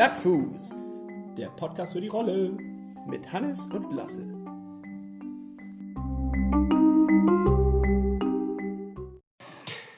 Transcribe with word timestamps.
Plattfuß, 0.00 1.04
der 1.36 1.48
Podcast 1.48 1.92
für 1.92 2.00
die 2.00 2.08
Rolle 2.08 2.56
mit 3.06 3.30
Hannes 3.30 3.66
und 3.66 3.92
Lasse. 3.94 4.22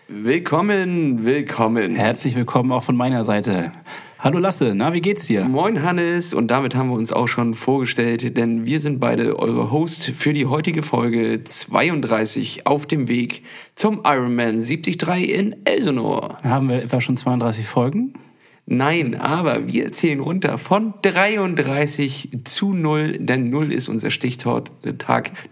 Willkommen, 0.08 1.24
willkommen. 1.24 1.94
Herzlich 1.94 2.34
willkommen 2.34 2.72
auch 2.72 2.82
von 2.82 2.96
meiner 2.96 3.24
Seite. 3.24 3.70
Hallo 4.18 4.40
Lasse, 4.40 4.72
na, 4.74 4.92
wie 4.92 5.00
geht's 5.00 5.26
dir? 5.26 5.44
Moin 5.44 5.84
Hannes 5.84 6.34
und 6.34 6.48
damit 6.48 6.74
haben 6.74 6.88
wir 6.88 6.96
uns 6.96 7.12
auch 7.12 7.28
schon 7.28 7.54
vorgestellt, 7.54 8.36
denn 8.36 8.66
wir 8.66 8.80
sind 8.80 8.98
beide 8.98 9.38
eure 9.38 9.70
Host 9.70 10.06
für 10.06 10.32
die 10.32 10.46
heutige 10.46 10.82
Folge 10.82 11.44
32 11.44 12.66
auf 12.66 12.86
dem 12.86 13.06
Weg 13.06 13.44
zum 13.76 14.00
Ironman 14.04 14.58
73 14.58 15.32
in 15.32 15.64
Elsinore. 15.64 16.38
Haben 16.42 16.70
wir 16.70 16.82
etwa 16.82 17.00
schon 17.00 17.14
32 17.14 17.68
Folgen? 17.68 18.14
Nein, 18.74 19.20
aber 19.20 19.70
wir 19.70 19.92
zählen 19.92 20.18
runter 20.18 20.56
von 20.56 20.94
33 21.02 22.30
zu 22.44 22.72
0, 22.72 23.18
denn 23.18 23.50
0 23.50 23.70
ist 23.70 23.90
unser 23.90 24.10
Stichtag. 24.10 24.70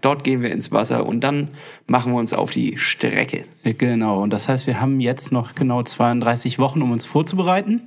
Dort 0.01 0.23
gehen 0.23 0.41
wir 0.41 0.51
ins 0.51 0.71
Wasser 0.71 1.05
und 1.05 1.19
dann 1.19 1.49
machen 1.85 2.13
wir 2.13 2.17
uns 2.17 2.33
auf 2.33 2.49
die 2.49 2.79
Strecke. 2.79 3.45
Genau, 3.63 4.23
und 4.23 4.31
das 4.31 4.49
heißt, 4.49 4.65
wir 4.65 4.81
haben 4.81 4.99
jetzt 4.99 5.31
noch 5.31 5.53
genau 5.53 5.83
32 5.83 6.57
Wochen, 6.57 6.81
um 6.81 6.91
uns 6.91 7.05
vorzubereiten. 7.05 7.83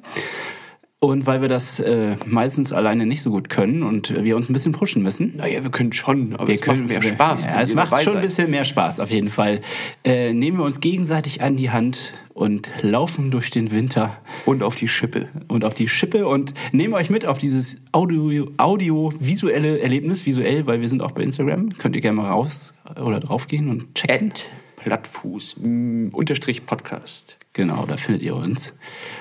Und 1.05 1.27
weil 1.27 1.41
wir 1.43 1.49
das 1.49 1.81
äh, 1.81 2.17
meistens 2.27 2.73
alleine 2.73 3.05
nicht 3.07 3.21
so 3.23 3.31
gut 3.31 3.49
können 3.49 3.83
und 3.83 4.25
wir 4.25 4.37
uns 4.37 4.49
ein 4.49 4.53
bisschen 4.53 4.73
pushen 4.73 5.03
müssen. 5.03 5.37
Naja, 5.37 5.63
wir 5.63 5.71
können 5.71 5.93
schon, 5.93 6.35
aber 6.35 6.49
wir 6.49 6.55
es 6.55 6.61
können 6.63 6.83
macht 6.87 6.89
mehr 6.89 7.03
Spaß. 7.03 7.45
Ja, 7.45 7.61
es 7.61 7.75
macht 7.75 8.03
schon 8.03 8.17
ein 8.17 8.23
bisschen 8.23 8.51
mehr 8.51 8.65
Spaß, 8.65 9.01
auf 9.01 9.11
jeden 9.11 9.29
Fall. 9.29 9.61
Äh, 10.05 10.33
nehmen 10.33 10.57
wir 10.59 10.65
uns 10.65 10.81
gegenseitig 10.81 11.43
an 11.43 11.57
die 11.57 11.71
Hand 11.71 12.15
und 12.33 12.71
laufen 12.83 13.31
durch 13.31 13.51
den 13.51 13.71
Winter 13.71 14.17
Und 14.47 14.63
auf 14.63 14.75
die 14.77 14.89
Schippe. 14.89 15.29
und 15.49 15.65
auf 15.65 15.75
die 15.75 15.89
Schippe 15.89 16.27
und 16.27 16.55
nehmen 16.73 16.95
euch 16.95 17.11
mit 17.11 17.27
auf 17.27 17.39
dieses 17.39 17.77
Audio- 17.93 18.49
audiovisuelle 18.57 19.81
Erlebnis, 19.81 20.27
visuell, 20.27 20.67
weil 20.67 20.81
wir 20.81 20.89
sind 20.89 21.03
auch 21.03 21.13
bei 21.13 21.23
Instagram. 21.23 21.71
Könnt 21.79 21.95
ihr 21.97 22.03
gerne 22.03 22.17
mal 22.17 22.31
raus 22.31 22.75
oder 23.01 23.21
draufgehen 23.21 23.69
und 23.69 23.95
checken. 23.95 24.31
At 24.31 24.51
Plattfuß, 24.85 25.57
mm, 25.61 26.09
Unterstrich 26.13 26.67
Podcast. 26.67 27.39
Genau, 27.55 27.87
da 27.87 27.97
findet 27.97 28.23
ihr 28.23 28.37
uns. 28.37 28.75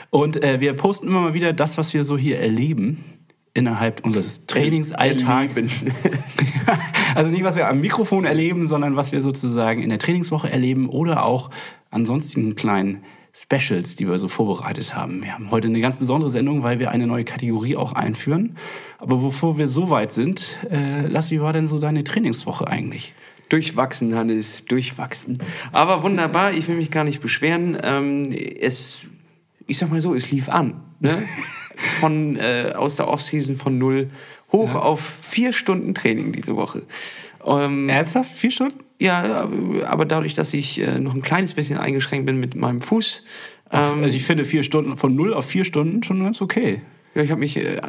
Und 0.09 0.44
äh, 0.44 0.59
wir 0.59 0.73
posten 0.73 1.08
immer 1.08 1.22
mal 1.22 1.33
wieder 1.33 1.53
das, 1.53 1.78
was 1.78 1.94
wir 1.94 2.03
so 2.03 2.17
hier 2.17 2.39
erleben 2.39 3.03
innerhalb 3.53 4.03
unseres 4.03 4.45
Trainingsalltags. 4.45 5.53
Also 7.16 7.30
nicht, 7.30 7.44
was 7.44 7.55
wir 7.55 7.67
am 7.67 7.80
Mikrofon 7.80 8.25
erleben, 8.25 8.66
sondern 8.66 8.95
was 8.95 9.11
wir 9.11 9.22
sozusagen 9.22 9.83
in 9.83 9.89
der 9.89 10.00
Trainingswoche 10.00 10.50
erleben 10.50 10.89
oder 10.89 11.23
auch 11.23 11.52
an 11.92 12.08
sonstigen 12.08 12.55
kleinen 12.55 13.03
Specials, 13.36 13.95
die 13.95 14.08
wir 14.08 14.17
so 14.17 14.27
vorbereitet 14.27 14.95
haben. 14.95 15.22
Wir 15.22 15.36
haben 15.36 15.52
heute 15.52 15.67
eine 15.67 15.80
ganz 15.80 15.98
besondere 15.98 16.31
Sendung, 16.31 16.64
weil 16.64 16.80
wir 16.80 16.89
eine 16.89 17.05
neue 17.05 17.23
Kategorie 17.23 17.75
auch 17.75 17.94
einführen. 17.94 18.55
Aber 18.98 19.17
bevor 19.17 19.59
wir 19.59 19.67
so 19.67 19.92
weit 19.92 20.11
sind, 20.11 20.58
äh, 20.72 21.05
Lass, 21.05 21.30
wie 21.30 21.39
war 21.39 21.53
denn 21.53 21.67
so 21.67 21.77
deine 21.77 22.03
Trainingswoche 22.03 22.67
eigentlich? 22.67 23.14
Durchwachsen, 23.49 24.16
Hannes, 24.16 24.66
durchwachsen. 24.66 25.38
Aber 25.72 26.03
wunderbar, 26.03 26.53
ich 26.53 26.67
will 26.67 26.75
mich 26.75 26.91
gar 26.91 27.03
nicht 27.03 27.22
beschweren. 27.22 27.77
Ähm, 27.83 28.31
es, 28.31 29.05
ich 29.67 29.77
sag 29.77 29.91
mal 29.91 30.02
so, 30.02 30.16
es 30.16 30.31
lief 30.31 30.49
an. 30.49 30.81
Ne? 30.99 31.23
Von, 31.99 32.38
äh, 32.38 32.73
aus 32.75 32.95
der 32.95 33.08
Offseason 33.08 33.58
von 33.58 33.77
null 33.77 34.09
hoch 34.52 34.75
auf 34.75 35.02
vier 35.02 35.52
Stunden 35.52 35.94
Training 35.94 36.31
diese 36.31 36.55
Woche. 36.55 36.83
Ähm, 37.45 37.89
Ernsthaft? 37.89 38.33
Vier 38.33 38.52
Stunden? 38.52 38.80
ja, 38.99 39.49
aber 39.86 40.05
dadurch, 40.05 40.33
dass 40.33 40.53
ich 40.53 40.80
äh, 40.80 40.99
noch 40.99 41.14
ein 41.14 41.21
kleines 41.21 41.53
bisschen 41.53 41.77
eingeschränkt 41.77 42.25
bin 42.25 42.39
mit 42.39 42.55
meinem 42.55 42.80
Fuß, 42.80 43.23
ähm, 43.71 44.03
Also 44.03 44.16
ich 44.16 44.23
finde 44.23 44.45
vier 44.45 44.64
Stunden, 44.64 44.95
von 44.95 45.16
null 45.16 45.33
auf 45.33 45.45
vier 45.45 45.66
Stunden 45.66 46.03
schon 46.03 46.23
ganz 46.23 46.41
okay. 46.41 46.81
Ja, 47.16 47.23
ich 47.23 47.31
habe 47.31 47.39
mich 47.39 47.58
äh, 47.58 47.81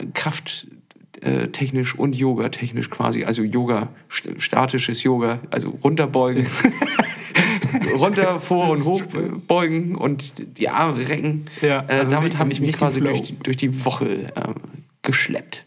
krafttechnisch 1.25 1.95
und 1.95 2.15
Yoga-technisch 2.15 2.91
quasi, 2.91 3.25
also 3.25 3.43
Yoga, 3.43 3.89
st 4.11 4.31
statisches 4.39 5.03
Yoga, 5.03 5.41
also 5.51 5.71
runterbeugen, 5.83 6.47
runter, 7.99 8.41
vor 8.41 8.71
und 8.71 8.85
hoch 8.85 9.03
äh, 9.03 9.31
beugen 9.47 9.95
und 9.97 10.35
die 10.59 10.69
Arme 10.69 11.07
recken. 11.09 11.47
Ja, 11.63 11.85
äh, 11.89 12.01
also 12.01 12.13
damit 12.13 12.33
nicht- 12.33 12.39
habe 12.39 12.53
ich 12.53 12.61
mich 12.61 12.73
quasi 12.77 13.01
durch, 13.01 13.23
die- 13.23 13.39
durch 13.39 13.57
die 13.57 13.85
Woche 13.85 14.07
äh, 14.35 14.55
geschleppt. 15.03 15.65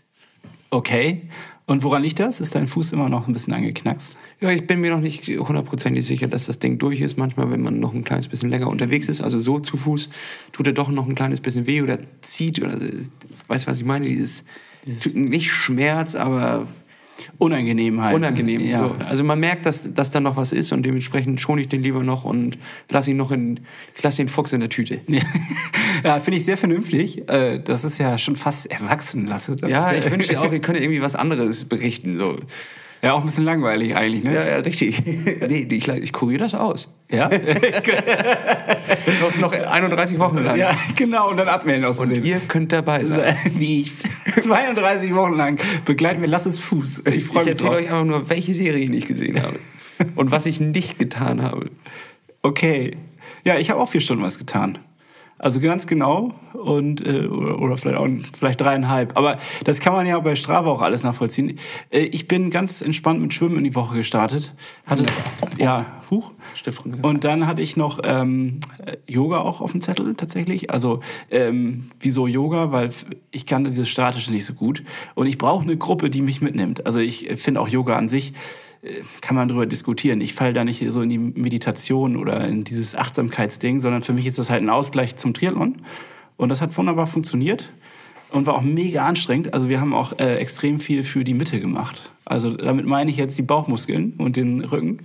Okay. 0.70 1.22
Und 1.70 1.84
woran 1.84 2.02
liegt 2.02 2.22
das? 2.22 2.40
Ist 2.40 2.56
dein 2.56 2.66
Fuß 2.66 2.94
immer 2.94 3.10
noch 3.10 3.28
ein 3.28 3.34
bisschen 3.34 3.52
angeknackst? 3.52 4.18
Ja, 4.40 4.52
ich 4.52 4.66
bin 4.66 4.80
mir 4.80 4.90
noch 4.92 5.02
nicht 5.02 5.28
hundertprozentig 5.28 6.06
sicher, 6.06 6.28
dass 6.28 6.46
das 6.46 6.60
Ding 6.60 6.78
durch 6.78 7.02
ist. 7.02 7.18
Manchmal, 7.18 7.52
wenn 7.52 7.62
man 7.62 7.82
noch 7.82 7.94
ein 7.94 8.06
kleines 8.06 8.30
bisschen 8.30 8.50
länger 8.50 8.70
unterwegs 8.70 9.10
ist, 9.10 9.20
also 9.20 9.38
so 9.38 9.60
zu 9.60 9.76
Fuß, 9.76 10.10
tut 10.54 10.66
er 10.66 10.72
doch 10.72 10.88
noch 10.88 11.06
ein 11.10 11.16
kleines 11.16 11.42
bisschen 11.42 11.68
weh 11.68 11.82
oder 11.82 12.00
zieht 12.22 12.62
oder 12.64 12.80
weißt 13.50 13.68
du, 13.68 13.70
was 13.72 13.78
ich 13.80 13.84
meine? 13.84 14.06
Dieses, 14.06 14.46
nicht 15.14 15.52
Schmerz, 15.52 16.16
aber 16.16 16.68
Unangenehm 17.40 18.02
halt. 18.02 18.16
unangenehm. 18.16 18.62
Ja. 18.62 18.80
So. 18.80 18.96
Also 19.08 19.24
man 19.24 19.40
merkt, 19.40 19.66
dass, 19.66 19.92
dass 19.94 20.12
da 20.12 20.20
noch 20.20 20.38
was 20.38 20.52
ist 20.52 20.72
und 20.72 20.84
dementsprechend 20.84 21.42
schone 21.42 21.62
ich 21.62 21.68
den 21.68 21.82
lieber 21.82 22.04
noch 22.04 22.26
und 22.26 22.58
lass 22.90 23.08
ihn 23.08 23.18
noch 23.18 23.32
in, 23.32 23.60
lass 24.04 24.16
den 24.18 24.30
Fuchs 24.30 24.54
in 24.54 24.60
der 24.60 24.70
Tüte. 24.70 25.02
ja, 26.04 26.20
finde 26.20 26.38
ich 26.38 26.46
sehr 26.46 26.58
vernünftig. 26.58 27.28
Äh, 27.30 27.60
Das 27.60 27.84
ist 27.84 27.98
ja 27.98 28.18
schon 28.18 28.36
fast 28.36 28.68
erwachsen, 28.68 29.26
Lasse. 29.28 29.56
Das 29.56 29.70
Ja, 29.70 29.90
ist 29.90 30.06
ich 30.06 30.12
wünsche 30.12 30.40
auch, 30.40 30.52
ihr 30.52 30.60
könnt 30.60 30.80
irgendwie 30.80 31.02
was 31.02 31.16
anderes 31.16 31.66
berichten. 31.66 32.18
So. 32.18 32.38
Ja 33.02 33.14
auch 33.14 33.20
ein 33.20 33.26
bisschen 33.26 33.44
langweilig 33.44 33.96
eigentlich, 33.96 34.24
ne? 34.24 34.34
Ja, 34.34 34.46
ja, 34.48 34.56
richtig. 34.58 35.04
nee, 35.06 35.68
ich, 35.70 35.88
ich 35.88 36.14
kuriere 36.14 36.40
das 36.44 36.56
aus. 36.56 36.90
Ja, 37.12 37.30
noch, 39.22 39.38
noch 39.38 39.54
31 39.54 40.20
Wochen 40.20 40.40
lang. 40.40 40.58
ja 40.58 40.72
genau. 40.96 41.30
Und 41.30 41.38
dann 41.38 41.48
abmelden 41.48 41.86
aus 41.86 42.00
Und 42.00 42.12
ihr 42.26 42.40
könnt 42.48 42.72
dabei 42.72 43.06
sein. 43.06 43.36
Wie 43.56 43.82
ich 43.82 43.94
32 44.42 45.16
Wochen 45.16 45.34
lang 45.34 45.60
begleiten 45.86 46.22
wir 46.22 46.28
Lasses 46.28 46.60
Fuß. 46.60 47.04
Ich 47.08 47.16
Ich, 47.16 47.26
freue 47.26 47.44
mich 47.44 47.52
erzähle 47.52 47.70
drauf. 47.70 47.80
euch 47.80 47.86
einfach 47.92 48.06
nur, 48.06 48.30
welche 48.30 48.54
Serien 48.54 48.94
ich 48.94 49.06
gesehen 49.06 49.42
habe. 49.42 49.58
und 50.16 50.32
was 50.32 50.46
ich 50.46 50.60
nicht 50.60 51.00
getan 51.00 51.42
habe. 51.42 51.70
Okay. 52.42 52.98
Ja, 53.44 53.58
ich 53.58 53.70
habe 53.70 53.80
auch 53.80 53.90
vier 53.90 54.02
Stunden 54.02 54.24
was 54.24 54.38
getan. 54.38 54.78
Also 55.40 55.60
ganz 55.60 55.86
genau 55.86 56.34
und 56.54 57.06
äh, 57.06 57.28
oder, 57.28 57.60
oder 57.60 57.78
vielleicht 57.78 57.98
auch 57.98 58.08
vielleicht 58.34 58.62
dreieinhalb. 58.62 59.16
Aber 59.16 59.38
das 59.64 59.80
kann 59.80 59.94
man 59.94 60.08
ja 60.08 60.20
bei 60.20 60.36
Strava 60.36 60.70
auch 60.70 60.82
alles 60.82 61.04
nachvollziehen. 61.04 61.60
Äh, 61.92 62.00
ich 62.00 62.28
bin 62.28 62.50
ganz 62.50 62.82
entspannt 62.82 63.22
mit 63.22 63.34
Schwimmen 63.34 63.58
in 63.58 63.64
die 63.64 63.76
Woche 63.76 63.96
gestartet. 63.96 64.56
Hatte 64.88 65.04
ja 65.58 65.86
huch. 66.10 66.32
Stift. 66.56 66.84
Und 67.02 67.24
dann 67.24 67.46
hatte 67.46 67.62
ich 67.62 67.78
noch 67.78 68.00
ähm, 68.04 68.62
äh, 68.86 68.98
Yoga 69.12 69.40
auch 69.40 69.62
auf 69.62 69.72
dem 69.72 69.82
Zettel 69.82 70.16
tatsächlich. 70.16 70.72
Also 70.72 71.02
ähm, 71.30 71.90
wieso 72.00 72.26
Yoga? 72.26 72.72
Weil 72.72 72.90
ich 73.32 73.46
kann 73.46 73.64
dieses 73.64 73.90
Statische 73.90 74.32
nicht 74.32 74.46
so 74.46 74.54
gut 74.54 74.84
und 75.16 75.28
ich 75.28 75.38
brauche 75.38 75.64
eine 75.64 75.78
Gruppe, 75.78 76.10
die 76.10 76.22
mich 76.22 76.42
mitnimmt. 76.42 76.86
Also 76.86 77.00
ich 77.00 77.30
äh, 77.30 77.38
finde 77.38 77.62
auch 77.62 77.68
Yoga 77.68 77.96
an 77.96 78.10
sich 78.10 78.34
kann 79.22 79.36
man 79.36 79.48
darüber 79.48 79.66
diskutieren. 79.66 80.22
Ich 80.22 80.34
falle 80.34 80.54
da 80.54 80.64
nicht 80.64 80.86
so 80.92 81.02
in 81.02 81.10
die 81.10 81.18
Meditation 81.18 82.16
oder 82.16 82.48
in 82.48 82.64
dieses 82.64 82.96
Achtsamkeitsding, 82.96 83.80
sondern 83.80 84.02
für 84.02 84.14
mich 84.14 84.28
ist 84.28 84.38
das 84.38 84.50
halt 84.50 84.64
ein 84.64 84.70
Ausgleich 84.70 85.16
zum 85.16 85.34
Triathlon. 85.34 85.78
Und 86.38 86.50
das 86.50 86.62
hat 86.62 86.78
wunderbar 86.78 87.08
funktioniert 87.08 87.70
und 88.32 88.46
war 88.46 88.56
auch 88.56 88.62
mega 88.62 89.06
anstrengend. 89.06 89.54
Also 89.54 89.70
wir 89.70 89.80
haben 89.80 89.94
auch 89.94 90.20
äh, 90.20 90.36
extrem 90.36 90.80
viel 90.80 91.04
für 91.04 91.24
die 91.24 91.34
Mitte 91.34 91.60
gemacht. 91.60 92.12
Also 92.26 92.52
damit 92.56 92.86
meine 92.86 93.10
ich 93.10 93.18
jetzt 93.18 93.38
die 93.38 93.44
Bauchmuskeln 93.44 94.14
und 94.18 94.36
den 94.36 94.62
Rücken. 94.62 95.00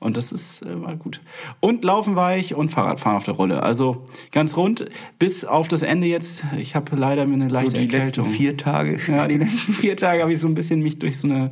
Und 0.00 0.16
das 0.16 0.30
ist 0.30 0.62
äh, 0.62 0.80
war 0.80 0.94
gut. 0.96 1.20
Und 1.60 1.82
Laufen 1.84 2.14
war 2.14 2.36
ich 2.36 2.54
und 2.54 2.68
Fahrradfahren 2.68 3.16
auf 3.16 3.24
der 3.24 3.34
Rolle. 3.34 3.62
Also 3.64 4.04
ganz 4.30 4.56
rund, 4.56 4.86
bis 5.18 5.44
auf 5.44 5.66
das 5.66 5.82
Ende 5.82 6.06
jetzt. 6.06 6.44
Ich 6.56 6.76
habe 6.76 6.94
leider 6.94 7.26
mir 7.26 7.34
eine 7.34 7.48
So 7.48 7.54
leichte 7.54 7.80
die 7.80 7.86
letzten 7.86 8.20
Erkältung. 8.20 8.24
vier 8.26 8.56
Tage. 8.56 8.98
Ja, 9.08 9.26
die 9.26 9.38
letzten 9.38 9.72
vier 9.74 9.96
Tage 9.96 10.22
habe 10.22 10.32
ich 10.32 10.38
so 10.40 10.46
ein 10.46 10.54
bisschen 10.54 10.80
mich 10.82 11.00
durch 11.00 11.18
so 11.18 11.26
eine 11.26 11.50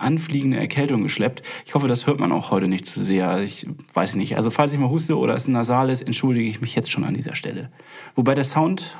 anfliegende 0.00 0.58
Erkältung 0.58 1.02
geschleppt. 1.02 1.42
Ich 1.66 1.74
hoffe, 1.74 1.88
das 1.88 2.06
hört 2.06 2.20
man 2.20 2.32
auch 2.32 2.50
heute 2.50 2.68
nicht 2.68 2.86
zu 2.86 3.02
sehr. 3.02 3.42
Ich 3.42 3.66
weiß 3.94 4.16
nicht. 4.16 4.36
Also 4.36 4.50
falls 4.50 4.72
ich 4.72 4.78
mal 4.78 4.90
huste 4.90 5.16
oder 5.16 5.34
es 5.34 5.48
nasal 5.48 5.90
ist, 5.90 6.02
entschuldige 6.02 6.48
ich 6.48 6.60
mich 6.60 6.74
jetzt 6.74 6.90
schon 6.90 7.04
an 7.04 7.14
dieser 7.14 7.34
Stelle. 7.34 7.70
Wobei 8.14 8.34
der 8.34 8.44
Sound 8.44 8.96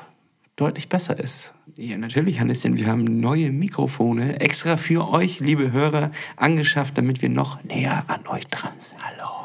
deutlich 0.56 0.88
besser 0.88 1.18
ist. 1.18 1.54
Ja, 1.76 1.96
natürlich, 1.96 2.40
Hannes, 2.40 2.60
denn 2.60 2.76
wir 2.76 2.86
haben 2.86 3.04
neue 3.04 3.50
Mikrofone 3.50 4.40
extra 4.40 4.76
für 4.76 5.08
euch, 5.08 5.40
liebe 5.40 5.72
Hörer, 5.72 6.10
angeschafft, 6.36 6.98
damit 6.98 7.22
wir 7.22 7.30
noch 7.30 7.62
näher 7.64 8.04
an 8.08 8.26
euch 8.26 8.46
dran 8.48 8.74
sind. 8.78 8.98
Hallo. 9.02 9.39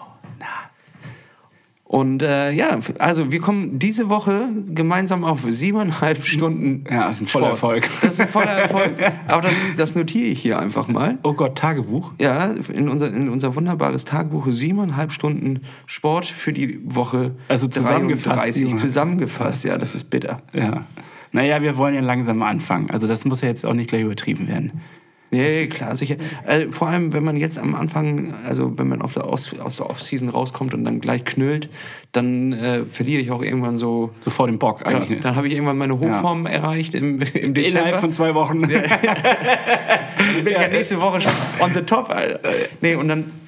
Und 1.88 2.24
äh, 2.24 2.50
ja, 2.50 2.80
also 2.98 3.32
wir 3.32 3.40
kommen 3.40 3.78
diese 3.78 4.10
Woche 4.10 4.50
gemeinsam 4.68 5.24
auf 5.24 5.46
siebeneinhalb 5.48 6.26
Stunden. 6.26 6.84
Ja, 6.90 7.12
ist 7.12 7.22
ein 7.22 7.28
voller. 7.28 7.50
Erfolg. 7.50 7.88
Das 8.02 8.16
ist 8.16 8.20
ein 8.22 8.28
voller 8.28 8.52
Erfolg. 8.58 8.96
Aber 9.28 9.44
das, 9.44 9.54
das 9.78 9.94
notiere 9.94 10.26
ich 10.30 10.42
hier 10.42 10.58
einfach 10.58 10.88
mal. 10.88 11.20
Oh 11.22 11.34
Gott, 11.34 11.56
Tagebuch. 11.56 12.14
Ja, 12.20 12.56
in 12.74 12.90
unser, 12.90 13.14
in 13.14 13.30
unser 13.30 13.56
wunderbares 13.56 14.04
Tagebuch 14.04 14.48
siebeneinhalb 14.50 15.12
Stunden 15.12 15.62
Sport 15.86 16.26
für 16.26 16.54
die 16.54 16.80
Woche. 16.84 17.36
Also 17.50 17.68
zusammengefasst, 17.68 18.38
33. 18.38 18.62
Junge. 18.64 18.76
Zusammengefasst, 18.76 19.64
ja, 19.64 19.78
das 19.78 19.94
ist 19.94 20.06
bitter. 20.06 20.42
Ja. 20.54 20.86
Naja, 21.34 21.62
wir 21.62 21.78
wollen 21.78 21.94
ja 21.94 22.02
langsam 22.02 22.42
anfangen. 22.42 22.90
Also 22.90 23.06
das 23.06 23.26
muss 23.26 23.42
ja 23.42 23.48
jetzt 23.48 23.64
auch 23.64 23.74
nicht 23.74 23.90
gleich 23.92 24.02
übertrieben 24.02 24.48
werden. 24.48 24.82
Nee, 25.38 25.68
klar, 25.68 25.96
sicher. 25.96 26.16
Äh, 26.46 26.68
vor 26.72 26.88
allem, 26.88 27.14
wenn 27.14 27.24
man 27.24 27.38
jetzt 27.38 27.58
am 27.58 27.76
Anfang, 27.76 28.34
also 28.48 28.78
wenn 28.78 28.88
man 28.88 29.02
auf 29.02 29.14
der 29.14 29.28
Off 29.28 29.54
aus 29.60 29.78
der 29.78 29.90
Off-Season 29.90 30.30
rauskommt 30.30 30.74
und 30.74 30.84
dann 30.86 31.02
gleich 31.02 31.24
knüllt, 31.26 31.70
dann 32.12 32.54
äh, 32.54 32.86
verliere 32.86 33.22
ich 33.22 33.32
auch 33.32 33.42
irgendwann 33.42 33.78
so. 33.78 34.12
So 34.20 34.32
vor 34.32 34.48
dem 34.48 34.60
Bock 34.60 34.82
Ja, 34.82 34.88
eigentlich. 34.88 35.10
ne? 35.10 35.18
dann 35.22 35.36
habe 35.36 35.48
ich 35.48 35.54
irgendwann 35.54 35.78
meine 35.78 36.00
Hochform 36.00 36.46
erreicht 36.46 36.94
im, 36.96 37.22
im 37.34 37.54
Dezember. 37.54 37.80
Innerhalb 37.82 38.00
von 38.00 38.12
zwei 38.12 38.34
Wochen. 38.36 38.62
Bin 38.68 38.72
ich 40.48 40.52
ja 40.54 40.68
nächste 40.68 41.00
Woche 41.02 41.22
schon 41.22 41.32
on 41.60 41.74
the 41.74 41.82
top, 41.82 42.10
Alter. 42.10 42.40
Nee, 42.82 42.96
und 42.96 43.08
dann. 43.08 43.45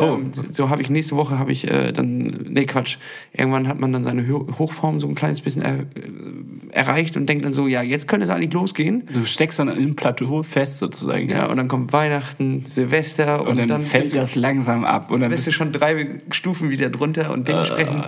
Oh. 0.00 0.14
Ähm, 0.14 0.32
so- 0.32 0.42
so 0.50 0.68
habe 0.70 0.82
ich 0.82 0.90
nächste 0.90 1.16
Woche 1.16 1.38
habe 1.38 1.52
ich 1.52 1.70
äh, 1.70 1.92
dann 1.92 2.46
nee 2.48 2.64
Quatsch 2.64 2.96
irgendwann 3.32 3.68
hat 3.68 3.78
man 3.78 3.92
dann 3.92 4.02
seine 4.04 4.26
Ho 4.28 4.46
Hochform 4.58 4.98
so 5.00 5.06
ein 5.08 5.14
kleines 5.14 5.40
bisschen 5.40 5.62
er, 5.62 5.80
äh, 5.80 5.84
erreicht 6.72 7.16
und 7.16 7.26
denkt 7.28 7.44
dann 7.44 7.52
so 7.54 7.66
ja 7.66 7.82
jetzt 7.82 8.08
könnte 8.08 8.24
es 8.24 8.30
eigentlich 8.30 8.52
losgehen 8.52 9.04
Du 9.12 9.24
steckst 9.26 9.58
dann 9.58 9.68
im 9.68 9.96
Plateau 9.96 10.42
fest 10.42 10.78
sozusagen. 10.78 11.28
ja 11.28 11.46
und 11.46 11.56
dann 11.56 11.68
kommt 11.68 11.92
Weihnachten 11.92 12.64
Silvester 12.66 13.46
Und, 13.46 13.58
dann, 13.68 13.80
fällt 13.82 14.04
bist 14.04 14.14
du- 14.14 14.18
das 14.18 14.34
langsam 14.36 14.84
ab. 14.84 15.10
Und 15.10 15.20
dann 15.20 15.30
bist 15.30 15.46
du 15.46 15.52
schon 15.52 15.72
drei 15.72 16.20
Stufen 16.30 16.70
wieder 16.70 16.90
drunter 16.90 17.32
und 17.32 17.46
dementsprechend 17.48 18.06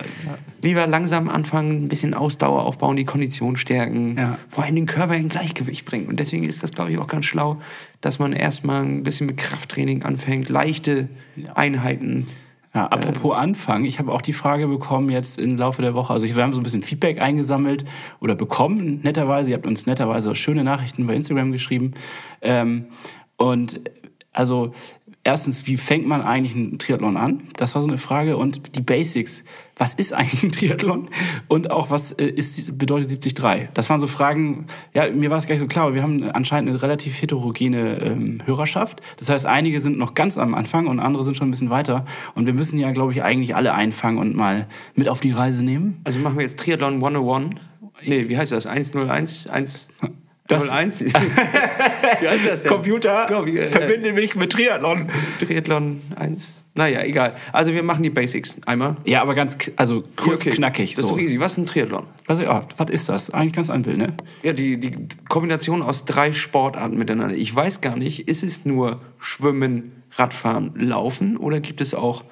lieber 0.63 0.87
langsam 0.87 1.29
anfangen, 1.29 1.85
ein 1.85 1.89
bisschen 1.89 2.15
Ausdauer 2.15 2.65
aufbauen, 2.65 2.97
die 2.97 3.05
Kondition 3.05 3.57
stärken, 3.57 4.17
Ja. 4.17 4.39
vor 4.49 4.65
allem 4.65 4.77
den 4.77 4.87
Körper 4.87 5.15
in 5.17 5.29
Gleichgewicht 5.29 5.85
bringen. 5.85 6.07
Und 6.07 6.19
deswegen 6.21 6.45
ist 6.45 6.63
das, 6.63 6.73
glaube 6.73 6.91
ich, 6.93 6.99
auch 6.99 7.09
ganz 7.09 7.27
schlau, 7.27 7.61
dass 8.01 8.19
man 8.19 8.33
erstmal 8.33 8.83
ein 8.83 9.03
bisschen 9.03 9.27
mit 9.27 9.37
Krafttraining 9.37 10.03
anfängt, 10.05 10.49
leichte 10.49 11.09
Einheiten. 11.55 12.27
Ja, 12.75 12.87
apropos 12.87 13.37
Anfang, 13.37 13.85
ich 13.85 13.99
habe 13.99 14.11
auch 14.11 14.23
die 14.23 14.33
Frage 14.33 14.67
bekommen 14.67 15.11
jetzt 15.11 15.39
im 15.39 15.59
Laufe 15.59 15.83
der 15.83 15.93
Woche. 15.93 16.13
Also 16.15 16.27
wir 16.27 16.43
haben 16.43 16.55
so 16.55 16.61
ein 16.61 16.63
bisschen 16.63 16.83
Feedback 16.83 17.21
eingesammelt 17.21 17.85
oder 18.19 18.35
bekommen, 18.35 19.01
netterweise. 19.03 19.51
Ihr 19.51 19.57
habt 19.57 19.67
uns 19.67 19.85
netterweise 19.85 20.35
schöne 20.35 20.65
Nachrichten 20.65 21.07
bei 21.07 21.15
Instagram 21.15 21.53
geschrieben. 21.53 21.93
Ähm, 22.41 22.87
und 23.37 23.79
also 24.33 24.73
erstens, 25.25 25.67
wie 25.67 25.77
fängt 25.77 26.07
man 26.07 26.23
eigentlich 26.23 26.55
einen 26.55 26.79
Triathlon 26.79 27.17
an? 27.17 27.43
Das 27.57 27.75
war 27.75 27.83
so 27.83 27.89
eine 27.89 27.99
Frage. 27.99 28.37
Und 28.37 28.77
die 28.77 28.81
Basics. 28.81 29.45
Was 29.77 29.95
ist 29.95 30.13
eigentlich 30.13 30.43
ein 30.43 30.53
Triathlon? 30.53 31.09
Und 31.49 31.71
auch, 31.71 31.91
was 31.91 32.13
äh, 32.13 32.27
ist, 32.27 32.79
bedeutet 32.79 33.11
73? 33.25 33.71
Das 33.75 33.89
waren 33.89 34.01
so 34.01 34.07
Fragen, 34.07 34.67
ja, 34.95 35.09
mir 35.11 35.31
war 35.31 35.39
es 35.39 35.47
gar 35.47 35.55
nicht 35.55 35.61
so 35.61 35.67
klar, 35.67 35.87
aber 35.87 35.95
wir 35.95 36.03
haben 36.03 36.23
anscheinend 36.31 36.71
eine 36.71 36.83
relativ 36.83 37.21
heterogene 37.21 37.99
ähm, 38.01 38.39
Hörerschaft. 38.45 39.01
Das 39.17 39.29
heißt, 39.29 39.47
einige 39.47 39.81
sind 39.81 39.99
noch 39.99 40.15
ganz 40.15 40.39
am 40.39 40.55
Anfang 40.55 40.87
und 40.87 41.01
andere 41.01 41.25
sind 41.25 41.37
schon 41.37 41.49
ein 41.49 41.53
bisschen 41.53 41.71
weiter. 41.71 42.05
Und 42.35 42.47
wir 42.47 42.55
müssen 42.55 42.79
ja, 42.79 42.93
glaube 42.93 43.13
ich, 43.13 43.23
eigentlich 43.23 43.57
alle 43.57 43.75
einfangen 43.75 44.19
und 44.19 44.37
mal 44.37 44.67
mit 44.95 45.09
auf 45.09 45.21
die 45.21 45.33
Reise 45.33 45.65
nehmen. 45.65 46.01
Also 46.05 46.19
machen 46.19 46.37
wir 46.37 46.43
jetzt 46.43 46.59
Triathlon 46.59 46.95
101. 46.95 47.57
Nee, 48.05 48.29
wie 48.29 48.37
heißt 48.37 48.53
das? 48.53 48.67
101? 48.67 49.47
101? 49.47 49.89
Das- 50.49 50.65
wie 52.21 52.29
heißt 52.29 52.49
das 52.49 52.63
denn? 52.63 52.71
Computer, 52.73 53.45
ich, 53.47 53.55
äh, 53.57 53.69
verbinde 53.69 54.13
mich 54.13 54.35
mit 54.35 54.53
Triathlon. 54.53 55.09
Triathlon 55.39 56.01
1? 56.17 56.53
Naja, 56.75 57.03
egal. 57.03 57.35
Also 57.53 57.75
wir 57.75 57.83
machen 57.83 58.03
die 58.03 58.11
Basics 58.11 58.57
einmal. 58.67 58.97
Ja, 59.05 59.21
aber 59.23 59.35
ganz, 59.35 59.57
also 59.77 60.03
kurz 60.17 60.41
Okay. 60.41 60.53
knackig. 60.53 60.95
Das 60.95 61.05
ist 61.05 61.11
So. 61.11 61.19
easy. 61.19 61.39
Was 61.39 61.53
ist 61.53 61.59
ein 61.59 61.67
Triathlon? 61.67 62.05
Also, 62.27 62.43
ja, 62.43 62.67
was 62.79 62.91
ist 62.91 63.09
das? 63.11 63.31
Eigentlich 63.31 63.53
ganz 63.53 63.69
einfach, 63.69 63.93
ne? 63.93 64.15
Ja, 64.43 64.53
die, 64.55 64.79
die 64.81 64.91
Kombination 65.29 65.83
aus 65.83 66.07
drei 66.07 66.33
Sportarten 66.33 66.97
miteinander. 66.99 67.35
Ich 67.37 67.55
weiß 67.55 67.83
gar 67.83 67.97
nicht, 67.97 68.27
ist 68.29 68.43
es 68.43 68.65
nur 68.65 69.01
Schwimmen, 69.19 70.03
Radfahren, 70.17 70.73
Laufen 70.77 71.37
oder 71.37 71.61
gibt 71.61 71.81
es 71.83 71.95
auch 71.95 72.25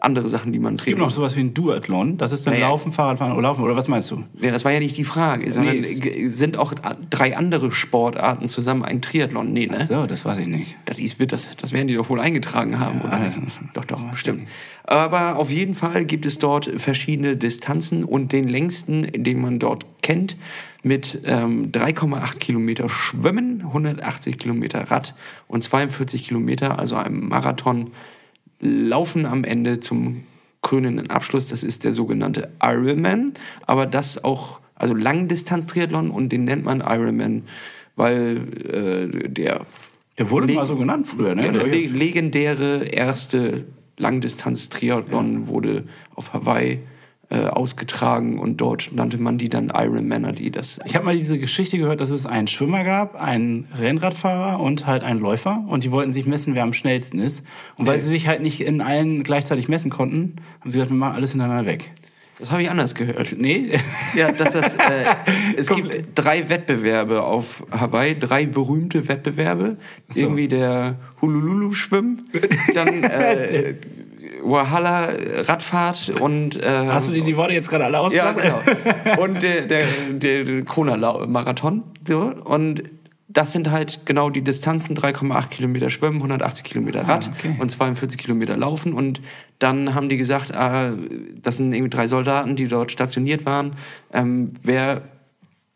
andere 0.00 0.28
Sachen, 0.28 0.52
die 0.52 0.58
man 0.58 0.74
Es 0.74 0.84
gibt 0.84 0.98
noch 0.98 1.10
sowas 1.10 1.36
wie 1.36 1.40
ein 1.40 1.54
Duathlon. 1.54 2.18
Das 2.18 2.32
ist 2.32 2.46
dann 2.46 2.54
Naja. 2.54 2.68
Laufen, 2.68 2.92
Fahrradfahren 2.92 3.32
oder 3.32 3.42
Laufen. 3.42 3.62
Oder 3.64 3.76
was 3.76 3.88
meinst 3.88 4.10
du? 4.10 4.24
Ja, 4.40 4.50
das 4.50 4.64
war 4.64 4.72
ja 4.72 4.80
nicht 4.80 4.96
die 4.96 5.04
Frage, 5.04 5.50
sondern 5.52 5.80
Nee. 5.80 6.28
sind 6.32 6.56
auch 6.56 6.74
drei 7.10 7.36
andere 7.36 7.72
Sportarten 7.72 8.48
zusammen 8.48 8.84
ein 8.84 9.00
Triathlon? 9.00 9.52
Nee, 9.52 9.66
ne? 9.66 9.78
Ach 9.80 9.86
so, 9.86 10.06
das 10.06 10.24
weiß 10.24 10.38
ich 10.40 10.46
nicht. 10.46 10.76
Das, 10.84 10.98
ist, 10.98 11.18
wird 11.20 11.32
das, 11.32 11.56
das 11.56 11.72
werden 11.72 11.88
die 11.88 11.94
doch 11.94 12.08
wohl 12.10 12.20
eingetragen 12.20 12.78
haben, 12.78 13.00
oder 13.00 13.18
nicht? 13.18 13.38
Doch, 13.74 13.84
doch, 13.84 14.00
bestimmt. 14.10 14.48
Aber 14.84 15.36
auf 15.36 15.50
jeden 15.50 15.74
Fall 15.74 16.04
gibt 16.04 16.26
es 16.26 16.38
dort 16.38 16.68
verschiedene 16.80 17.36
Distanzen 17.36 18.04
und 18.04 18.32
den 18.32 18.48
längsten, 18.48 19.06
den 19.14 19.40
man 19.40 19.58
dort 19.58 19.86
kennt, 20.02 20.36
mit 20.82 21.20
ähm, 21.24 21.70
3,8 21.70 22.38
Kilometer 22.38 22.88
Schwimmen, 22.88 23.62
180 23.62 24.36
Kilometer 24.38 24.90
Rad 24.90 25.14
und 25.46 25.62
42 25.62 26.26
Kilometer, 26.26 26.78
also 26.78 26.96
einem 26.96 27.28
Marathon, 27.28 27.92
laufen 28.62 29.26
am 29.26 29.44
Ende 29.44 29.80
zum 29.80 30.22
krönenden 30.62 31.10
Abschluss. 31.10 31.48
Das 31.48 31.62
ist 31.62 31.84
der 31.84 31.92
sogenannte 31.92 32.50
Ironman, 32.62 33.34
aber 33.66 33.84
das 33.84 34.22
auch, 34.24 34.60
also 34.74 34.94
Langdistanz-Triathlon 34.94 36.10
und 36.10 36.30
den 36.30 36.44
nennt 36.44 36.64
man 36.64 36.80
Ironman, 36.80 37.42
weil 37.96 39.10
äh, 39.12 39.28
der 39.28 39.66
Der 40.16 40.30
wurde 40.30 40.52
mal 40.54 40.64
so 40.64 40.76
genannt 40.76 41.06
früher, 41.06 41.34
ne? 41.34 41.46
ja, 41.46 41.52
der 41.52 41.66
le 41.66 41.86
legendäre 41.86 42.84
erste 42.84 43.64
Langdistanz-Triathlon 43.98 45.48
wurde 45.48 45.84
auf 46.14 46.32
Hawaii 46.32 46.80
äh, 47.32 47.46
ausgetragen 47.46 48.38
und 48.38 48.58
dort 48.60 48.90
nannte 48.92 49.16
man 49.16 49.38
die 49.38 49.48
dann 49.48 49.70
Ironmaner, 49.74 50.32
die 50.32 50.50
das. 50.50 50.78
Ich 50.84 50.94
habe 50.94 51.06
mal 51.06 51.16
diese 51.16 51.38
Geschichte 51.38 51.78
gehört, 51.78 52.00
dass 52.02 52.10
es 52.10 52.26
einen 52.26 52.46
Schwimmer 52.46 52.84
gab, 52.84 53.14
einen 53.18 53.66
Rennradfahrer 53.78 54.60
und 54.60 54.86
halt 54.86 55.02
einen 55.02 55.18
Läufer. 55.20 55.64
Und 55.66 55.82
die 55.82 55.90
wollten 55.92 56.12
sich 56.12 56.26
messen, 56.26 56.54
wer 56.54 56.62
am 56.62 56.74
schnellsten 56.74 57.18
ist. 57.18 57.42
Und 57.78 57.86
weil 57.86 57.96
Nee. 57.96 58.02
sie 58.02 58.10
sich 58.10 58.28
halt 58.28 58.42
nicht 58.42 58.60
in 58.60 58.82
allen 58.82 59.22
gleichzeitig 59.22 59.68
messen 59.68 59.90
konnten, 59.90 60.36
haben 60.60 60.70
sie 60.70 60.76
gesagt, 60.78 60.90
wir 60.90 60.96
machen 60.98 61.14
alles 61.14 61.30
hintereinander 61.30 61.64
weg. 61.66 61.90
Das 62.38 62.50
habe 62.50 62.62
ich 62.62 62.70
anders 62.70 62.94
gehört. 62.96 63.36
Nee? 63.38 63.78
Ja, 64.16 64.32
dass 64.32 64.52
das, 64.54 64.74
äh, 64.74 65.04
es 65.56 65.68
gibt 65.70 66.08
drei 66.16 66.48
Wettbewerbe 66.48 67.22
auf 67.22 67.64
Hawaii, 67.70 68.18
drei 68.18 68.46
berühmte 68.46 69.06
Wettbewerbe. 69.08 69.76
so. 70.08 70.20
Irgendwie 70.20 70.48
der 70.48 70.96
Hulululu-Schwimmen, 71.20 72.28
dann 72.74 73.04
äh, 73.04 73.74
Wahala 74.42 75.10
Radfahrt 75.42 76.10
und 76.10 76.56
äh, 76.62 76.66
Hast 76.68 77.08
du 77.08 77.12
dir 77.12 77.24
die 77.24 77.36
Worte 77.36 77.54
jetzt 77.54 77.68
gerade 77.68 77.84
alle 77.84 77.94
Ja, 78.14 78.30
ausgedacht? 78.32 78.38
genau. 79.04 79.20
Und 79.22 79.42
der, 79.42 79.66
der, 79.66 79.86
der, 80.12 80.44
der 80.44 80.64
Kona-Marathon. 80.64 81.82
So. 82.06 82.20
Und 82.44 82.82
das 83.28 83.52
sind 83.52 83.70
halt 83.70 84.04
genau 84.04 84.30
die 84.30 84.42
Distanzen: 84.42 84.96
3,8 84.96 85.48
Kilometer 85.48 85.88
Schwimmen, 85.90 86.16
180 86.16 86.64
Kilometer 86.64 87.08
Rad 87.08 87.28
Ah, 87.28 87.34
okay. 87.36 87.56
und 87.58 87.70
42 87.70 88.18
Kilometer 88.18 88.56
Laufen. 88.56 88.92
Und 88.92 89.20
dann 89.58 89.94
haben 89.94 90.08
die 90.08 90.16
gesagt, 90.18 90.50
äh, 90.50 90.92
das 91.42 91.56
sind 91.56 91.72
irgendwie 91.72 91.90
drei 91.90 92.06
Soldaten, 92.06 92.56
die 92.56 92.68
dort 92.68 92.92
stationiert 92.92 93.46
waren. 93.46 93.76
Ähm, 94.12 94.52
wer 94.62 95.02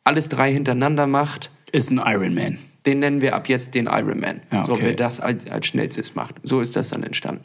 alles 0.05 0.29
drei 0.29 0.53
hintereinander 0.53 1.07
macht, 1.07 1.51
Ist 1.73 1.91
ein 1.91 1.99
Ironman. 2.05 2.59
den 2.85 2.99
nennen 3.01 3.21
wir 3.23 3.35
ab 3.35 3.49
jetzt 3.49 3.75
den 3.75 3.87
Ironman. 3.87 4.43
Ja, 4.53 4.63
So, 4.63 4.73
okay. 4.75 4.83
wer 4.87 4.95
das 4.95 5.19
als, 5.21 5.51
als 5.51 5.67
schnellstes 5.67 6.15
macht. 6.15 6.37
So 6.45 6.61
ist 6.61 6.77
das 6.77 6.91
dann 6.91 7.03
entstanden. 7.03 7.45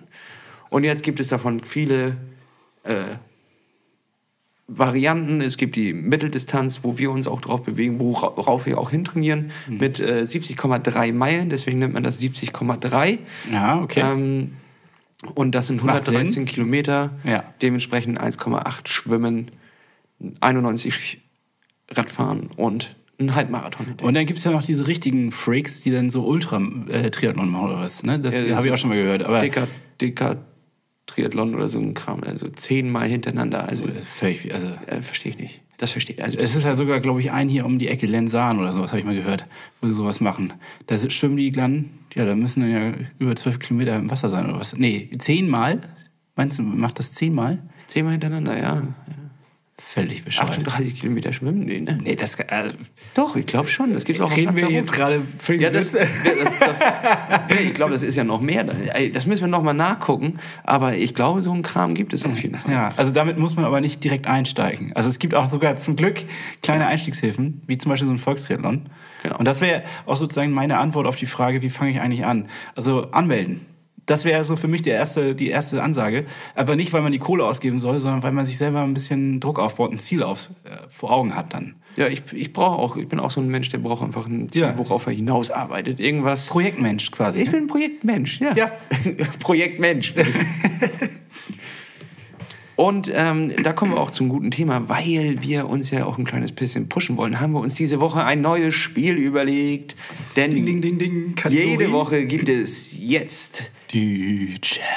Und 0.71 0.83
jetzt 0.85 1.03
gibt 1.03 1.19
es 1.19 1.27
davon 1.27 1.61
viele 1.63 2.17
äh, 2.83 2.95
Varianten. 4.67 5.41
Es 5.41 5.57
gibt 5.57 5.75
die 5.75 5.93
Mitteldistanz, 5.93 6.79
wo 6.83 6.97
wir 6.97 7.11
uns 7.11 7.27
auch 7.27 7.41
drauf 7.41 7.61
bewegen, 7.63 7.99
worauf 7.99 8.65
wir 8.65 8.77
auch 8.77 8.89
hintrainieren, 8.89 9.51
Mhm. 9.67 9.77
mit 9.77 9.99
äh, 9.99 10.23
70,3 10.25 11.11
Meilen. 11.13 11.49
Deswegen 11.49 11.79
nennt 11.79 11.93
man 11.93 12.03
das 12.03 12.19
70,3. 12.21 13.19
Ja, 13.51 13.81
okay. 13.81 13.99
Ähm, 14.01 14.53
und 15.35 15.53
das 15.53 15.67
sind 15.67 15.75
Das 15.77 15.83
macht 15.85 15.97
113 16.07 16.29
Sinn. 16.29 16.45
Kilometer, 16.45 17.11
Ja. 17.25 17.43
dementsprechend 17.61 18.19
1,8 18.19 18.87
Schwimmen, 18.87 19.51
91 20.39 21.19
Radfahren 21.89 22.49
und 22.55 22.95
ein 23.19 23.35
Halbmarathon. 23.35 23.87
Und 24.01 24.13
dann 24.15 24.25
gibt 24.25 24.39
es 24.39 24.45
ja 24.45 24.51
noch 24.51 24.63
diese 24.63 24.87
richtigen 24.87 25.31
Freaks, 25.31 25.81
die 25.81 25.91
dann 25.91 26.09
so 26.09 26.23
Ultra-Triathlon 26.25 27.49
machen 27.49 27.65
oder 27.65 27.79
was. 27.79 28.03
Ne? 28.03 28.19
Das 28.19 28.39
Ja, 28.41 28.55
habe 28.55 28.67
ich 28.67 28.73
auch 28.73 28.77
schon 28.77 28.89
mal 28.89 28.95
gehört. 28.95 29.23
Aber 29.23 29.39
Dicker, 29.39 29.67
dicker 29.99 30.37
Triathlon 31.11 31.55
oder 31.55 31.67
so 31.67 31.79
ein 31.79 31.93
Kram. 31.93 32.21
Also 32.23 32.47
zehnmal 32.47 33.07
hintereinander. 33.07 33.67
Also, 33.67 33.85
äh, 33.85 34.01
völlig, 34.01 34.53
also 34.53 34.67
äh, 34.87 35.01
verstehe 35.01 35.31
ich 35.31 35.37
nicht. 35.37 35.61
Das 35.77 35.91
verstehe 35.91 36.15
ich. 36.15 36.23
Also, 36.23 36.37
Es 36.37 36.55
ist 36.55 36.63
ja 36.63 36.75
sogar, 36.75 36.99
glaube 36.99 37.21
ich, 37.21 37.31
ein 37.31 37.49
hier 37.49 37.65
um 37.65 37.79
die 37.79 37.87
Ecke 37.87 38.05
Lenzahn 38.05 38.59
oder 38.59 38.71
sowas, 38.71 38.91
habe 38.91 38.99
ich 38.99 39.05
mal 39.05 39.15
gehört, 39.15 39.45
wo 39.81 39.87
sie 39.87 39.93
sowas 39.93 40.21
machen. 40.21 40.53
Da 40.85 40.97
schwimmen 41.09 41.37
die 41.37 41.51
dann, 41.51 41.89
ja, 42.13 42.25
da 42.25 42.35
müssen 42.35 42.61
dann 42.61 42.71
ja 42.71 42.93
über 43.19 43.35
zwölf 43.35 43.59
Kilometer 43.59 43.95
im 43.95 44.09
Wasser 44.09 44.29
sein 44.29 44.45
oder 44.45 44.59
was. 44.59 44.77
Nee, 44.77 45.09
zehnmal? 45.17 45.81
Meinst 46.35 46.59
du, 46.59 46.63
macht 46.63 46.99
das 46.99 47.13
zehnmal? 47.13 47.59
zehnmal 47.87 48.13
hintereinander, 48.13 48.57
ja. 48.57 48.81
Völlig 49.93 50.23
bescheuert. 50.23 50.51
38 50.51 51.01
Kilometer 51.01 51.33
schwimmen? 51.33 51.65
Nee, 51.65 51.81
ne? 51.81 51.99
Nee, 52.01 52.15
das 52.15 52.35
äh, 52.39 52.71
Doch, 53.13 53.35
ich 53.35 53.45
glaube 53.45 53.67
schon. 53.67 53.93
Das 53.93 54.05
gibt's 54.05 54.21
auch 54.21 54.27
auf 54.27 54.37
reden 54.37 54.55
wir 54.55 54.71
jetzt 54.71 54.93
gerade 54.93 55.21
für 55.37 55.53
Ja, 55.53 55.69
das, 55.69 55.91
das, 55.91 56.07
das, 56.59 56.79
nee, 57.49 57.67
ich 57.67 57.73
glaube, 57.73 57.91
das 57.91 58.01
ist 58.01 58.15
ja 58.15 58.23
noch 58.23 58.39
mehr. 58.39 58.63
Das 58.63 59.25
müssen 59.25 59.41
wir 59.41 59.47
noch 59.49 59.63
mal 59.63 59.73
nachgucken. 59.73 60.39
Aber 60.63 60.95
ich 60.95 61.13
glaube, 61.13 61.41
so 61.41 61.51
einen 61.51 61.61
Kram 61.61 61.93
gibt 61.93 62.13
es 62.13 62.23
auf 62.23 62.41
jeden 62.41 62.55
Fall. 62.55 62.71
Ja, 62.71 62.93
also 62.95 63.11
damit 63.11 63.37
muss 63.37 63.57
man 63.57 63.65
aber 63.65 63.81
nicht 63.81 64.01
direkt 64.01 64.27
einsteigen. 64.27 64.93
Also 64.95 65.09
es 65.09 65.19
gibt 65.19 65.35
auch 65.35 65.49
sogar 65.49 65.75
zum 65.75 65.97
Glück 65.97 66.21
kleine 66.63 66.85
Einstiegshilfen, 66.85 67.61
wie 67.67 67.75
zum 67.75 67.89
Beispiel 67.89 68.07
so 68.07 68.13
ein 68.13 68.17
Volkstriathlon. 68.17 68.83
Genau. 69.23 69.37
Und 69.39 69.45
das 69.45 69.59
wäre 69.59 69.83
auch 70.05 70.15
sozusagen 70.15 70.51
meine 70.51 70.77
Antwort 70.77 71.05
auf 71.05 71.17
die 71.17 71.25
Frage, 71.25 71.61
wie 71.61 71.69
fange 71.69 71.91
ich 71.91 71.99
eigentlich 71.99 72.25
an? 72.25 72.47
Also 72.77 73.11
anmelden. 73.11 73.65
Das 74.11 74.25
wäre 74.25 74.43
so 74.43 74.57
für 74.57 74.67
mich 74.67 74.81
der 74.81 74.95
erste, 74.95 75.33
die 75.35 75.47
erste 75.47 75.81
Ansage. 75.81 76.25
Aber 76.53 76.75
nicht, 76.75 76.91
weil 76.91 77.01
man 77.01 77.13
die 77.13 77.17
Kohle 77.19 77.45
ausgeben 77.45 77.79
soll, 77.79 78.01
sondern 78.01 78.23
weil 78.23 78.33
man 78.33 78.45
sich 78.45 78.57
selber 78.57 78.81
ein 78.81 78.93
bisschen 78.93 79.39
Druck 79.39 79.57
aufbaut, 79.57 79.93
ein 79.93 79.99
Ziel 79.99 80.21
auf, 80.21 80.49
äh, 80.65 80.69
vor 80.89 81.11
Augen 81.13 81.33
hat 81.33 81.53
dann. 81.53 81.75
Ja, 81.95 82.07
ich, 82.07 82.21
ich 82.33 82.51
brauche 82.51 82.77
auch, 82.77 82.97
ich 82.97 83.07
bin 83.07 83.21
auch 83.21 83.31
so 83.31 83.39
ein 83.39 83.47
Mensch, 83.47 83.69
der 83.69 83.77
braucht 83.77 84.03
einfach 84.03 84.27
ein 84.27 84.49
Ziel, 84.49 84.63
Ja. 84.63 84.77
worauf 84.77 85.05
er 85.07 85.13
hinausarbeitet. 85.13 86.01
Irgendwas. 86.01 86.47
Projektmensch 86.47 87.09
quasi. 87.11 87.41
ich 87.43 87.51
bin 87.51 87.61
ein 87.63 87.67
Projektmensch, 87.67 88.41
ja. 88.41 88.53
Ja. 88.53 88.71
Projektmensch. 89.39 90.13
Und 92.75 93.11
ähm, 93.15 93.53
da 93.63 93.71
kommen 93.73 93.91
wir 93.93 93.99
auch 94.01 94.11
zum 94.11 94.27
guten 94.27 94.51
Thema, 94.51 94.89
weil 94.89 95.37
wir 95.41 95.69
uns 95.69 95.89
ja 95.91 96.05
auch 96.05 96.17
ein 96.17 96.25
kleines 96.25 96.51
bisschen 96.51 96.89
pushen 96.89 97.15
wollen, 97.15 97.39
haben 97.39 97.53
wir 97.53 97.59
uns 97.61 97.75
diese 97.75 97.99
Woche 98.01 98.25
ein 98.25 98.41
neues 98.41 98.73
Spiel 98.73 99.15
überlegt. 99.15 99.95
Denn 100.35 100.51
Ding, 100.51 100.81
ding, 100.81 100.97
ding, 100.97 101.35
jede 101.49 101.91
Woche 101.93 102.25
gibt 102.25 102.49
es 102.49 102.97
jetzt 102.99 103.71
Die 103.93 104.57
Challenge. 104.61 104.87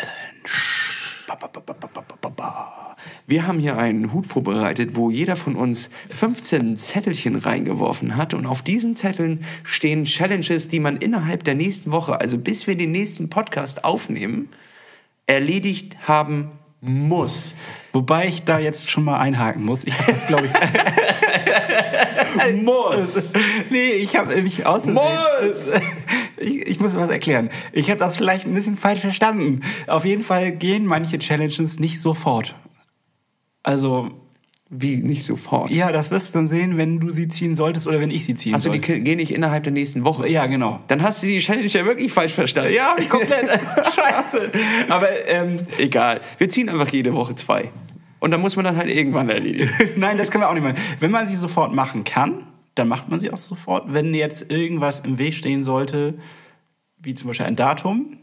Ba, 1.27 1.35
ba, 1.35 2.29
ba. 2.29 2.97
Wir 3.27 3.47
haben 3.47 3.59
hier 3.59 3.77
einen 3.77 4.13
Hut 4.13 4.27
vorbereitet, 4.27 4.95
wo 4.95 5.11
jeder 5.11 5.35
von 5.35 5.57
uns 5.57 5.91
15 6.11 6.77
Zettelchen 6.77 7.35
reingeworfen 7.35 8.17
hat. 8.17 8.35
Und 8.35 8.47
auf 8.47 8.63
diesen 8.63 8.95
Zetteln 8.95 9.45
stehen 9.65 10.05
Challenges, 10.05 10.69
die 10.69 10.79
man 10.79 10.97
innerhalb 10.97 11.43
der 11.43 11.57
nächsten 11.57 11.91
Woche, 11.91 12.21
also 12.21 12.39
bis 12.39 12.69
wir 12.69 12.77
den 12.77 12.93
nächsten 12.93 13.31
Podcast 13.31 13.85
aufnehmen, 13.85 14.51
erledigt 15.27 15.97
haben 16.07 16.53
muss. 16.85 17.55
Wobei 17.93 18.27
ich 18.27 18.45
da 18.45 18.59
jetzt 18.59 18.91
schon 18.91 19.05
mal 19.05 19.19
einhaken 19.19 19.65
muss. 19.65 19.85
Ich 19.85 19.99
habe 19.99 20.13
das, 20.13 20.27
glaube 20.27 20.47
ich. 20.47 20.53
Muss! 22.63 23.33
nee, 23.71 23.93
ich 23.93 24.17
habe 24.17 24.43
mich 24.43 24.67
aus 24.67 24.87
Muss! 24.87 25.73
Ich, 26.37 26.67
ich 26.67 26.81
muss 26.81 26.97
was 26.97 27.09
erklären. 27.09 27.49
Ich 27.73 27.91
habe 27.91 28.01
das 28.01 28.17
vielleicht 28.17 28.45
ein 28.45 28.55
bisschen 28.55 28.77
falsch 28.77 29.01
verstanden. 29.01 29.61
Auf 29.87 30.05
jeden 30.05 30.25
Fall 30.25 30.51
gehen 30.51 30.85
manche 30.85 31.21
Challenges 31.21 31.79
nicht 31.79 32.03
sofort. 32.03 32.57
Also, 33.63 34.11
Wie 34.77 34.97
nicht 34.97 35.25
sofort. 35.25 35.71
ja, 35.71 35.93
das 35.93 36.11
wirst 36.11 36.35
du 36.35 36.39
dann 36.39 36.49
sehen, 36.49 36.77
wenn 36.77 36.99
du 36.99 37.11
sie 37.11 37.29
ziehen 37.29 37.55
solltest 37.55 37.87
oder 37.87 38.01
wenn 38.01 38.11
ich 38.11 38.25
sie 38.25 38.35
ziehen 38.35 38.55
Also 38.55 38.73
die 38.73 38.81
gehen 38.81 39.17
nicht 39.17 39.33
innerhalb 39.33 39.63
der 39.63 39.73
nächsten 39.73 40.05
Woche. 40.05 40.29
Ja, 40.29 40.47
genau. 40.47 40.81
Dann 40.89 41.03
hast 41.03 41.23
du 41.23 41.29
die 41.29 41.39
Challenge 41.39 41.67
ja 41.67 41.85
wirklich 41.85 42.13
falsch 42.13 42.33
verstanden. 42.33 42.73
Ja, 42.75 42.89
hab 42.89 43.01
ich 43.01 43.09
komplett. 43.09 43.49
Scheiße. 43.95 44.51
Aber 44.89 45.09
ähm, 45.29 45.61
Egal. 45.79 46.21
Wir 46.39 46.49
ziehen 46.49 46.69
einfach 46.69 46.89
jede 46.89 47.15
Woche 47.15 47.35
zwei. 47.37 47.71
Und 48.19 48.31
dann 48.33 48.41
muss 48.41 48.57
man 48.57 48.65
das 48.65 48.77
halt 48.77 48.91
irgendwann 48.91 49.29
erledigen. 49.29 49.71
Nein, 49.97 50.19
das 50.19 50.31
können 50.31 50.43
wir 50.43 50.49
auch 50.49 50.55
nicht 50.55 50.65
machen. 50.65 50.79
Wenn 50.99 51.11
man 51.11 51.27
sie 51.27 51.37
sofort 51.37 51.73
machen 51.73 52.05
kann, 52.05 52.47
dann 52.75 52.89
macht 52.89 53.09
man 53.09 53.21
sie 53.21 53.31
auch 53.31 53.37
sofort. 53.37 53.93
Wenn 53.93 54.13
jetzt 54.15 54.51
irgendwas 54.51 55.01
im 55.01 55.19
Weg 55.19 55.35
stehen 55.35 55.63
sollte, 55.63 56.15
wie 56.99 57.15
zum 57.15 57.29
Beispiel 57.29 57.47
ein 57.47 57.55
Datum, 57.55 58.17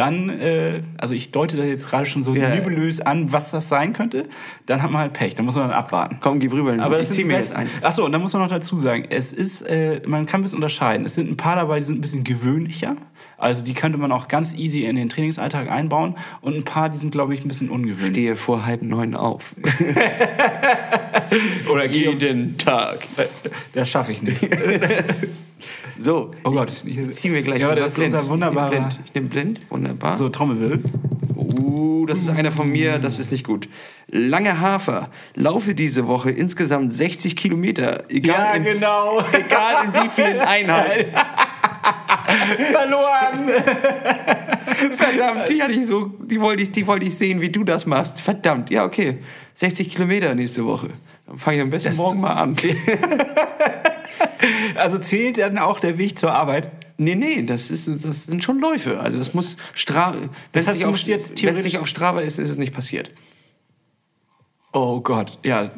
dann, 0.00 0.30
äh, 0.30 0.80
also 0.96 1.12
ich 1.14 1.30
deute 1.30 1.58
da 1.58 1.64
jetzt 1.64 1.88
gerade 1.88 2.06
schon 2.06 2.24
so 2.24 2.34
Ja. 2.34 2.48
nebulös 2.54 3.00
an, 3.00 3.32
was 3.32 3.50
das 3.50 3.68
sein 3.68 3.92
könnte, 3.92 4.28
dann 4.64 4.82
hat 4.82 4.90
man 4.90 5.02
halt 5.02 5.12
Pech, 5.12 5.34
dann 5.34 5.44
muss 5.44 5.56
man 5.56 5.68
dann 5.68 5.76
abwarten. 5.78 6.16
Komm, 6.20 6.40
gib 6.40 6.52
rüber. 6.52 6.72
Aber 6.80 6.98
ich 6.98 7.06
das 7.06 7.08
zieh 7.08 7.14
sind 7.20 7.26
mir 7.26 7.34
die 7.34 7.38
jetzt 7.40 7.54
ein. 7.54 7.68
Achso, 7.82 8.04
und 8.06 8.12
dann 8.12 8.22
muss 8.22 8.32
man 8.32 8.42
noch 8.42 8.48
dazu 8.48 8.76
sagen, 8.76 9.04
es 9.10 9.32
ist, 9.32 9.60
äh, 9.62 10.00
man 10.06 10.24
kann 10.24 10.40
ein 10.40 10.44
bisschen 10.44 10.56
unterscheiden. 10.56 11.04
Es 11.04 11.14
sind 11.14 11.30
ein 11.30 11.36
paar 11.36 11.56
dabei, 11.56 11.76
die 11.78 11.84
sind 11.84 11.98
ein 11.98 12.00
bisschen 12.00 12.24
gewöhnlicher. 12.24 12.96
Also 13.36 13.62
die 13.62 13.74
könnte 13.74 13.98
man 13.98 14.10
auch 14.12 14.28
ganz 14.28 14.54
easy 14.54 14.84
in 14.84 14.96
den 14.96 15.08
Trainingsalltag 15.10 15.70
einbauen. 15.70 16.14
Und 16.40 16.54
ein 16.56 16.64
paar, 16.64 16.88
die 16.88 16.98
sind, 16.98 17.10
glaube 17.10 17.34
ich, 17.34 17.44
ein 17.44 17.48
bisschen 17.48 17.68
ungewöhnlich. 17.68 18.10
Stehe 18.10 18.36
vor 18.36 18.64
halb 18.66 18.82
neun 18.82 19.14
auf. 19.14 19.54
Oder 21.70 21.86
Jeden 21.86 22.56
Tag. 22.58 23.00
Das 23.72 23.88
schaffe 23.90 24.12
ich 24.12 24.22
nicht. 24.22 24.40
So. 26.02 26.30
Oh 26.44 26.50
Gott. 26.50 26.82
Ich 26.86 27.12
zieh 27.12 27.28
mir 27.28 27.42
gleich 27.42 27.60
Ja, 27.60 27.74
das 27.74 27.98
ist 27.98 28.14
unser 28.14 28.20
wunderbarer- 28.28 28.72
Ich 28.72 28.78
nehme 28.78 28.88
blind. 28.88 29.00
Ich 29.04 29.14
nehm 29.14 29.28
blind. 29.28 29.60
Wunderbar. 29.70 30.16
So, 30.16 30.28
Trommelwirbel. 30.30 30.82
Uh, 31.36 32.06
das 32.06 32.20
ist 32.20 32.30
einer 32.30 32.50
von 32.50 32.70
mir, 32.70 32.98
das 32.98 33.18
ist 33.18 33.32
nicht 33.32 33.46
gut. 33.46 33.68
Lange 34.08 34.60
Hafer. 34.60 35.10
Laufe 35.34 35.74
diese 35.74 36.06
Woche 36.06 36.30
insgesamt 36.30 36.92
60 36.92 37.36
Kilometer. 37.36 38.04
Egal, 38.10 38.56
in, 38.58 38.64
genau. 38.64 39.22
egal 39.32 39.84
in 39.86 39.94
wie 40.04 40.08
vielen 40.08 40.38
Einheiten. 40.54 41.12
Verloren. 42.72 43.50
Verdammt, 44.92 45.48
die 45.48 45.62
hatte 45.62 45.72
ich 45.72 45.86
so, 45.86 46.06
die 46.20 46.40
wollte 46.40 46.62
ich, 46.62 46.70
die 46.72 46.86
wollte 46.86 47.06
ich 47.06 47.16
sehen, 47.16 47.40
wie 47.40 47.50
du 47.50 47.64
das 47.64 47.86
machst. 47.86 48.20
Verdammt, 48.20 48.70
ja, 48.70 48.84
okay. 48.84 49.18
60 49.60 49.90
Kilometer 49.90 50.34
nächste 50.34 50.64
Woche. 50.64 50.88
Dann 51.26 51.36
fange 51.36 51.58
ich 51.58 51.62
am 51.62 51.68
besten 51.70 51.88
Das- 51.90 51.96
morgen 51.98 52.20
mal 52.20 52.32
an. 52.34 52.56
Also 54.74 54.96
zählt 54.98 55.36
dann 55.38 55.58
auch 55.58 55.80
der 55.80 55.98
Weg 55.98 56.18
zur 56.18 56.32
Arbeit? 56.32 56.70
Nee, 56.96 57.14
nee, 57.14 57.42
das, 57.42 57.70
ist, 57.70 57.86
das 58.04 58.24
sind 58.24 58.42
schon 58.42 58.58
Läufe. 58.58 58.98
Also 59.00 59.18
es 59.18 59.34
muss 59.34 59.56
Strava. 59.74 60.16
Wenn 60.52 60.62
es 60.62 60.66
heißt, 60.66 60.84
auf, 60.84 61.06
wenn 61.06 61.54
es 61.54 61.64
nicht 61.64 61.78
auf 61.78 61.86
Strava 61.86 62.20
ist, 62.20 62.38
ist 62.38 62.48
es 62.48 62.56
nicht 62.56 62.72
passiert. 62.72 63.10
Oh 64.72 65.00
Gott, 65.00 65.38
ja. 65.44 65.70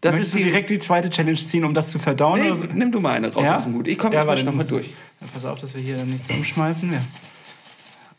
Das 0.00 0.14
Möchtest 0.14 0.22
ist 0.22 0.34
du 0.34 0.38
die, 0.38 0.44
direkt 0.44 0.70
die 0.70 0.78
zweite 0.78 1.10
Challenge 1.10 1.36
ziehen, 1.36 1.64
um 1.64 1.74
das 1.74 1.90
zu 1.90 1.98
verdauen? 1.98 2.40
nee, 2.40 2.54
so? 2.54 2.62
nimm 2.72 2.92
du 2.92 3.00
mal 3.00 3.12
eine 3.14 3.32
raus 3.32 3.44
Ja? 3.46 3.56
aus 3.56 3.64
dem 3.64 3.74
Hut. 3.74 3.88
Ich 3.88 3.98
komme 3.98 4.14
Ja, 4.14 4.26
warte, 4.26 4.44
noch 4.44 4.54
mal 4.54 4.64
durch. 4.66 4.86
Ja, 5.20 5.26
pass 5.32 5.44
auf, 5.44 5.60
dass 5.60 5.74
wir 5.74 5.82
hier 5.82 5.96
nichts 6.04 6.30
umschmeißen. 6.30 6.92
Ja. 6.92 7.02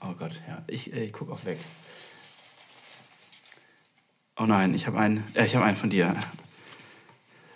Oh 0.01 0.13
Gott, 0.19 0.33
ja. 0.47 0.61
Ich, 0.67 0.93
äh, 0.93 1.05
ich 1.05 1.13
gucke 1.13 1.31
auch 1.31 1.43
weg. 1.45 1.57
Oh 4.41 4.47
nein, 4.47 4.73
ich 4.73 4.87
habe 4.87 4.97
einen, 4.97 5.23
äh, 5.35 5.45
ich 5.45 5.55
habe 5.55 5.65
einen 5.65 5.77
von 5.77 5.91
dir. 5.91 6.15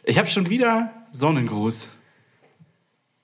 Ich 0.04 0.20
habe 0.20 0.28
schon 0.28 0.52
wieder 0.52 0.92
Sonnengruß. 1.14 1.92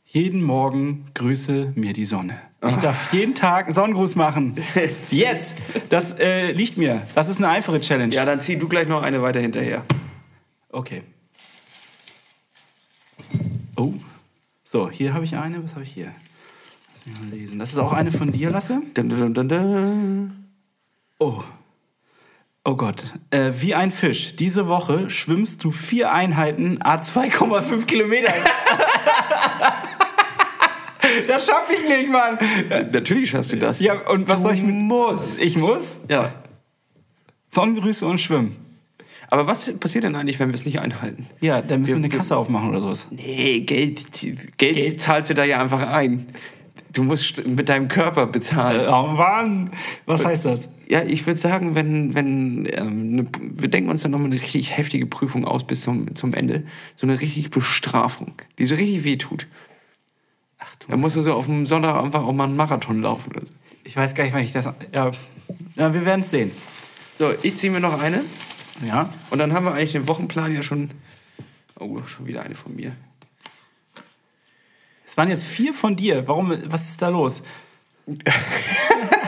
Jeden 0.03 0.41
Morgen 0.41 1.05
grüße 1.13 1.73
mir 1.75 1.93
die 1.93 2.05
Sonne. 2.05 2.41
Ich 2.67 2.75
darf 2.77 3.13
jeden 3.13 3.35
Tag 3.35 3.65
einen 3.65 3.75
Sonnengruß 3.75 4.15
machen. 4.15 4.55
Yes, 5.11 5.55
das 5.89 6.17
äh, 6.17 6.51
liegt 6.51 6.77
mir. 6.77 7.03
Das 7.13 7.29
ist 7.29 7.37
eine 7.37 7.49
einfache 7.49 7.79
Challenge. 7.79 8.13
Ja, 8.15 8.25
dann 8.25 8.41
zieh 8.41 8.57
du 8.57 8.67
gleich 8.67 8.87
noch 8.87 9.03
eine 9.03 9.21
weiter 9.21 9.39
hinterher. 9.39 9.83
Okay. 10.69 11.03
Oh. 13.75 13.93
So, 14.63 14.89
hier 14.89 15.13
habe 15.13 15.23
ich 15.23 15.35
eine. 15.35 15.63
Was 15.63 15.73
habe 15.73 15.83
ich 15.83 15.91
hier? 15.91 16.11
Lass 16.93 17.05
mich 17.05 17.19
mal 17.19 17.29
lesen. 17.29 17.59
Das 17.59 17.73
ist 17.73 17.79
auch 17.79 17.93
eine 17.93 18.11
von 18.11 18.31
dir, 18.31 18.49
Lasse. 18.49 18.81
Dun, 18.95 19.09
dun, 19.09 19.33
dun, 19.35 19.49
dun. 19.49 20.45
Oh. 21.19 21.43
Oh 22.63 22.75
Gott. 22.75 23.03
Äh, 23.31 23.51
wie 23.57 23.73
ein 23.73 23.91
Fisch. 23.91 24.35
Diese 24.35 24.67
Woche 24.67 25.09
schwimmst 25.09 25.63
du 25.63 25.71
vier 25.71 26.11
Einheiten 26.13 26.77
a 26.81 26.97
2,5 26.97 27.85
Kilometer. 27.85 28.31
das 31.27 31.45
schaffe 31.47 31.73
ich 31.73 31.87
nicht, 31.89 32.09
Mann. 32.11 32.37
Natürlich 32.91 33.31
schaffst 33.31 33.53
du 33.53 33.57
das. 33.57 33.79
Ja, 33.81 34.07
und 34.07 34.27
was 34.27 34.37
du 34.37 34.43
soll 34.43 34.55
ich 34.55 34.63
mit. 34.63 34.75
musst. 34.75 35.41
Ich 35.41 35.57
muss? 35.57 35.99
Ja. 36.09 36.33
Sonnengrüße 37.53 38.05
und 38.05 38.19
schwimmen. 38.21 38.55
Aber 39.29 39.47
was 39.47 39.71
passiert 39.79 40.03
denn 40.03 40.15
eigentlich, 40.15 40.39
wenn 40.39 40.49
wir 40.49 40.55
es 40.55 40.65
nicht 40.65 40.79
einhalten? 40.79 41.25
Ja, 41.39 41.61
dann 41.61 41.81
müssen 41.81 41.95
wir 41.95 42.03
Wir- 42.03 42.09
eine 42.09 42.17
Kasse 42.17 42.35
aufmachen 42.37 42.69
oder 42.69 42.81
sowas. 42.81 43.07
Nee, 43.11 43.61
Geld, 43.61 44.11
Geld, 44.11 44.57
Geld. 44.57 45.01
zahlst 45.01 45.29
du 45.29 45.33
da 45.33 45.43
ja 45.45 45.61
einfach 45.61 45.81
ein. 45.81 46.27
Du 46.93 47.03
musst 47.03 47.45
mit 47.47 47.69
deinem 47.69 47.87
Körper 47.87 48.27
bezahlen. 48.27 48.87
Oh 48.89 49.07
Mann. 49.07 49.71
Was 50.05 50.25
heißt 50.25 50.45
das? 50.45 50.67
Ja, 50.91 51.03
ich 51.03 51.25
würde 51.25 51.39
sagen, 51.39 51.73
wenn, 51.73 52.15
wenn 52.15 52.67
ähm, 52.69 53.15
ne, 53.15 53.27
wir 53.39 53.69
denken 53.69 53.89
uns 53.89 54.01
dann 54.01 54.11
nochmal 54.11 54.29
eine 54.29 54.41
richtig 54.41 54.75
heftige 54.75 55.05
Prüfung 55.05 55.45
aus 55.45 55.65
bis 55.65 55.83
zum, 55.83 56.13
zum 56.17 56.33
Ende. 56.33 56.65
So 56.97 57.07
eine 57.07 57.21
richtig 57.21 57.49
Bestrafung, 57.49 58.33
die 58.59 58.65
so 58.65 58.75
richtig 58.75 59.05
wehtut. 59.05 59.47
Ach 60.59 60.75
du 60.75 60.89
Dann 60.89 60.99
musst 60.99 61.15
du 61.15 61.21
so 61.21 61.33
auf 61.33 61.45
dem 61.45 61.65
Sonntag 61.65 61.95
einfach 61.95 62.25
auch 62.25 62.33
mal 62.33 62.43
einen 62.43 62.57
Marathon 62.57 63.01
laufen 63.01 63.31
oder 63.31 63.45
so. 63.45 63.53
Ich 63.85 63.95
weiß 63.95 64.15
gar 64.15 64.25
nicht, 64.25 64.33
wann 64.33 64.43
ich 64.43 64.51
das. 64.51 64.65
Ja, 64.91 65.11
ja 65.77 65.93
wir 65.93 66.03
werden 66.03 66.19
es 66.19 66.29
sehen. 66.29 66.51
So, 67.17 67.31
ich 67.41 67.55
ziehe 67.55 67.71
mir 67.71 67.79
noch 67.79 67.97
eine. 67.97 68.25
Ja. 68.85 69.13
Und 69.29 69.39
dann 69.39 69.53
haben 69.53 69.63
wir 69.63 69.73
eigentlich 69.73 69.93
den 69.93 70.09
Wochenplan 70.09 70.53
ja 70.53 70.61
schon. 70.61 70.89
Oh, 71.79 72.03
schon 72.03 72.27
wieder 72.27 72.43
eine 72.43 72.53
von 72.53 72.75
mir. 72.75 72.97
Es 75.07 75.15
waren 75.15 75.29
jetzt 75.29 75.45
vier 75.45 75.73
von 75.73 75.95
dir. 75.95 76.27
Warum? 76.27 76.53
Was 76.65 76.89
ist 76.89 77.01
da 77.01 77.07
los? 77.07 77.43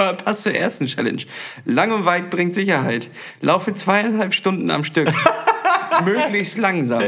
Aber 0.00 0.16
passt 0.16 0.42
zur 0.44 0.54
ersten 0.54 0.86
Challenge. 0.86 1.22
Lang 1.64 1.92
und 1.92 2.04
weit 2.04 2.30
bringt 2.30 2.54
Sicherheit. 2.54 3.08
Laufe 3.40 3.74
zweieinhalb 3.74 4.32
Stunden 4.34 4.70
am 4.70 4.84
Stück. 4.84 5.12
Möglichst 6.04 6.56
langsam. 6.56 7.02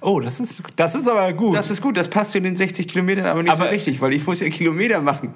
Oh, 0.00 0.20
das 0.20 0.38
ist, 0.38 0.62
das 0.76 0.94
ist 0.94 1.08
aber 1.08 1.32
gut. 1.32 1.56
Das 1.56 1.70
ist 1.70 1.82
gut, 1.82 1.96
das 1.96 2.08
passt 2.08 2.32
zu 2.32 2.40
den 2.40 2.54
60 2.56 2.86
Kilometern 2.86 3.26
aber 3.26 3.42
nicht 3.42 3.52
Aber- 3.52 3.64
so 3.64 3.70
richtig, 3.70 4.00
weil 4.00 4.14
ich 4.14 4.26
muss 4.26 4.40
ja 4.40 4.48
Kilometer 4.48 5.00
machen. 5.00 5.34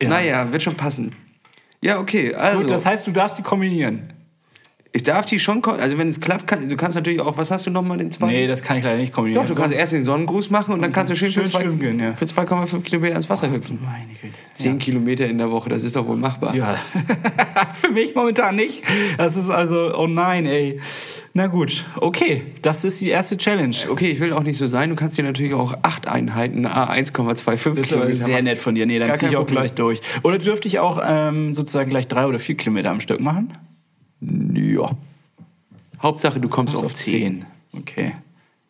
Ja. 0.00 0.08
Naja, 0.08 0.52
wird 0.52 0.62
schon 0.62 0.76
passen. 0.76 1.14
Ja, 1.80 1.98
okay, 1.98 2.34
also. 2.34 2.60
gut, 2.60 2.70
das 2.70 2.86
heißt, 2.86 3.06
du 3.06 3.10
darfst 3.10 3.38
die 3.38 3.42
kombinieren. 3.42 4.12
Ich 4.96 5.02
darf 5.02 5.26
die 5.26 5.40
schon, 5.40 5.60
also 5.64 5.98
wenn 5.98 6.08
es 6.08 6.20
klappt, 6.20 6.46
kann, 6.46 6.68
du 6.68 6.76
kannst 6.76 6.94
natürlich 6.94 7.20
auch, 7.20 7.36
was 7.36 7.50
hast 7.50 7.66
du 7.66 7.70
nochmal 7.72 7.98
den 7.98 8.12
zweiten? 8.12 8.32
Nee, 8.32 8.46
das 8.46 8.62
kann 8.62 8.76
ich 8.76 8.84
leider 8.84 8.98
nicht 8.98 9.12
kombinieren. 9.12 9.44
Doch, 9.44 9.52
du 9.52 9.60
kannst 9.60 9.74
erst 9.76 9.92
den 9.92 10.04
Sonnengruß 10.04 10.50
machen 10.50 10.72
und 10.72 10.80
dann 10.82 10.92
kannst 10.92 11.10
du 11.10 11.16
schön, 11.16 11.32
Schön 11.32 11.42
für 11.46 11.50
zwei- 11.50 11.62
schwimmen 11.62 11.80
gehen, 11.80 11.98
ja. 11.98 12.12
für 12.12 12.26
2,5 12.26 12.80
Kilometer 12.84 13.16
ins 13.16 13.28
Wasser 13.28 13.50
hüpfen. 13.50 13.80
Meine 13.84 14.06
Güte. 14.22 14.34
Zehn 14.52 14.78
Kilometer 14.78 15.26
in 15.26 15.38
der 15.38 15.50
Woche, 15.50 15.68
das 15.68 15.82
ist 15.82 15.96
doch 15.96 16.06
wohl 16.06 16.16
machbar. 16.16 16.54
Ja, 16.54 16.76
für 17.72 17.90
mich 17.90 18.14
momentan 18.14 18.54
nicht. 18.54 18.84
Das 19.18 19.34
ist 19.36 19.50
also, 19.50 19.98
oh 19.98 20.06
nein, 20.06 20.46
ey. 20.46 20.80
Na 21.32 21.48
gut, 21.48 21.84
okay, 21.96 22.42
das 22.62 22.84
ist 22.84 23.00
die 23.00 23.08
erste 23.08 23.36
Challenge. 23.36 23.74
Okay, 23.90 24.10
ich 24.10 24.20
will 24.20 24.32
auch 24.32 24.44
nicht 24.44 24.58
so 24.58 24.68
sein. 24.68 24.90
Du 24.90 24.94
kannst 24.94 25.18
dir 25.18 25.24
natürlich 25.24 25.54
auch 25.54 25.74
acht 25.82 26.06
Einheiten, 26.06 26.66
a 26.66 26.88
1,25 26.88 26.94
Das 26.94 27.56
ist 27.80 27.92
aber 27.92 28.02
Kilometer 28.02 28.14
sehr 28.24 28.28
machen. 28.34 28.44
nett 28.44 28.58
von 28.58 28.76
dir. 28.76 28.86
Nee, 28.86 29.00
dann 29.00 29.16
ziehe 29.16 29.28
ich 29.32 29.36
auch 29.36 29.40
Problem. 29.40 29.56
gleich 29.56 29.74
durch. 29.74 30.00
Oder 30.22 30.38
dürfte 30.38 30.68
ich 30.68 30.78
auch 30.78 31.00
ähm, 31.04 31.52
sozusagen 31.56 31.90
gleich 31.90 32.06
drei 32.06 32.26
oder 32.26 32.38
vier 32.38 32.56
Kilometer 32.56 32.90
am 32.90 33.00
Stück 33.00 33.18
machen? 33.18 33.52
Ja. 34.54 34.90
Hauptsache, 36.02 36.40
du 36.40 36.48
kommst 36.48 36.74
Bis 36.74 36.84
auf 36.84 36.92
10. 36.92 37.44
Okay. 37.76 38.14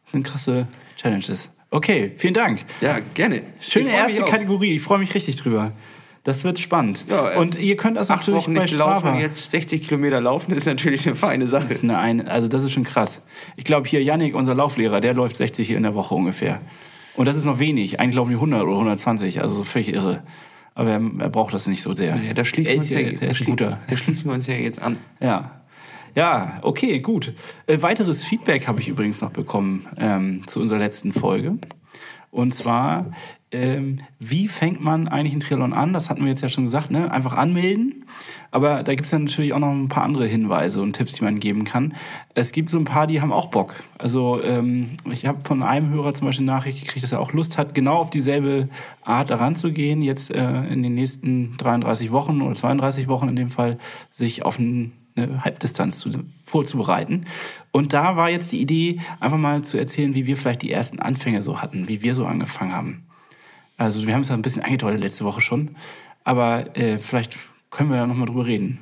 Das 0.04 0.12
sind 0.12 0.22
krasse 0.22 0.66
Challenges. 0.96 1.50
Okay, 1.70 2.12
vielen 2.16 2.34
Dank. 2.34 2.64
Ja, 2.80 3.00
gerne. 3.14 3.42
Schöne 3.60 3.90
erste. 3.90 4.22
Kategorie. 4.22 4.76
Ich 4.76 4.82
freue 4.82 4.98
mich 4.98 5.14
richtig 5.14 5.36
drüber. 5.36 5.72
Das 6.22 6.42
wird 6.42 6.58
spannend. 6.58 7.04
Ja, 7.08 7.32
äh, 7.32 7.36
Und 7.36 7.56
ihr 7.56 7.76
könnt 7.76 7.98
das 7.98 8.10
Acht 8.10 8.20
natürlich 8.20 8.44
Wochen 8.44 8.54
bei 8.54 8.62
nicht 8.62 8.76
laufen, 8.76 9.16
jetzt 9.18 9.50
60 9.50 9.86
Kilometer 9.86 10.22
laufen, 10.22 10.52
ist 10.54 10.66
natürlich 10.66 11.06
eine 11.06 11.14
feine 11.14 11.46
Sache. 11.48 11.66
Das 11.68 11.82
ist 11.82 11.90
eine, 11.90 12.30
also 12.30 12.48
das 12.48 12.64
ist 12.64 12.72
schon 12.72 12.84
krass. 12.84 13.20
Ich 13.56 13.64
glaube 13.64 13.86
hier 13.86 14.02
Yannick, 14.02 14.34
unser 14.34 14.54
Lauflehrer, 14.54 15.02
der 15.02 15.12
läuft 15.12 15.36
60 15.36 15.70
in 15.72 15.82
der 15.82 15.94
Woche 15.94 16.14
ungefähr. 16.14 16.62
Und 17.14 17.26
das 17.26 17.36
ist 17.36 17.44
noch 17.44 17.58
wenig. 17.58 18.00
Eigentlich 18.00 18.16
laufen 18.16 18.30
die 18.30 18.36
100 18.36 18.62
oder 18.62 18.72
120, 18.72 19.42
also 19.42 19.56
so 19.56 19.64
völlig 19.64 19.92
irre. 19.92 20.22
Aber 20.74 20.90
er, 20.90 21.00
er 21.20 21.28
braucht 21.28 21.54
das 21.54 21.66
nicht 21.68 21.82
so 21.82 21.94
sehr. 21.94 22.16
Ja, 22.16 22.34
da 22.34 22.44
schließen, 22.44 22.74
wir 22.74 22.80
uns 22.80 22.90
ja, 22.90 22.98
ja, 23.00 23.12
da 23.20 23.26
schlie- 23.32 23.44
guter. 23.50 23.80
da 23.88 23.96
schließen 23.96 24.24
wir 24.26 24.32
uns 24.34 24.46
ja 24.46 24.54
jetzt 24.54 24.80
an. 24.82 24.96
Ja. 25.20 25.60
Ja, 26.16 26.58
okay, 26.62 27.00
gut. 27.00 27.32
Äh, 27.66 27.82
weiteres 27.82 28.22
Feedback 28.22 28.68
habe 28.68 28.80
ich 28.80 28.88
übrigens 28.88 29.20
noch 29.20 29.30
bekommen 29.30 29.86
ähm, 29.96 30.42
zu 30.46 30.60
unserer 30.60 30.78
letzten 30.78 31.12
Folge. 31.12 31.58
Und 32.30 32.54
zwar, 32.54 33.12
ähm, 33.54 33.98
wie 34.18 34.48
fängt 34.48 34.82
man 34.82 35.08
eigentlich 35.08 35.32
einen 35.32 35.40
Triathlon 35.40 35.72
an? 35.72 35.92
Das 35.92 36.10
hatten 36.10 36.22
wir 36.22 36.28
jetzt 36.28 36.42
ja 36.42 36.48
schon 36.48 36.64
gesagt, 36.64 36.90
ne? 36.90 37.10
Einfach 37.10 37.34
anmelden. 37.34 38.04
Aber 38.50 38.82
da 38.82 38.94
gibt 38.94 39.06
es 39.06 39.12
ja 39.12 39.18
natürlich 39.18 39.52
auch 39.52 39.58
noch 39.58 39.70
ein 39.70 39.88
paar 39.88 40.02
andere 40.04 40.26
Hinweise 40.26 40.82
und 40.82 40.94
Tipps, 40.94 41.12
die 41.12 41.24
man 41.24 41.40
geben 41.40 41.64
kann. 41.64 41.94
Es 42.34 42.52
gibt 42.52 42.70
so 42.70 42.78
ein 42.78 42.84
paar, 42.84 43.06
die 43.06 43.20
haben 43.20 43.32
auch 43.32 43.48
Bock. 43.48 43.82
Also 43.98 44.42
ähm, 44.42 44.90
ich 45.10 45.26
habe 45.26 45.38
von 45.44 45.62
einem 45.62 45.90
Hörer 45.90 46.14
zum 46.14 46.26
Beispiel 46.26 46.46
Nachricht 46.46 46.80
gekriegt, 46.84 47.02
dass 47.02 47.12
er 47.12 47.20
auch 47.20 47.32
Lust 47.32 47.58
hat, 47.58 47.74
genau 47.74 47.96
auf 47.96 48.10
dieselbe 48.10 48.68
Art 49.02 49.30
daran 49.30 49.56
zu 49.56 49.72
gehen, 49.72 50.02
jetzt 50.02 50.30
äh, 50.30 50.64
in 50.66 50.82
den 50.82 50.94
nächsten 50.94 51.56
33 51.56 52.12
Wochen 52.12 52.42
oder 52.42 52.54
32 52.54 53.08
Wochen 53.08 53.28
in 53.28 53.36
dem 53.36 53.50
Fall, 53.50 53.78
sich 54.12 54.44
auf 54.44 54.58
ein 54.58 54.92
eine 55.16 55.44
Halbdistanz 55.44 55.98
zu, 55.98 56.10
vorzubereiten. 56.44 57.26
Und 57.70 57.92
da 57.92 58.16
war 58.16 58.30
jetzt 58.30 58.52
die 58.52 58.60
Idee, 58.60 59.00
einfach 59.20 59.38
mal 59.38 59.62
zu 59.62 59.78
erzählen, 59.78 60.14
wie 60.14 60.26
wir 60.26 60.36
vielleicht 60.36 60.62
die 60.62 60.72
ersten 60.72 61.00
Anfänge 61.00 61.42
so 61.42 61.62
hatten, 61.62 61.88
wie 61.88 62.02
wir 62.02 62.14
so 62.14 62.26
angefangen 62.26 62.72
haben. 62.72 63.04
Also 63.76 64.06
wir 64.06 64.14
haben 64.14 64.20
es 64.22 64.28
ja 64.28 64.34
ein 64.34 64.42
bisschen 64.42 64.62
angedeutet 64.62 65.00
letzte 65.02 65.24
Woche 65.24 65.40
schon, 65.40 65.70
aber 66.22 66.76
äh, 66.76 66.98
vielleicht 66.98 67.36
können 67.70 67.90
wir 67.90 67.96
da 67.96 68.06
nochmal 68.06 68.26
drüber 68.26 68.46
reden. 68.46 68.78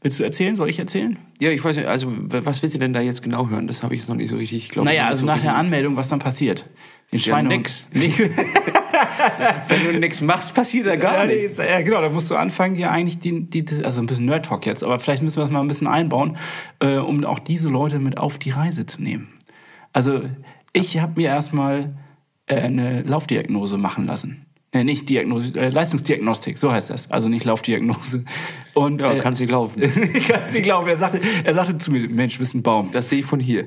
Willst 0.00 0.18
du 0.18 0.24
erzählen? 0.24 0.56
Soll 0.56 0.68
ich 0.68 0.78
erzählen? 0.80 1.16
Ja, 1.40 1.50
ich 1.50 1.62
weiß 1.62 1.76
nicht, 1.76 1.86
also 1.86 2.08
was 2.10 2.60
willst 2.62 2.74
du 2.74 2.78
denn 2.80 2.92
da 2.92 3.00
jetzt 3.00 3.22
genau 3.22 3.48
hören? 3.48 3.68
Das 3.68 3.82
habe 3.84 3.94
ich 3.94 4.00
jetzt 4.00 4.08
noch 4.08 4.16
nicht 4.16 4.30
so 4.30 4.36
richtig, 4.36 4.64
ich 4.64 4.68
glaube 4.70 4.88
Naja, 4.88 5.06
also 5.06 5.20
so 5.20 5.26
nach 5.26 5.40
der 5.40 5.54
Anmeldung, 5.54 5.96
was 5.96 6.08
dann 6.08 6.18
passiert. 6.18 6.66
Den 7.12 7.18
Ja, 7.20 7.34
Schweinehund- 7.36 7.48
nix. 7.58 7.90
Nix. 7.92 8.18
Wenn 9.68 9.92
du 9.92 10.00
nichts 10.00 10.20
machst, 10.20 10.54
passiert 10.54 10.86
da 10.86 10.96
gar 10.96 11.26
Ja, 11.26 11.26
nichts. 11.26 11.58
ja, 11.58 11.80
genau, 11.82 12.00
da 12.00 12.08
musst 12.08 12.30
du 12.30 12.34
anfangen, 12.36 12.74
dir 12.74 12.90
eigentlich 12.90 13.18
die, 13.18 13.44
die, 13.48 13.64
also 13.84 14.00
ein 14.02 14.06
bisschen 14.06 14.24
Nerd-Talk 14.26 14.66
jetzt, 14.66 14.82
aber 14.82 14.98
vielleicht 14.98 15.22
müssen 15.22 15.36
wir 15.36 15.42
das 15.42 15.50
mal 15.50 15.60
ein 15.60 15.68
bisschen 15.68 15.86
einbauen, 15.86 16.36
äh, 16.80 16.96
um 16.96 17.24
auch 17.24 17.38
diese 17.38 17.68
Leute 17.68 17.98
mit 17.98 18.18
auf 18.18 18.38
die 18.38 18.50
Reise 18.50 18.86
zu 18.86 19.00
nehmen. 19.02 19.28
Also, 19.92 20.22
ich 20.72 20.98
habe 20.98 21.20
mir 21.20 21.28
erstmal 21.28 21.94
eine 22.46 23.02
Laufdiagnose 23.02 23.78
machen 23.78 24.06
lassen. 24.06 24.46
Nee, 24.74 24.84
nicht 24.84 25.10
Diagnose, 25.10 25.52
äh, 25.54 25.68
Leistungsdiagnostik, 25.68 26.56
so 26.56 26.72
heißt 26.72 26.88
das. 26.88 27.10
Also 27.10 27.28
nicht 27.28 27.44
Laufdiagnose. 27.44 28.24
Und, 28.72 29.02
Ja, 29.02 29.12
äh, 29.12 29.18
kannst 29.18 29.38
nicht 29.38 29.50
laufen. 29.50 29.82
ich 29.82 30.26
kann 30.28 30.40
es 30.46 30.54
nicht 30.54 30.62
glauben. 30.62 30.88
Er 30.88 30.96
sagte, 30.96 31.20
er 31.44 31.52
sagte 31.52 31.76
zu 31.76 31.92
mir, 31.92 32.08
Mensch, 32.08 32.34
du 32.34 32.38
bist 32.38 32.54
ein 32.54 32.62
Baum. 32.62 32.88
Das 32.90 33.10
sehe 33.10 33.18
ich 33.18 33.26
von 33.26 33.38
hier. 33.38 33.66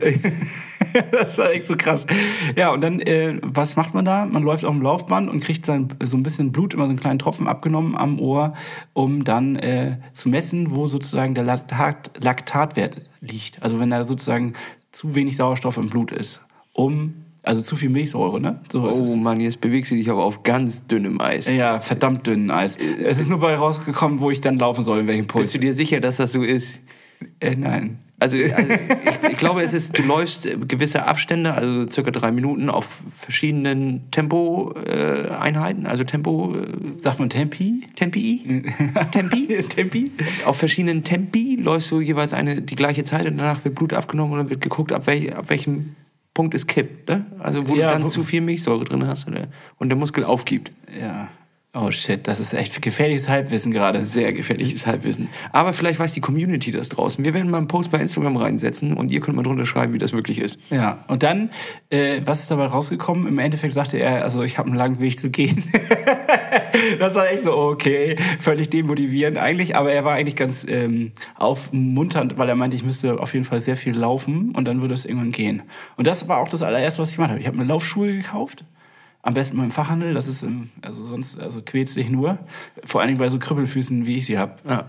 das 1.12 1.38
war 1.38 1.52
echt 1.52 1.68
so 1.68 1.76
krass. 1.78 2.08
Ja, 2.56 2.72
und 2.72 2.82
dann, 2.82 3.02
äh, 3.02 3.38
was 3.44 3.76
macht 3.76 3.94
man 3.94 4.04
da? 4.04 4.26
Man 4.26 4.42
läuft 4.42 4.66
auf 4.66 4.74
dem 4.74 4.82
Laufband 4.82 5.30
und 5.30 5.42
kriegt 5.42 5.68
sein, 5.68 5.90
so 6.04 6.18
ein 6.18 6.24
bisschen 6.24 6.52
Blut, 6.52 6.74
immer 6.74 6.86
so 6.86 6.90
einen 6.90 7.00
kleinen 7.00 7.20
Tropfen 7.20 7.48
abgenommen 7.48 7.96
am 7.96 8.20
Ohr, 8.20 8.56
um 8.94 9.24
dann 9.24 9.58
äh, 9.58 10.00
zu 10.12 10.30
messen, 10.30 10.76
wo 10.76 10.88
sozusagen 10.88 11.36
der 11.36 11.44
Laktat, 11.44 12.14
Laktatwert 12.24 13.02
liegt. 13.22 13.62
Also 13.62 13.80
wenn 13.80 13.92
da 13.92 14.04
sozusagen 14.06 14.54
zu 14.92 15.14
wenig 15.14 15.36
Sauerstoff 15.36 15.78
im 15.78 15.90
Blut 15.90 16.12
ist. 16.12 16.42
Um, 16.74 17.25
also 17.46 17.62
zu 17.62 17.76
viel 17.76 17.90
Milchsäure, 17.90 18.40
ne? 18.40 18.60
So 18.72 18.84
Oh 18.84 18.88
es. 18.88 19.16
Mann, 19.16 19.40
jetzt 19.40 19.62
bewegst 19.62 19.92
du 19.92 19.96
dich 19.96 20.10
aber 20.10 20.24
auf 20.24 20.44
ganz 20.44 20.88
dünnem 20.88 21.22
Eis. 21.22 21.54
Ja, 21.54 21.80
verdammt 21.80 22.28
dünnen 22.28 22.52
Eis. 22.52 22.78
Es 22.78 23.20
ist 23.20 23.30
nur 23.30 23.40
bei 23.40 23.56
rausgekommen, 23.56 24.20
wo 24.20 24.32
ich 24.32 24.42
dann 24.42 24.58
laufen 24.58 24.84
soll, 24.84 25.00
in 25.00 25.08
welchem 25.08 25.28
Puls. 25.28 25.48
Bist 25.48 25.56
du 25.56 25.60
dir 25.60 25.74
sicher, 25.74 26.00
dass 26.00 26.18
das 26.18 26.32
so 26.32 26.42
ist? 26.42 26.82
Äh, 27.40 27.56
nein. 27.56 28.00
Also, 28.18 28.38
also 28.38 28.74
ich, 29.24 29.32
ich 29.32 29.38
glaube, 29.38 29.62
es 29.62 29.74
ist, 29.74 29.98
du 29.98 30.04
läufst 30.04 30.46
äh, 30.46 30.58
gewisse 30.58 31.06
Abstände, 31.06 31.54
also 31.54 31.90
circa 31.90 32.12
drei 32.12 32.32
Minuten 32.32 32.70
auf 32.70 32.88
verschiedenen 33.18 34.10
Tempo-Einheiten, 34.12 35.86
äh, 35.86 35.90
also 35.90 36.04
Tempo, 36.04 36.56
äh, 36.56 37.00
Sagt 37.00 37.20
man 37.20 37.30
Tempi? 37.30 37.84
Tempi? 37.96 38.64
Tempi? 39.12 39.48
Tempi? 39.68 40.12
Auf 40.46 40.58
verschiedenen 40.58 41.04
Tempi 41.04 41.58
läufst 41.62 41.92
du 41.92 42.00
jeweils 42.00 42.34
eine, 42.34 42.62
die 42.62 42.76
gleiche 42.76 43.04
Zeit 43.04 43.28
und 43.28 43.38
danach 43.38 43.64
wird 43.66 43.76
Blut 43.76 43.94
abgenommen 43.94 44.34
und 44.34 44.40
dann 44.40 44.50
wird 44.50 44.62
geguckt, 44.62 44.94
ab, 44.94 45.08
welch, 45.08 45.36
ab 45.36 45.50
welchem 45.50 45.96
Punkt 46.36 46.54
es 46.54 46.68
kippt. 46.68 47.10
Ne? 47.10 47.26
Also 47.40 47.68
wo 47.68 47.76
Ja, 47.76 47.88
du 47.94 48.00
dann 48.00 48.08
zu 48.08 48.24
viel 48.24 48.42
Milchsäure 48.42 48.84
drin 48.86 49.08
hast 49.08 49.26
oder, 49.28 49.48
und 49.80 49.90
der 49.90 49.98
Muskel 49.98 50.24
aufgibt. 50.24 50.72
Ja. 51.00 51.30
Oh 51.78 51.92
shit, 51.92 52.26
das 52.26 52.40
ist 52.40 52.54
echt 52.54 52.82
gefährliches 52.82 53.28
Halbwissen 53.28 53.74
gerade. 53.74 54.02
Sehr 54.02 54.32
gefährliches 54.32 54.88
Halbwissen. 54.88 55.28
Aber 55.52 55.74
vielleicht 55.74 56.00
weiß 56.00 56.14
die 56.14 56.22
Community 56.22 56.72
das 56.72 56.88
draußen. 56.88 57.26
Wir 57.26 57.34
werden 57.34 57.52
mal 57.52 57.58
einen 57.58 57.68
Post 57.68 57.92
bei 57.92 58.00
Instagram 58.00 58.38
reinsetzen 58.38 58.94
und 58.94 59.12
ihr 59.12 59.20
könnt 59.20 59.36
mal 59.36 59.44
drunter 59.44 59.66
schreiben, 59.66 59.94
wie 59.94 59.98
das 59.98 60.14
wirklich 60.14 60.40
ist. 60.40 60.72
Ja, 60.72 61.04
und 61.10 61.22
dann, 61.24 61.50
äh, 61.90 62.22
was 62.24 62.40
ist 62.40 62.50
dabei 62.50 62.68
rausgekommen? 62.68 63.28
Im 63.28 63.40
Endeffekt 63.40 63.74
sagte 63.74 63.98
er, 63.98 64.24
also 64.24 64.44
ich 64.44 64.58
habe 64.58 64.70
einen 64.70 64.78
langen 64.78 65.00
Weg 65.02 65.20
zu 65.20 65.30
gehen. 65.30 65.66
das 67.00 67.14
war 67.14 67.30
echt 67.30 67.44
so, 67.44 67.54
okay, 67.58 68.16
völlig 68.40 68.70
demotivierend 68.70 69.38
eigentlich, 69.38 69.76
aber 69.76 69.92
er 69.92 70.06
war 70.06 70.14
eigentlich 70.14 70.38
ganz 70.38 70.66
ähm, 70.70 71.12
aufmunternd, 71.36 72.38
weil 72.38 72.48
er 72.48 72.56
meinte, 72.56 72.78
ich 72.78 72.86
müsste 72.86 73.20
auf 73.20 73.34
jeden 73.34 73.46
Fall 73.46 73.60
sehr 73.60 73.76
viel 73.76 73.98
laufen 73.98 74.52
und 74.52 74.66
dann 74.66 74.80
würde 74.80 74.94
es 74.94 75.04
irgendwann 75.04 75.34
gehen. 75.34 75.64
Und 75.98 76.08
das 76.08 76.30
war 76.30 76.38
auch 76.38 76.48
das 76.48 76.64
allererste, 76.64 77.02
was 77.02 77.10
ich 77.10 77.18
gemacht 77.18 77.32
habe. 77.32 77.42
Ich 77.42 77.48
habe 77.48 77.58
eine 77.58 77.68
Laufschuhe 77.68 78.14
gekauft. 78.16 78.64
Am 79.26 79.34
besten 79.34 79.58
beim 79.58 79.72
Fachhandel, 79.72 80.14
das 80.14 80.28
ist 80.28 80.44
im, 80.44 80.70
also 80.84 81.04
sonst, 81.04 81.40
also 81.40 81.64
quälst 81.66 81.98
dich 81.98 82.12
nur. 82.12 82.38
Vor 82.84 83.02
allen 83.02 83.08
Dingen 83.08 83.18
bei 83.18 83.30
so 83.30 83.40
Krüppelfüßen, 83.40 84.06
wie 84.06 84.18
ich 84.18 84.28
sie 84.28 84.38
habe. 84.38 84.54
Ja. 84.70 84.86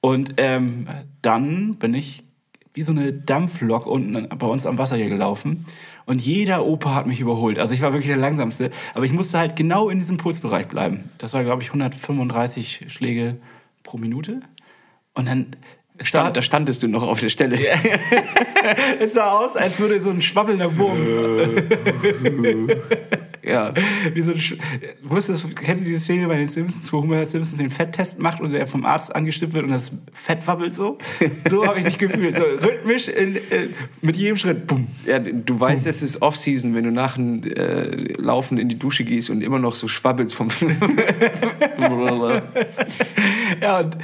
Und 0.00 0.34
ähm, 0.38 0.88
dann 1.20 1.74
bin 1.74 1.92
ich 1.92 2.24
wie 2.72 2.82
so 2.82 2.92
eine 2.92 3.12
Dampflok 3.12 3.86
unten 3.86 4.26
bei 4.38 4.46
uns 4.46 4.64
am 4.64 4.78
Wasser 4.78 4.96
hier 4.96 5.10
gelaufen. 5.10 5.66
Und 6.06 6.22
jeder 6.22 6.64
Opa 6.64 6.94
hat 6.94 7.06
mich 7.06 7.20
überholt. 7.20 7.58
Also 7.58 7.74
ich 7.74 7.82
war 7.82 7.92
wirklich 7.92 8.08
der 8.08 8.16
Langsamste. 8.16 8.70
Aber 8.94 9.04
ich 9.04 9.12
musste 9.12 9.38
halt 9.38 9.54
genau 9.54 9.90
in 9.90 9.98
diesem 9.98 10.16
Pulsbereich 10.16 10.66
bleiben. 10.66 11.10
Das 11.18 11.34
war, 11.34 11.44
glaube 11.44 11.60
ich, 11.60 11.68
135 11.68 12.86
Schläge 12.88 13.36
pro 13.82 13.98
Minute. 13.98 14.40
Und 15.12 15.28
dann 15.28 15.48
Stand, 16.00 16.36
da 16.36 16.42
standest 16.42 16.82
du 16.82 16.88
noch 16.88 17.04
auf 17.04 17.20
der 17.20 17.28
Stelle. 17.28 17.56
es 18.98 19.12
sah 19.12 19.30
aus, 19.30 19.56
als 19.56 19.78
würde 19.78 20.02
so 20.02 20.08
ein 20.10 20.22
schwabbelnder 20.22 20.74
Wurm. 20.76 20.98
Ja. 23.46 23.74
Wie 24.12 24.22
so 24.22 24.32
ein 24.32 24.40
Sch 24.40 24.56
Wusstest, 25.02 25.54
kennst 25.56 25.82
du 25.82 25.86
diese 25.86 26.00
Szene 26.00 26.26
bei 26.26 26.36
den 26.36 26.46
Simpsons, 26.46 26.92
wo 26.92 27.02
Homer 27.02 27.24
Simpson 27.24 27.58
den 27.58 27.70
Fetttest 27.70 28.18
macht 28.18 28.40
und 28.40 28.54
er 28.54 28.66
vom 28.66 28.84
Arzt 28.86 29.14
angestimmt 29.14 29.52
wird 29.52 29.64
und 29.64 29.70
das 29.70 29.92
Fett 30.12 30.46
wabbelt 30.46 30.74
so? 30.74 30.98
So 31.50 31.66
habe 31.66 31.78
ich 31.78 31.84
mich 31.84 31.98
gefühlt. 31.98 32.36
So 32.36 32.42
rhythmisch 32.42 33.08
in, 33.08 33.36
äh, 33.36 33.68
mit 34.00 34.16
jedem 34.16 34.36
Schritt. 34.36 34.66
Bumm. 34.66 34.86
Ja, 35.06 35.18
du 35.18 35.58
weißt, 35.58 35.86
es 35.86 36.02
ist 36.02 36.22
Off-Season, 36.22 36.74
wenn 36.74 36.84
du 36.84 36.90
nach 36.90 37.14
dem 37.16 37.42
äh, 37.42 38.12
Laufen 38.14 38.58
in 38.58 38.68
die 38.68 38.78
Dusche 38.78 39.04
gehst 39.04 39.30
und 39.30 39.42
immer 39.42 39.58
noch 39.58 39.74
so 39.74 39.88
schwabbelst 39.88 40.34
vom. 40.34 40.48
Ja, 43.60 43.80
und 43.80 43.96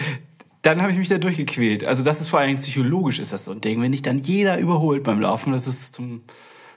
dann 0.63 0.83
habe 0.83 0.93
ich 0.93 0.99
mich 0.99 1.09
da 1.09 1.19
durchgequält. 1.19 1.85
Also 1.85 2.03
das 2.03 2.21
ist 2.21 2.29
vor 2.29 2.41
allem 2.41 2.57
psychologisch 2.57 3.19
ist 3.19 3.33
das 3.33 3.47
so 3.47 3.53
ein 3.53 3.61
Ding. 3.61 3.81
Wenn 3.81 3.93
dich 3.93 4.03
dann 4.03 4.19
jeder 4.19 4.59
überholt 4.59 5.03
beim 5.03 5.21
Laufen, 5.21 5.53
das 5.53 5.67
ist 5.67 5.95
zum, 5.95 6.23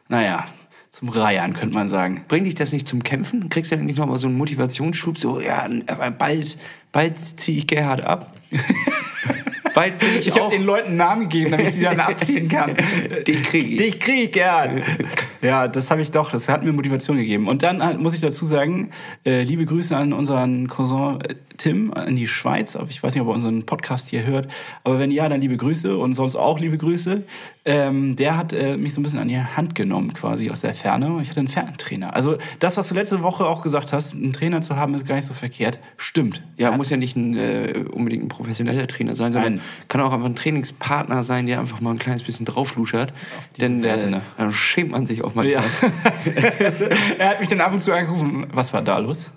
naja, 0.07 0.45
zum 0.93 1.09
Reiern, 1.09 1.55
könnte 1.55 1.73
man 1.73 1.89
sagen. 1.89 2.23
Bringt 2.27 2.45
dich 2.45 2.53
das 2.53 2.71
nicht 2.71 2.87
zum 2.87 3.01
Kämpfen? 3.01 3.49
Kriegst 3.49 3.71
du 3.71 3.75
denn 3.75 3.87
nicht 3.87 3.97
nochmal 3.97 4.19
so 4.19 4.27
einen 4.27 4.37
Motivationsschub? 4.37 5.17
So, 5.17 5.41
ja, 5.41 5.67
bald, 6.19 6.55
bald 6.91 7.17
ziehe 7.17 7.57
ich 7.57 7.65
Gerhard 7.65 8.01
ab. 8.01 8.31
bald 9.73 9.97
bin 9.97 10.09
ich, 10.19 10.27
Ich 10.27 10.39
habe 10.39 10.51
den 10.51 10.61
Leuten 10.61 10.95
Namen 10.95 11.23
gegeben, 11.23 11.49
damit 11.49 11.69
ich 11.69 11.73
sie 11.73 11.81
dann 11.81 11.99
abziehen 11.99 12.47
kann. 12.47 12.75
Dich 13.27 13.41
krieg 13.41 13.71
ich. 13.71 13.77
Dich 13.77 13.99
krieg 13.99 14.25
ich 14.25 14.31
gern. 14.31 14.83
Ja, 15.41 15.67
das 15.67 15.91
habe 15.91 16.01
ich 16.01 16.09
doch. 16.09 16.31
Das 16.31 16.47
hat 16.47 16.63
mir 16.63 16.71
Motivation 16.71 17.17
gegeben. 17.17 17.49
Und 17.49 17.63
dann 17.63 17.83
halt, 17.83 17.99
muss 17.99 18.13
ich 18.13 18.21
dazu 18.21 18.45
sagen, 18.45 18.91
äh, 19.25 19.43
liebe 19.43 19.65
Grüße 19.65 19.93
an 19.93 20.13
unseren 20.13 20.69
Cousin 20.69 21.19
äh, 21.19 21.35
Tim 21.57 21.93
in 22.07 22.15
die 22.15 22.27
Schweiz. 22.27 22.75
Aber 22.75 22.89
Ich 22.89 23.01
weiß 23.01 23.13
nicht, 23.13 23.21
ob 23.21 23.29
er 23.29 23.35
unseren 23.35 23.65
Podcast 23.65 24.09
hier 24.09 24.25
hört. 24.25 24.47
Aber 24.83 24.99
wenn 24.99 25.11
ja, 25.11 25.29
dann 25.29 25.41
liebe 25.41 25.57
Grüße 25.57 25.97
und 25.97 26.13
sonst 26.13 26.35
auch 26.35 26.59
liebe 26.59 26.77
Grüße. 26.77 27.23
Ähm, 27.65 28.17
der 28.17 28.35
hat 28.35 28.51
äh, 28.51 28.75
mich 28.75 28.93
so 28.93 28.99
ein 28.99 29.03
bisschen 29.03 29.19
an 29.19 29.29
die 29.29 29.39
Hand 29.39 29.73
genommen, 29.73 30.13
quasi 30.13 30.49
aus 30.49 30.61
der 30.61 30.73
Ferne. 30.73 31.13
Und 31.13 31.21
ich 31.21 31.29
hatte 31.29 31.39
einen 31.39 31.47
Ferntrainer. 31.47 32.13
Also 32.13 32.37
das, 32.59 32.75
was 32.75 32.89
du 32.89 32.95
letzte 32.95 33.23
Woche 33.23 33.45
auch 33.45 33.61
gesagt 33.61 33.93
hast, 33.93 34.13
einen 34.13 34.33
Trainer 34.33 34.61
zu 34.61 34.75
haben, 34.75 34.93
ist 34.95 35.07
gar 35.07 35.15
nicht 35.15 35.25
so 35.25 35.33
verkehrt. 35.33 35.79
Stimmt. 35.97 36.41
Ja, 36.57 36.71
muss 36.71 36.89
ja 36.89 36.97
nicht 36.97 37.15
ein, 37.15 37.37
äh, 37.37 37.85
unbedingt 37.91 38.25
ein 38.25 38.27
professioneller 38.27 38.87
Trainer 38.87 39.15
sein, 39.15 39.31
sondern 39.31 39.55
Nein. 39.55 39.63
kann 39.87 40.01
auch 40.01 40.11
einfach 40.11 40.25
ein 40.25 40.35
Trainingspartner 40.35 41.23
sein, 41.23 41.45
der 41.47 41.59
einfach 41.59 41.79
mal 41.79 41.91
ein 41.91 41.99
kleines 41.99 42.23
bisschen 42.23 42.45
draufluschert. 42.45 43.13
Denn 43.57 43.81
Werte, 43.81 44.07
äh, 44.07 44.11
ne? 44.11 44.21
dann 44.37 44.51
schämt 44.51 44.91
man 44.91 45.05
sich 45.05 45.23
auch 45.23 45.33
manchmal. 45.33 45.63
Ja. 45.63 45.63
er 47.17 47.29
hat 47.29 47.39
mich 47.39 47.49
dann 47.49 47.61
ab 47.61 47.73
und 47.73 47.81
zu 47.81 47.93
angerufen. 47.93 48.47
Was 48.51 48.73
war 48.73 48.81
da 48.81 48.97
los? 48.97 49.31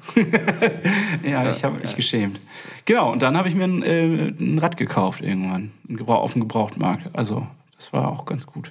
ja, 1.23 1.49
ich 1.51 1.63
habe 1.63 1.79
mich 1.79 1.95
geschämt. 2.07 2.41
Genau, 2.85 3.13
und 3.13 3.23
dann 3.23 3.37
habe 3.37 3.49
ich 3.49 3.55
mir 3.55 3.65
ein, 3.65 3.83
äh, 3.83 4.29
ein 4.29 4.59
Rad 4.59 4.77
gekauft 4.77 5.21
irgendwann. 5.21 5.73
Auf 6.07 6.33
dem 6.33 6.43
Gebrauchtmarkt. 6.43 7.11
Also, 7.15 7.47
das 7.75 7.93
war 7.93 8.09
auch 8.09 8.25
ganz 8.25 8.47
gut. 8.47 8.71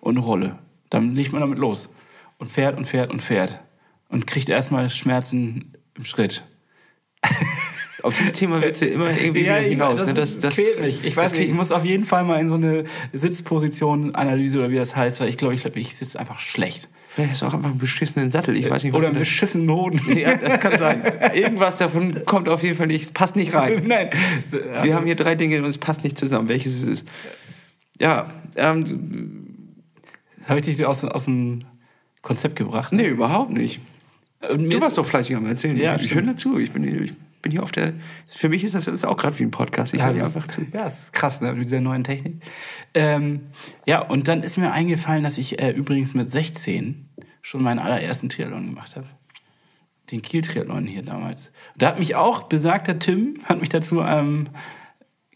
Und 0.00 0.16
eine 0.16 0.24
Rolle. 0.24 0.58
Dann 0.90 1.14
legt 1.14 1.32
man 1.32 1.40
damit 1.40 1.58
los. 1.58 1.88
Und 2.38 2.50
fährt 2.50 2.76
und 2.76 2.84
fährt 2.84 3.10
und 3.10 3.22
fährt. 3.22 3.60
Und 4.08 4.26
kriegt 4.26 4.48
erstmal 4.48 4.90
Schmerzen 4.90 5.72
im 5.96 6.04
Schritt. 6.04 6.44
Auf 8.02 8.12
dieses 8.12 8.34
Thema 8.34 8.60
willst 8.60 8.82
du 8.82 8.86
immer 8.86 9.10
irgendwie 9.10 9.40
wieder 9.40 9.56
hinaus. 9.56 10.00
das, 10.00 10.06
ne? 10.06 10.14
das, 10.14 10.38
das 10.38 10.54
quält 10.54 10.80
mich. 10.80 11.04
Ich 11.04 11.16
weiß 11.16 11.32
nicht, 11.32 11.48
ich 11.48 11.54
muss 11.54 11.72
auf 11.72 11.84
jeden 11.84 12.04
Fall 12.04 12.24
mal 12.24 12.38
in 12.38 12.48
so 12.48 12.54
eine 12.54 12.84
Sitzposition-Analyse 13.12 14.58
oder 14.58 14.70
wie 14.70 14.76
das 14.76 14.94
heißt, 14.94 15.18
weil 15.20 15.28
ich 15.28 15.38
glaube, 15.38 15.54
ich, 15.54 15.62
glaub, 15.62 15.76
ich 15.76 15.96
sitze 15.96 16.20
einfach 16.20 16.38
schlecht. 16.38 16.88
Vielleicht 17.16 17.30
hast 17.32 17.40
du 17.42 17.46
auch 17.46 17.54
einfach 17.54 17.70
einen 17.70 17.78
beschissenen 17.78 18.30
Sattel. 18.30 18.56
Ich 18.58 18.68
weiß 18.68 18.84
nicht, 18.84 18.92
was 18.92 18.98
Oder 19.00 19.08
einen 19.08 19.18
beschissenen 19.18 19.70
Hoden. 19.70 19.98
Ja, 20.18 20.36
das 20.36 20.60
kann 20.60 20.78
sein. 20.78 21.02
Irgendwas 21.34 21.78
davon 21.78 22.22
kommt 22.26 22.46
auf 22.50 22.62
jeden 22.62 22.76
Fall 22.76 22.88
nicht, 22.88 23.14
passt 23.14 23.36
nicht 23.36 23.54
rein. 23.54 23.82
Nein. 23.86 24.10
Wir 24.82 24.94
haben 24.94 25.06
hier 25.06 25.16
drei 25.16 25.34
Dinge 25.34 25.58
und 25.58 25.64
es 25.64 25.78
passt 25.78 26.04
nicht 26.04 26.18
zusammen, 26.18 26.48
welches 26.50 26.74
es 26.74 26.84
ist. 26.84 27.08
Ja, 27.98 28.30
ähm, 28.56 29.64
Habe 30.44 30.60
ich 30.60 30.66
dich 30.66 30.84
aus, 30.84 31.04
aus 31.04 31.24
dem 31.24 31.64
Konzept 32.20 32.54
gebracht? 32.56 32.92
nee, 32.92 33.06
überhaupt 33.08 33.50
nicht. 33.50 33.80
Mir 34.42 34.58
Du 34.58 34.76
ist- 34.76 34.82
warst 34.82 34.98
doch 34.98 35.06
fleißig 35.06 35.34
am 35.36 35.46
Erzählen. 35.46 35.78
Ja, 35.78 35.96
ich 35.96 36.14
höre 36.14 36.20
dazu. 36.20 36.58
Ich 36.58 36.70
bin, 36.70 36.84
ich 36.84 37.14
bin 37.46 37.52
hier 37.52 37.62
auf 37.62 37.70
der. 37.72 37.92
Für 38.26 38.48
mich 38.48 38.64
ist 38.64 38.74
das 38.74 38.86
jetzt 38.86 39.06
auch 39.06 39.16
gerade 39.16 39.38
wie 39.38 39.44
ein 39.44 39.52
Podcast. 39.52 39.94
Ich 39.94 40.00
Ja, 40.00 40.06
höre 40.06 40.14
dir 40.14 40.24
einfach 40.24 40.48
zu. 40.48 40.62
ja, 40.72 40.84
das 40.84 41.04
ist 41.04 41.12
krass, 41.12 41.40
ne, 41.40 41.52
mit 41.52 41.66
dieser 41.66 41.80
neuen 41.80 42.02
Technik. 42.02 42.42
Ähm, 42.92 43.42
ja, 43.86 44.00
und 44.00 44.26
dann 44.26 44.42
ist 44.42 44.56
mir 44.56 44.72
eingefallen, 44.72 45.22
dass 45.22 45.38
ich 45.38 45.60
äh, 45.62 45.70
übrigens 45.70 46.12
mit 46.14 46.28
16 46.30 47.08
schon 47.42 47.62
meinen 47.62 47.78
allerersten 47.78 48.28
Triathlon 48.28 48.66
gemacht 48.66 48.96
habe. 48.96 49.06
Den 50.10 50.22
Kiel-Triathlon 50.22 50.86
hier 50.86 51.02
damals. 51.02 51.52
Da 51.76 51.88
hat 51.88 51.98
mich 52.00 52.16
auch 52.16 52.44
besagter 52.44 52.98
Tim, 52.98 53.38
hat 53.44 53.60
mich 53.60 53.68
dazu 53.68 54.00
ähm, 54.00 54.48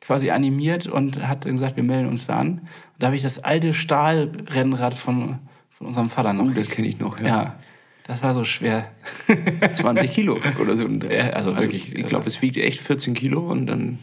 quasi 0.01 0.31
animiert 0.31 0.87
und 0.88 1.27
hat 1.27 1.44
dann 1.44 1.53
gesagt, 1.53 1.77
wir 1.77 1.85
melden 1.85 2.09
uns 2.09 2.27
da 2.27 2.40
an. 2.40 2.49
Und 2.49 2.68
da 2.99 3.07
habe 3.07 3.16
ich 3.16 3.23
das 3.23 3.38
alte 3.38 3.73
Stahlrennrad 3.73 4.99
von, 4.99 5.38
von 5.70 5.87
unserem 5.87 6.11
Vater 6.11 6.33
noch. 6.33 6.46
Oh, 6.46 6.51
das 6.51 6.70
kenne 6.70 6.88
ich 6.88 6.99
noch. 6.99 7.20
Ja. 7.20 7.27
ja, 7.27 7.59
das 8.06 8.22
war 8.22 8.34
so 8.34 8.44
schwer. 8.44 8.90
20 9.72 10.10
Kilo 10.12 10.38
oder 10.60 10.76
so. 10.76 10.86
Ja, 10.88 11.30
also 11.30 11.56
wirklich, 11.56 11.94
Ich 11.96 12.06
glaube, 12.06 12.26
es 12.26 12.42
wiegt 12.42 12.56
echt 12.56 12.80
14 12.80 13.14
Kilo 13.14 13.40
und 13.50 13.66
dann. 13.66 13.98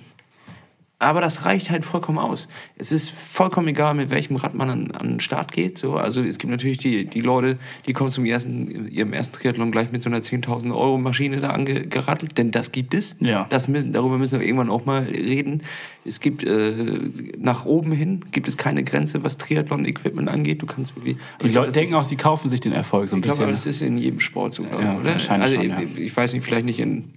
Aber 0.99 1.21
das 1.21 1.45
reicht 1.45 1.69
halt 1.69 1.85
vollkommen 1.85 2.17
aus. 2.17 2.47
Es 2.75 2.91
ist 2.91 3.11
vollkommen 3.11 3.67
egal, 3.67 3.93
mit 3.93 4.09
welchem 4.09 4.35
Rad 4.35 4.55
man 4.55 4.69
an, 4.71 4.91
an 4.91 5.07
den 5.09 5.19
Start 5.19 5.51
geht. 5.51 5.77
So, 5.77 5.95
also 5.95 6.23
es 6.23 6.39
gibt 6.39 6.49
natürlich 6.49 6.79
die, 6.79 7.05
die 7.05 7.21
Leute, 7.21 7.59
die 7.85 7.93
kommen 7.93 8.09
zum 8.09 8.25
ersten, 8.25 8.87
ihrem 8.87 9.13
ersten 9.13 9.35
Triathlon 9.35 9.71
gleich 9.71 9.91
mit 9.91 10.01
so 10.01 10.09
einer 10.09 10.21
10.000 10.21 10.73
Euro 10.75 10.97
Maschine 10.97 11.39
da 11.39 11.51
angerattelt, 11.51 12.39
denn 12.39 12.49
das 12.49 12.71
gibt 12.71 12.95
es. 12.95 13.15
Ja. 13.19 13.45
Das 13.49 13.67
müssen, 13.67 13.91
darüber 13.91 14.17
müssen 14.17 14.39
wir 14.39 14.47
irgendwann 14.47 14.71
auch 14.71 14.85
mal 14.87 15.03
reden. 15.03 15.61
Es 16.03 16.19
gibt 16.19 16.43
äh, 16.43 16.73
nach 17.37 17.65
oben 17.65 17.91
hin 17.91 18.21
gibt 18.31 18.47
es 18.47 18.57
keine 18.57 18.83
Grenze, 18.83 19.21
was 19.23 19.37
Triathlon-Equipment 19.37 20.27
angeht. 20.29 20.63
Du 20.63 20.65
kannst 20.65 20.95
wirklich. 20.95 21.17
Die 21.41 21.45
Ich 21.45 21.51
glaub, 21.51 21.65
Leute 21.65 21.73
denken 21.73 21.93
ist- 21.93 21.99
auch, 21.99 22.03
sie 22.05 22.15
kaufen 22.15 22.49
sich 22.49 22.59
den 22.59 22.71
Erfolg 22.73 23.07
so 23.07 23.15
ein 23.15 23.19
ich 23.19 23.23
glaube, 23.23 23.33
bisschen. 23.35 23.43
aber 23.43 23.51
das 23.51 23.67
ist 23.67 23.81
in 23.83 23.99
jedem 23.99 24.19
Sport 24.19 24.55
so, 24.55 24.63
Ja, 24.63 24.97
oder? 24.97 25.11
wahrscheinlich 25.11 25.51
also, 25.59 25.61
schon, 25.61 25.69
ja. 25.69 25.79
ich, 25.79 25.95
ich 25.97 26.17
weiß 26.17 26.33
nicht, 26.33 26.43
vielleicht 26.43 26.65
nicht 26.65 26.79
in 26.79 27.11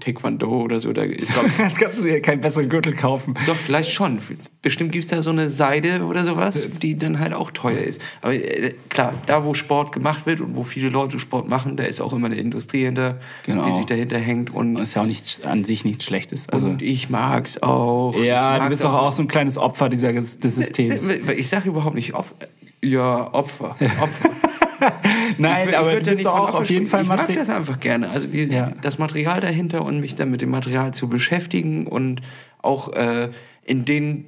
Taekwondo 0.00 0.48
oder 0.62 0.80
so. 0.80 0.92
Da 0.92 1.02
ist, 1.02 1.32
glaub, 1.32 1.46
Jetzt 1.58 1.78
kannst 1.78 1.98
du 2.00 2.02
dir 2.04 2.20
keinen 2.20 2.40
besseren 2.40 2.68
Gürtel 2.68 2.94
kaufen. 2.94 3.34
doch, 3.46 3.54
vielleicht 3.56 3.90
schon. 3.92 4.18
Bestimmt 4.60 4.90
gibt 4.92 5.04
es 5.04 5.10
da 5.10 5.22
so 5.22 5.30
eine 5.30 5.48
Seide 5.48 6.02
oder 6.04 6.24
sowas, 6.24 6.68
die 6.82 6.96
dann 6.98 7.20
halt 7.20 7.32
auch 7.32 7.50
teuer 7.52 7.78
ist. 7.78 8.00
Aber 8.20 8.34
äh, 8.34 8.74
klar, 8.88 9.14
da 9.26 9.44
wo 9.44 9.54
Sport 9.54 9.92
gemacht 9.92 10.26
wird 10.26 10.40
und 10.40 10.56
wo 10.56 10.64
viele 10.64 10.88
Leute 10.88 11.20
Sport 11.20 11.48
machen, 11.48 11.76
da 11.76 11.84
ist 11.84 12.00
auch 12.00 12.12
immer 12.12 12.26
eine 12.26 12.36
Industrie 12.36 12.84
hinter, 12.84 13.20
Genau. 13.46 13.64
die 13.66 13.72
sich 13.72 13.86
dahinter 13.86 14.18
hängt. 14.18 14.52
Und, 14.52 14.74
Das 14.74 14.88
ist 14.88 14.94
ja 14.94 15.02
auch 15.02 15.06
nicht, 15.06 15.44
an 15.46 15.62
sich 15.64 15.84
nichts 15.84 16.04
Schlechtes. 16.04 16.48
Also, 16.48 16.66
und 16.66 16.82
ich 16.82 17.08
mag's 17.08 17.62
auch. 17.62 18.14
Ich 18.16 18.24
ja, 18.24 18.58
du 18.58 18.68
bist 18.68 18.82
doch 18.82 18.92
auch 18.92 19.12
so 19.12 19.22
ein 19.22 19.28
kleines 19.28 19.58
Opfer 19.58 19.88
dieser, 19.88 20.12
des 20.12 20.38
Systems. 20.40 21.06
Äh, 21.06 21.32
Ich 21.36 21.48
sage 21.48 21.68
überhaupt 21.68 21.94
nicht 21.94 22.14
Opfer. 22.14 22.34
Ja, 22.84 23.32
Opfer. 23.32 23.76
Opfer. 24.00 24.30
Nein, 25.38 25.68
Ich 25.70 25.78
aber 25.78 25.96
ich 25.96 26.02
du 26.04 26.14
bist 26.14 26.26
auch 26.26 26.54
auf 26.54 26.68
jeden. 26.68 26.86
Fall 26.86 27.02
Ich 27.02 27.08
mag 27.08 27.32
das 27.32 27.48
einfach 27.48 27.80
gerne. 27.80 28.10
Also 28.10 28.28
die, 28.28 28.44
Ja. 28.44 28.72
das 28.82 28.98
Material 28.98 29.40
dahinter 29.40 29.84
und 29.84 30.00
mich 30.00 30.14
dann 30.14 30.30
mit 30.30 30.40
dem 30.42 30.50
Material 30.50 30.92
zu 30.92 31.08
beschäftigen 31.08 31.86
und 31.86 32.20
auch 32.62 32.92
äh, 32.92 33.30
in 33.64 33.84
den 33.84 34.26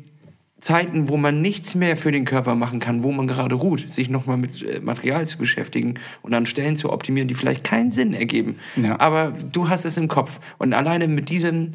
Zeiten, 0.61 1.09
wo 1.11 1.19
man 1.19 1.42
nichts 1.42 1.75
mehr 1.75 1.97
für 1.99 2.11
den 2.11 2.25
Körper 2.25 2.55
machen 2.55 2.81
kann, 2.81 3.03
wo 3.03 3.12
man 3.12 3.27
gerade 3.27 3.55
ruht, 3.55 3.92
sich 3.92 4.09
nochmal 4.09 4.38
mit 4.38 4.62
äh, 4.62 4.81
Material 4.81 5.27
zu 5.27 5.37
beschäftigen 5.38 5.95
und 6.23 6.33
an 6.33 6.47
Stellen 6.47 6.77
zu 6.77 6.92
optimieren, 6.92 7.29
die 7.29 7.35
vielleicht 7.35 7.62
keinen 7.62 7.92
Sinn 7.92 8.14
ergeben. 8.14 8.57
Ja. 8.77 8.99
Aber 8.99 9.33
du 9.53 9.69
hast 9.69 9.85
es 9.85 9.97
im 9.99 10.09
Kopf. 10.09 10.40
Und 10.59 10.73
alleine 10.73 11.09
mit 11.09 11.29
diesem 11.29 11.73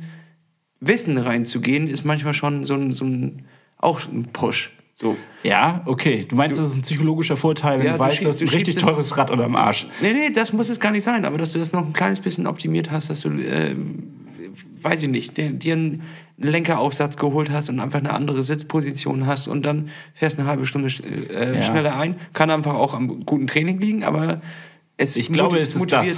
Wissen 0.80 1.17
reinzugehen, 1.20 1.88
ist 1.88 2.06
manchmal 2.06 2.34
schon 2.34 2.65
so 2.65 2.74
ein, 2.74 2.91
so 2.91 3.06
ein 3.06 3.44
auch 3.78 4.02
ein 4.08 4.26
Push. 4.34 4.72
So. 4.94 5.16
Ja, 5.44 5.82
okay. 5.86 6.26
Du 6.30 6.36
meinst, 6.36 6.60
das 6.60 6.72
ist 6.72 6.78
ein 6.78 6.82
psychologischer 6.82 7.36
Vorteil, 7.38 7.80
wenn 7.80 7.86
Ja, 7.86 7.94
du 7.94 7.98
du 7.98 8.04
weißt, 8.04 8.24
du 8.24 8.28
hast 8.28 8.42
ein 8.42 8.48
du 8.48 8.54
richtig 8.54 8.76
teures 8.76 9.18
Rad 9.18 9.32
oder 9.32 9.46
am 9.46 9.56
Arsch. 9.56 9.88
Nee, 10.02 10.14
nee, 10.14 10.30
das 10.30 10.54
muss 10.54 10.70
es 10.70 10.80
gar 10.80 10.92
nicht 10.92 11.04
sein, 11.04 11.26
aber 11.26 11.38
dass 11.38 11.54
du 11.54 11.60
das 11.60 11.72
noch 11.72 11.86
ein 11.86 11.94
kleines 11.94 12.20
bisschen 12.20 12.46
optimiert 12.46 12.92
hast, 12.92 13.10
dass 13.10 13.22
du, 13.22 13.30
äh, 13.30 13.76
weiß 14.82 15.02
ich 15.04 15.10
nicht, 15.10 15.38
dir, 15.38 15.50
dir 15.52 15.74
einen 15.74 16.04
Lenkeraufsatz 16.38 17.18
geholt 17.18 17.50
hast 17.52 17.70
und 17.70 17.80
einfach 17.80 18.00
eine 18.00 18.14
andere 18.14 18.44
Sitzposition 18.44 19.26
hast 19.28 19.48
und 19.48 19.64
dann 19.66 19.90
fährst 20.14 20.40
eine 20.40 20.48
halbe 20.48 20.66
Stunde 20.66 20.90
äh, 21.34 21.56
Ja. 21.56 21.62
schneller 21.62 21.98
ein. 21.98 22.16
Kann 22.34 22.50
einfach 22.52 22.74
auch 22.74 22.94
am 22.94 23.26
guten 23.26 23.48
Training 23.48 23.80
liegen, 23.80 24.04
aber 24.04 24.42
es, 25.02 25.16
Ich 25.16 25.32
glaube, 25.32 25.60
es 25.60 25.74
ist 25.76 25.80
motiviert, 25.80 26.18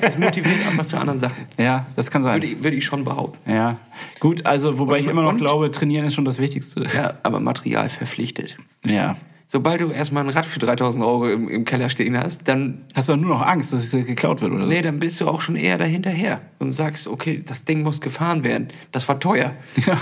es, 0.00 0.14
es 0.14 0.18
motiviert 0.18 0.66
einfach 0.68 0.86
zu 0.86 0.96
anderen 0.98 1.18
Sachen. 1.18 1.44
Ja, 1.58 1.86
das 1.96 2.10
kann 2.10 2.22
sein. 2.22 2.34
Würde 2.36 2.46
ich, 2.46 2.62
würde 2.62 2.76
ich 2.76 2.84
schon 2.84 3.04
behaupten. 3.04 3.50
Ja, 3.50 3.78
gut, 4.20 4.46
also 4.46 4.78
wobei 4.78 4.94
Und- 4.94 5.00
ich 5.00 5.06
immer 5.08 5.22
noch 5.22 5.30
und- 5.32 5.38
glaube, 5.38 5.70
trainieren 5.70 6.06
ist 6.06 6.14
schon 6.14 6.24
das 6.24 6.38
Wichtigste. 6.38 6.84
Ja, 6.94 7.14
aber 7.22 7.40
Material 7.40 7.88
verpflichtet. 7.88 8.56
Ja. 8.86 9.16
Sobald 9.46 9.80
du 9.80 9.90
erstmal 9.90 10.22
ein 10.22 10.30
Rad 10.30 10.46
für 10.46 10.60
3000 10.60 11.02
Euro 11.02 11.28
im, 11.28 11.48
im 11.48 11.64
Keller 11.64 11.88
stehen 11.88 12.16
hast, 12.16 12.46
dann 12.46 12.82
Hast 12.94 13.08
du 13.08 13.16
nur 13.16 13.30
noch 13.36 13.42
Angst, 13.44 13.72
dass 13.72 13.82
es 13.82 13.90
dir 13.90 14.02
geklaut 14.04 14.40
wird 14.42 14.52
oder? 14.52 14.64
Nee, 14.64 14.80
dann 14.80 15.00
bist 15.00 15.20
du 15.20 15.26
auch 15.26 15.40
schon 15.40 15.56
eher 15.56 15.76
dahinterher 15.76 16.40
und 16.60 16.70
sagst, 16.70 17.08
okay, 17.08 17.42
das 17.44 17.64
Ding 17.64 17.82
muss 17.82 18.00
gefahren 18.00 18.44
werden. 18.44 18.68
Das 18.92 19.08
war 19.08 19.18
teuer. 19.18 19.54
Ja. 19.86 19.98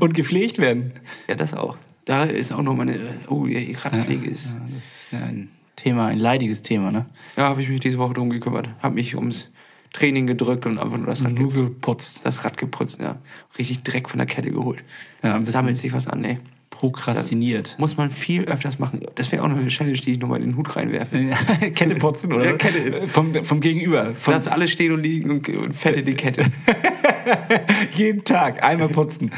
Und 0.00 0.12
gepflegt 0.12 0.58
werden. 0.58 0.92
Ja, 1.30 1.34
das 1.34 1.54
auch. 1.54 1.78
Da 2.04 2.24
ist 2.24 2.52
auch 2.52 2.60
noch 2.62 2.74
meine, 2.74 2.98
oh, 3.28 3.46
ja, 3.46 3.58
die 3.60 3.72
Radpflege 3.72 4.28
ist. 4.28 4.52
Ja, 4.52 4.60
das 4.74 4.84
ist 4.84 5.12
ja 5.12 5.18
ein 5.20 5.48
Thema, 5.76 6.06
ein 6.06 6.18
leidiges 6.18 6.62
Thema, 6.62 6.90
ne? 6.92 7.06
Ja, 7.36 7.44
habe 7.48 7.60
ich 7.62 7.68
mich 7.68 7.80
diese 7.80 7.98
Woche 7.98 8.14
drum 8.14 8.30
gekümmert. 8.30 8.68
Habe 8.80 8.94
mich 8.94 9.16
ums 9.16 9.50
Training 9.92 10.26
gedrückt 10.26 10.66
und 10.66 10.78
einfach 10.78 10.96
nur 10.96 11.06
das 11.06 11.24
Rad, 11.24 11.32
Nur 11.32 11.52
geputzt. 11.52 12.24
das 12.24 12.44
Rad 12.44 12.56
geputzt. 12.58 13.00
Ja. 13.00 13.16
Richtig 13.58 13.82
Dreck 13.82 14.08
von 14.08 14.18
der 14.18 14.26
Kette 14.26 14.50
geholt. 14.50 14.82
Ja, 15.22 15.32
bisschen- 15.34 15.52
sammelt 15.52 15.78
sich 15.78 15.92
was 15.92 16.06
an, 16.08 16.24
ey. 16.24 16.38
Prokrastiniert. 16.70 17.76
Muss 17.78 17.96
man 17.96 18.10
viel 18.10 18.44
öfters 18.46 18.80
machen. 18.80 19.00
Das 19.14 19.30
wäre 19.30 19.44
auch 19.44 19.48
noch 19.48 19.56
eine 19.56 19.68
Challenge, 19.68 19.96
die 19.96 20.12
ich 20.14 20.18
nochmal 20.18 20.40
in 20.42 20.48
den 20.50 20.56
Hut 20.56 20.74
reinwerfe. 20.74 21.18
Ja, 21.18 21.36
Kette 21.70 21.94
putzen, 21.94 22.32
oder? 22.32 22.44
Ja, 22.46 22.56
Kette. 22.56 23.06
Vom, 23.06 23.44
vom 23.44 23.60
Gegenüber. 23.60 24.12
Von 24.14 24.34
Lass 24.34 24.48
alle 24.48 24.66
stehen 24.66 24.90
und 24.92 25.02
liegen 25.02 25.30
und, 25.30 25.48
und 25.48 25.74
fette 25.76 26.02
die 26.02 26.14
Kette. 26.14 26.44
jeden 27.92 28.24
Tag 28.24 28.62
einmal 28.62 28.88
putzen. 28.88 29.30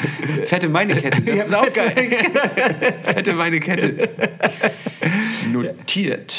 Fette 0.44 0.68
meine 0.68 0.94
Kette. 0.96 1.22
Das 1.22 1.46
ist 1.46 1.55
auch 1.55 1.72
geil. 1.72 1.92
Fette 3.03 3.33
meine 3.35 3.61
Kette. 3.61 4.09
Notiert. 5.53 6.35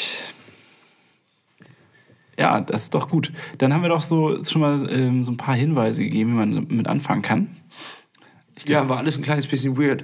Ja, 2.39 2.62
das 2.62 2.83
ist 2.83 2.93
doch 2.93 3.10
gut. 3.10 3.31
Dann 3.57 3.73
haben 3.73 3.81
wir 3.81 3.89
doch 3.89 4.01
so 4.01 4.43
schon 4.43 4.62
mal 4.62 4.88
ähm, 4.91 5.23
so 5.23 5.31
ein 5.31 5.38
paar 5.38 5.55
Hinweise 5.55 6.03
gegeben, 6.03 6.31
wie 6.31 6.36
man 6.36 6.67
mit 6.69 6.88
anfangen 6.88 7.23
kann. 7.23 7.55
Ja, 8.65 8.88
war 8.89 8.97
alles 8.97 9.17
ein 9.17 9.23
kleines 9.23 9.47
bisschen 9.47 9.77
weird 9.77 10.03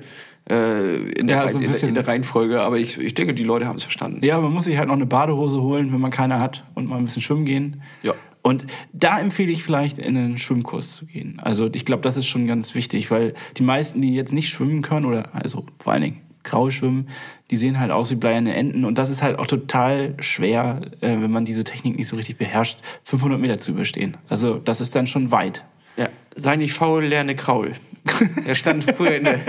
äh, 0.49 0.95
in, 1.12 1.27
der, 1.27 1.38
Ja, 1.38 1.49
so 1.49 1.58
ein 1.58 1.62
in, 1.63 1.67
der, 1.67 1.73
bisschen. 1.73 1.89
in 1.89 1.95
der 1.95 2.08
Reihenfolge, 2.08 2.62
aber 2.62 2.77
ich, 2.77 2.97
ich 2.97 3.13
denke, 3.13 3.34
die 3.34 3.43
Leute 3.43 3.67
haben 3.67 3.77
es 3.77 3.84
verstanden. 3.84 4.23
Ja, 4.23 4.39
man 4.41 4.51
muss 4.51 4.65
sich 4.65 4.77
halt 4.77 4.88
noch 4.88 4.95
eine 4.95 5.06
Badehose 5.06 5.62
holen, 5.62 5.93
wenn 5.93 6.01
man 6.01 6.12
keine 6.12 6.39
hat 6.39 6.63
und 6.75 6.88
mal 6.88 6.97
ein 6.97 7.06
bisschen 7.06 7.21
schwimmen 7.21 7.45
gehen. 7.45 7.82
Ja. 8.01 8.13
Und 8.43 8.65
da 8.91 9.19
empfehle 9.19 9.51
ich 9.51 9.63
vielleicht 9.63 9.97
in 9.97 10.17
einen 10.17 10.38
Schwimmkurs 10.38 10.95
zu 10.95 11.06
gehen. 11.06 11.39
Also 11.41 11.69
ich 11.73 11.86
glaube, 11.86 12.03
das 12.03 12.17
ist 12.17 12.27
schon 12.27 12.45
ganz 12.45 12.75
wichtig, 12.75 13.10
weil 13.10 13.34
die 13.58 13.63
meisten, 13.63 14.01
die 14.01 14.13
jetzt 14.13 14.34
nicht 14.34 14.49
schwimmen 14.49 14.82
können 14.82 15.06
oder 15.06 15.34
also 15.34 15.65
vor 15.79 15.93
allen 15.93 16.01
Dingen 16.03 16.21
graue 16.43 16.71
schwimmen, 16.71 17.08
die 17.51 17.58
sehen 17.58 17.79
halt 17.79 17.89
aus 17.89 18.12
wie 18.12 18.15
bleierne 18.15 18.53
Enten. 18.53 18.84
Und 18.84 18.97
das 18.97 19.10
ist 19.10 19.23
halt 19.23 19.39
auch 19.39 19.47
total 19.47 20.15
schwer, 20.19 20.82
äh, 20.99 21.08
wenn 21.08 21.32
man 21.32 21.45
diese 21.45 21.63
Technik 21.63 21.97
nicht 21.97 22.10
so 22.10 22.17
richtig 22.17 22.38
beherrscht, 22.38 22.79
500 23.03 23.39
Meter 23.39 23.60
zu 23.60 23.71
überstehen. 23.71 24.17
Also 24.27 24.60
das 24.60 24.82
ist 24.82 24.93
dann 24.93 25.08
schon 25.08 25.32
weit. 25.32 25.63
Ja, 25.95 26.10
sei 26.36 26.58
nicht 26.58 26.73
faul, 26.73 27.06
lerne 27.06 27.36
Kraul. 27.36 27.71
Er 28.45 28.56
stand 28.56 28.84
früher 28.84 29.15
in 29.15 29.23
der, 29.23 29.39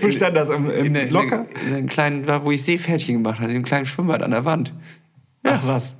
Wo 0.00 0.10
stand 0.10 0.36
das? 0.36 0.48
Im, 0.50 0.70
im 0.70 0.86
in 0.86 0.94
der, 0.94 1.08
in 1.08 1.10
Locker? 1.10 1.46
der, 1.52 1.62
in 1.66 1.74
einem 1.74 1.88
kleinen, 1.88 2.24
da 2.26 2.44
wo 2.44 2.52
ich 2.52 2.62
Seepferdchen 2.62 3.16
gemacht 3.16 3.40
habe, 3.40 3.50
in 3.50 3.56
einem 3.56 3.64
kleinen 3.64 3.86
Schwimmbad 3.86 4.22
an 4.22 4.30
der 4.30 4.44
Wand. 4.44 4.72
Ach 5.42 5.66
was. 5.66 5.96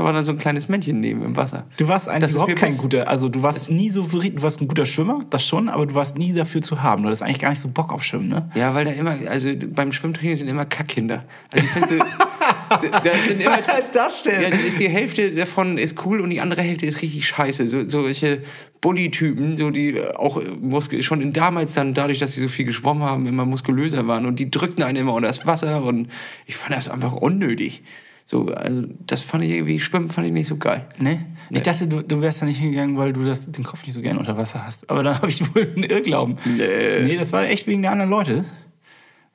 Ja, 0.00 0.04
da 0.04 0.04
war 0.04 0.12
dann 0.12 0.24
so 0.24 0.32
ein 0.32 0.38
kleines 0.38 0.68
Männchen 0.68 1.00
neben 1.00 1.22
im 1.24 1.36
Wasser. 1.36 1.64
Du 1.76 1.88
warst 1.88 2.08
eigentlich 2.08 2.22
Das 2.22 2.34
überhaupt 2.34 2.56
kein 2.56 2.76
guter, 2.76 3.08
also 3.08 3.28
du 3.28 3.42
warst 3.42 3.70
nie 3.70 3.90
so, 3.90 4.02
du 4.02 4.42
warst 4.42 4.60
ein 4.60 4.68
guter 4.68 4.86
Schwimmer, 4.86 5.24
das 5.30 5.44
schon, 5.44 5.68
aber 5.68 5.86
du 5.86 5.94
warst 5.94 6.16
nie 6.16 6.32
dafür 6.32 6.62
zu 6.62 6.82
haben. 6.82 7.02
Du 7.02 7.08
hattest 7.08 7.22
eigentlich 7.22 7.40
gar 7.40 7.50
nicht 7.50 7.60
so 7.60 7.68
Bock 7.68 7.92
auf 7.92 8.04
Schwimmen, 8.04 8.28
ne? 8.28 8.50
Ja, 8.54 8.74
weil 8.74 8.84
da 8.84 8.92
immer, 8.92 9.16
also 9.28 9.50
beim 9.68 9.92
Schwimmtraining 9.92 10.36
sind 10.36 10.48
immer 10.48 10.64
Kackkinder. 10.64 11.24
Also 11.52 11.66
ich 11.66 11.70
finde 11.72 11.88
so, 11.88 11.96
da, 12.70 13.00
da 13.00 13.10
sind 13.26 13.40
immer, 13.40 13.56
heißt 13.56 13.94
das 13.94 14.24
Ja, 14.24 14.40
dann 14.40 14.52
ist 14.52 14.78
die 14.78 14.88
Hälfte 14.88 15.32
davon 15.32 15.78
ist 15.78 16.04
cool 16.04 16.20
und 16.20 16.30
die 16.30 16.40
andere 16.40 16.62
Hälfte 16.62 16.86
ist 16.86 17.02
richtig 17.02 17.26
scheiße. 17.26 17.66
So, 17.66 17.86
solche 17.86 18.42
Bully-Typen, 18.80 19.56
so 19.56 19.70
die 19.70 20.00
auch 20.16 20.40
Muskel, 20.60 21.02
schon 21.02 21.20
in 21.20 21.32
damals 21.32 21.74
dann 21.74 21.94
dadurch, 21.94 22.18
dass 22.18 22.32
sie 22.32 22.40
so 22.40 22.48
viel 22.48 22.64
geschwommen 22.64 23.02
haben, 23.02 23.26
immer 23.26 23.44
muskulöser 23.44 24.06
waren 24.06 24.26
und 24.26 24.36
die 24.36 24.50
drückten 24.50 24.84
einen 24.84 24.96
immer 24.96 25.14
unter 25.14 25.28
das 25.28 25.46
Wasser 25.46 25.82
und 25.82 26.08
ich 26.46 26.56
fand 26.56 26.76
das 26.76 26.88
einfach 26.88 27.12
unnötig. 27.12 27.82
So, 28.30 28.46
also 28.46 28.84
das 29.08 29.22
fand 29.22 29.42
ich 29.42 29.50
irgendwie, 29.50 29.80
Schwimmen 29.80 30.08
fand 30.08 30.24
ich 30.24 30.32
nicht 30.32 30.46
so 30.46 30.56
geil. 30.56 30.86
Nee? 31.00 31.18
Ich 31.50 31.62
dachte, 31.62 31.88
du, 31.88 32.00
du 32.00 32.20
wärst 32.20 32.40
da 32.40 32.46
nicht 32.46 32.60
hingegangen, 32.60 32.96
weil 32.96 33.12
du 33.12 33.24
das, 33.24 33.50
den 33.50 33.64
Kopf 33.64 33.84
nicht 33.84 33.92
so 33.92 34.02
gern 34.02 34.18
unter 34.18 34.36
Wasser 34.36 34.64
hast. 34.64 34.88
Aber 34.88 35.02
dann 35.02 35.16
habe 35.20 35.28
ich 35.28 35.52
wohl 35.52 35.66
einen 35.66 35.82
Irrglauben. 35.82 36.36
Nee. 36.44 37.02
Nee, 37.02 37.16
das 37.16 37.32
war 37.32 37.42
echt 37.42 37.66
wegen 37.66 37.82
der 37.82 37.90
anderen 37.90 38.08
Leute. 38.08 38.44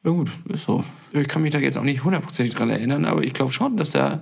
Ja 0.06 0.12
gut, 0.12 0.30
ist 0.48 0.64
so. 0.64 0.86
Ich 1.12 1.28
kann 1.28 1.42
mich 1.42 1.52
da 1.52 1.58
jetzt 1.58 1.78
auch 1.78 1.84
nicht 1.84 2.06
hundertprozentig 2.06 2.56
dran 2.56 2.70
erinnern, 2.70 3.04
aber 3.04 3.22
ich 3.26 3.34
glaube 3.34 3.52
schon, 3.52 3.76
dass 3.76 3.92
da 3.92 4.22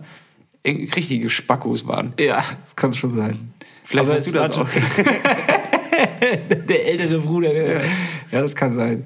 richtige 0.65 1.29
Spackos 1.29 1.85
waren. 1.85 2.13
Ja, 2.17 2.43
das 2.63 2.75
kann 2.75 2.93
schon 2.93 3.15
sein. 3.15 3.53
Vielleicht 3.83 4.07
Aber 4.07 4.15
weißt 4.15 4.27
du 4.27 4.31
das 4.31 4.57
auch. 4.57 4.67
der 6.69 6.87
ältere 6.87 7.19
Bruder. 7.19 7.53
Der, 7.53 7.81
ja. 8.31 8.41
das 8.41 8.55
kann 8.55 8.73
sein. 8.73 9.03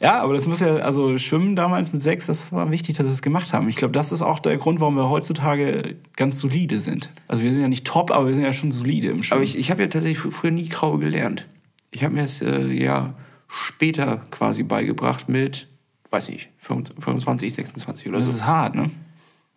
Ja, 0.00 0.20
aber 0.22 0.32
das 0.34 0.46
muss 0.46 0.60
ja, 0.60 0.76
also 0.76 1.18
Schwimmen 1.18 1.56
damals 1.56 1.92
mit 1.92 2.02
sechs, 2.02 2.26
das 2.26 2.52
war 2.52 2.70
wichtig, 2.70 2.96
dass 2.96 3.06
wir 3.06 3.12
es 3.12 3.22
gemacht 3.22 3.52
haben. 3.52 3.68
Ich 3.68 3.76
glaube, 3.76 3.92
das 3.92 4.12
ist 4.12 4.22
auch 4.22 4.38
der 4.38 4.56
Grund, 4.56 4.80
warum 4.80 4.96
wir 4.96 5.10
heutzutage 5.10 5.96
ganz 6.16 6.38
solide 6.40 6.80
sind. 6.80 7.10
Also 7.28 7.42
wir 7.42 7.52
sind 7.52 7.62
ja 7.62 7.68
nicht 7.68 7.86
top, 7.86 8.10
aber 8.10 8.26
wir 8.28 8.34
sind 8.34 8.44
ja 8.44 8.52
schon 8.52 8.72
solide 8.72 9.08
im 9.08 9.22
Schwimmen. 9.22 9.38
Aber 9.40 9.44
ich, 9.44 9.58
ich 9.58 9.70
habe 9.70 9.82
ja 9.82 9.88
tatsächlich 9.88 10.18
fr- 10.24 10.30
früher 10.30 10.50
nie 10.52 10.68
Kraul 10.68 10.98
gelernt. 11.00 11.46
Ich 11.90 12.02
habe 12.04 12.14
mir 12.14 12.22
es 12.22 12.40
äh, 12.40 12.62
ja 12.66 13.14
später 13.48 14.22
quasi 14.30 14.62
beigebracht 14.62 15.28
mit, 15.28 15.66
weiß 16.10 16.30
nicht, 16.30 16.48
25, 16.58 17.52
26 17.52 18.08
oder 18.08 18.18
das 18.18 18.28
so. 18.28 18.32
ist 18.34 18.46
hart, 18.46 18.74
ne? 18.74 18.90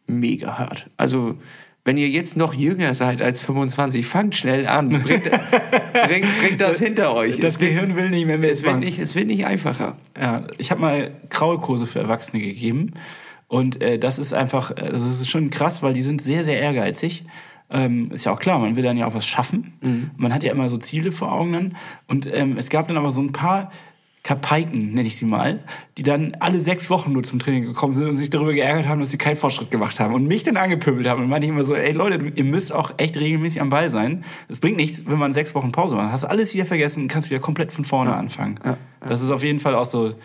Mega 0.08 0.58
hart. 0.58 0.90
Also, 0.98 1.36
wenn 1.86 1.98
ihr 1.98 2.08
jetzt 2.08 2.38
noch 2.38 2.54
jünger 2.54 2.94
seid 2.94 3.22
als 3.22 3.42
25, 3.42 4.06
fangt 4.06 4.36
schnell 4.36 4.68
an. 4.68 4.90
Bringt, 4.90 5.30
bringt, 6.08 6.40
bringt 6.40 6.62
das 6.62 6.80
hinter 6.80 7.14
euch. 7.14 7.40
Das 7.40 7.54
es 7.54 7.60
Gehirn 7.60 7.96
will 7.96 8.10
nicht 8.10 8.26
mehr 8.26 8.38
mehr. 8.38 8.52
es 8.52 8.64
wird 8.64 8.80
nicht, 8.80 9.00
es 9.00 9.16
wird 9.16 9.28
nicht 9.28 9.46
einfacher. 9.46 9.98
Ja, 10.20 10.48
ich 10.58 10.72
habe 10.72 10.82
mal 10.82 11.12
Kraulkurse 11.30 11.86
für 11.86 12.00
Erwachsene 12.00 12.42
gegeben 12.42 12.94
und 13.48 13.82
äh, 13.82 14.00
das 14.00 14.18
ist 14.18 14.34
einfach, 14.34 14.72
also 14.72 15.08
das 15.08 15.20
ist 15.20 15.30
schon 15.30 15.50
krass, 15.50 15.84
weil 15.84 15.94
die 15.94 16.02
sind 16.02 16.22
sehr, 16.22 16.44
sehr 16.44 16.60
ehrgeizig. 16.60 17.26
Ähm, 17.70 18.12
ist 18.12 18.26
ja 18.26 18.32
auch 18.34 18.40
klar, 18.40 18.60
man 18.60 18.76
will 18.76 18.84
dann 18.84 18.98
ja 18.98 19.08
auch 19.08 19.14
was 19.14 19.26
schaffen. 19.26 19.74
Man 20.18 20.34
hat 20.34 20.44
ja 20.44 20.52
immer 20.52 20.70
so 20.70 20.78
Ziele 20.78 21.12
vor 21.12 21.32
Augen 21.32 21.54
dann. 21.54 21.78
Und 22.08 22.28
ähm, 22.32 22.58
es 22.58 22.70
gab 22.70 22.88
dann 22.88 22.98
aber 22.98 23.12
so 23.12 23.22
ein 23.22 23.32
paar 23.32 23.72
Kapaiken, 24.24 24.94
nenne 24.94 25.06
ich 25.06 25.18
sie 25.18 25.26
mal, 25.26 25.60
die 25.98 26.04
dann 26.04 26.36
alle 26.40 26.62
sechs 26.62 26.90
Wochen 26.90 27.12
nur 27.12 27.24
zum 27.24 27.40
Training 27.40 27.64
gekommen 27.64 27.94
sind 27.94 28.08
und 28.08 28.16
sich 28.16 28.30
darüber 28.30 28.54
geärgert 28.54 28.88
haben, 28.88 29.02
dass 29.02 29.12
sie 29.12 29.18
keinen 29.18 29.36
Fortschritt 29.36 29.70
gemacht 29.70 30.00
haben 30.00 30.14
und 30.14 30.28
mich 30.28 30.44
dann 30.44 30.56
angepöbelt 30.56 31.06
haben. 31.08 31.24
Und 31.24 31.30
meinte 31.30 31.46
ich 31.46 31.52
immer 31.52 31.66
so, 31.66 31.76
ey 31.76 31.92
Leute, 31.92 32.32
ihr 32.34 32.44
müsst 32.46 32.74
auch 32.74 32.94
echt 32.96 33.18
regelmäßig 33.18 33.60
am 33.60 33.68
Ball 33.68 33.90
sein. 33.90 34.24
Es 34.48 34.62
bringt 34.62 34.78
nichts, 34.78 35.06
wenn 35.06 35.18
man 35.18 35.34
sechs 35.34 35.54
Wochen 35.56 35.74
Pause 35.74 35.96
macht. 35.96 36.14
Hast 36.14 36.24
alles 36.24 36.54
wieder 36.54 36.66
vergessen 36.66 37.04
und 37.04 37.08
kannst 37.10 37.30
wieder 37.30 37.42
komplett 37.42 37.74
von 37.74 37.84
vorne 37.84 38.16
anfangen. 38.16 38.60
Das 39.02 39.22
ist 39.22 39.30
auf 39.30 39.44
jeden 39.44 39.60
Fall 39.60 39.76
auch 39.76 39.84
so, 39.86 40.16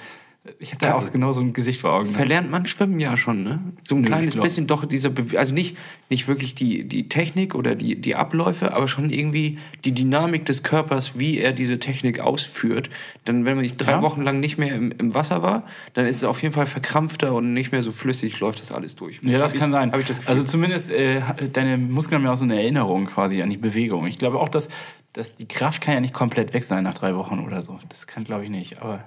ich 0.59 0.73
habe 0.73 0.85
da 0.85 0.95
auch 0.95 1.13
genau 1.13 1.33
so 1.33 1.41
ein 1.41 1.53
Gesicht 1.53 1.81
vor 1.81 1.93
Augen. 1.93 2.09
Verlernt 2.09 2.51
man 2.51 2.67
Schwimmen 2.67 3.01
ja 3.01 3.17
schon, 3.17 3.43
ne? 3.43 3.61
So 3.83 3.97
ein 3.97 4.03
ich 4.03 4.07
kleines 4.07 4.37
bisschen 4.37 4.67
doch 4.67 4.85
dieser, 4.85 5.11
Bewe 5.11 5.39
also 5.39 5.55
nicht, 5.55 5.77
nicht 6.11 6.29
wirklich 6.29 6.55
die, 6.55 6.85
die 6.85 7.09
Technik 7.09 7.55
oder 7.55 7.75
die, 7.75 8.01
die 8.01 8.15
Abläufe, 8.15 8.75
aber 8.75 8.89
schon 8.89 9.11
irgendwie 9.11 9.59
die 9.85 9.93
Dynamik 9.93 10.47
des 10.47 10.63
Körpers, 10.63 11.19
wie 11.19 11.39
er 11.39 11.53
diese 11.53 11.79
Technik 11.79 12.21
ausführt. 12.21 12.91
Dann, 13.25 13.45
wenn 13.45 13.55
man 13.55 13.63
nicht 13.63 13.77
drei 13.77 13.93
Ja. 13.93 14.03
Wochen 14.03 14.23
lang 14.23 14.41
nicht 14.41 14.59
mehr 14.59 14.75
im, 14.75 14.93
im 14.93 15.15
Wasser 15.15 15.43
war, 15.43 15.65
dann 15.95 16.07
ist 16.07 16.17
es 16.17 16.25
auf 16.25 16.43
jeden 16.43 16.55
Fall 16.55 16.67
verkrampfter 16.67 17.35
und 17.35 17.53
nicht 17.53 17.73
mehr 17.73 17.83
so 17.83 17.93
flüssig 17.93 18.41
läuft 18.41 18.61
das 18.61 18.73
alles 18.73 18.97
durch. 18.97 19.21
Ja, 19.23 19.39
das 19.39 19.53
Hab 19.53 19.61
kann 19.61 19.71
ich, 19.71 19.75
sein. 19.75 19.93
Das 20.07 20.27
also 20.27 20.43
zumindest 20.43 20.91
äh, 20.91 21.21
deine 21.53 21.77
Muskeln 21.79 22.19
haben 22.21 22.25
ja 22.25 22.33
auch 22.33 22.37
so 22.37 22.45
eine 22.45 22.61
Erinnerung 22.61 23.07
quasi 23.07 23.43
an 23.43 23.51
die 23.51 23.57
Bewegung. 23.59 24.07
Ich 24.07 24.19
glaube 24.19 24.39
auch, 24.39 24.49
dass, 24.49 24.69
dass 25.13 25.35
die 25.35 25.47
Kraft 25.47 25.81
kann 25.81 25.95
ja 25.95 26.01
nicht 26.01 26.15
komplett 26.15 26.55
weg 26.55 26.65
sein 26.65 26.85
nach 26.85 26.95
drei 26.95 27.15
Wochen 27.15 27.41
oder 27.41 27.63
so. 27.63 27.79
Das 27.89 28.07
kann 28.07 28.25
glaube 28.25 28.45
ich 28.45 28.51
nicht. 28.51 28.81
Aber 28.81 29.05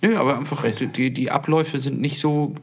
Nö, 0.00 0.16
aber 0.16 0.38
einfach, 0.38 0.64
die, 0.70 1.12
die 1.12 1.30
Abläufe 1.30 1.78
sind 1.78 2.00
nicht 2.00 2.18
so 2.18 2.54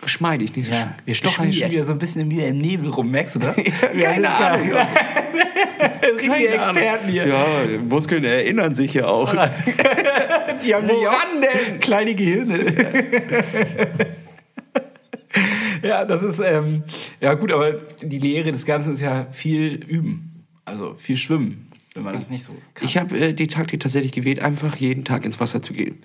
geschmeidig, 0.00 0.54
nicht 0.54 0.66
so 0.66 0.72
ja, 0.72 0.94
wir 1.04 1.14
stochern 1.14 1.52
schon 1.52 1.70
wieder 1.70 1.84
so 1.84 1.92
ein 1.92 1.98
bisschen 1.98 2.30
wieder 2.30 2.46
im 2.46 2.58
Nebel 2.58 2.90
rum. 2.90 3.10
Merkst 3.10 3.36
du 3.36 3.38
das? 3.40 3.56
Wir 3.92 4.00
keine 4.00 4.30
Ahnung. 4.30 4.70
Richtige 6.02 6.30
Keine 6.30 6.62
Ahnung. 6.62 6.76
Experten 6.76 7.08
hier. 7.08 7.26
Ja, 7.26 7.46
Muskeln 7.88 8.24
erinnern 8.24 8.74
sich 8.74 8.94
ja 8.94 9.06
auch. 9.06 9.32
Die 10.64 10.74
haben 10.74 10.88
Woran 10.88 11.42
denn? 11.42 11.80
kleine 11.80 12.14
Gehirne. 12.14 12.64
ja, 15.82 16.04
das 16.04 16.22
ist, 16.22 16.40
ähm, 16.40 16.84
ja 17.20 17.34
gut, 17.34 17.52
aber 17.52 17.72
die 18.02 18.18
Lehre 18.18 18.50
des 18.50 18.64
Ganzen 18.64 18.94
ist 18.94 19.00
ja 19.00 19.26
viel 19.30 19.74
üben. 19.74 20.44
Also 20.64 20.94
viel 20.96 21.16
schwimmen, 21.16 21.70
wenn 21.94 22.02
man 22.02 22.14
das 22.14 22.30
nicht 22.30 22.42
so 22.42 22.52
kann. 22.74 22.86
Ich 22.86 22.96
habe 22.96 23.18
äh, 23.18 23.32
die 23.32 23.46
Taktik 23.46 23.80
tatsächlich 23.80 24.12
gewählt, 24.12 24.40
einfach 24.40 24.76
jeden 24.76 25.04
Tag 25.04 25.24
ins 25.24 25.38
Wasser 25.40 25.62
zu 25.62 25.72
gehen. 25.72 25.98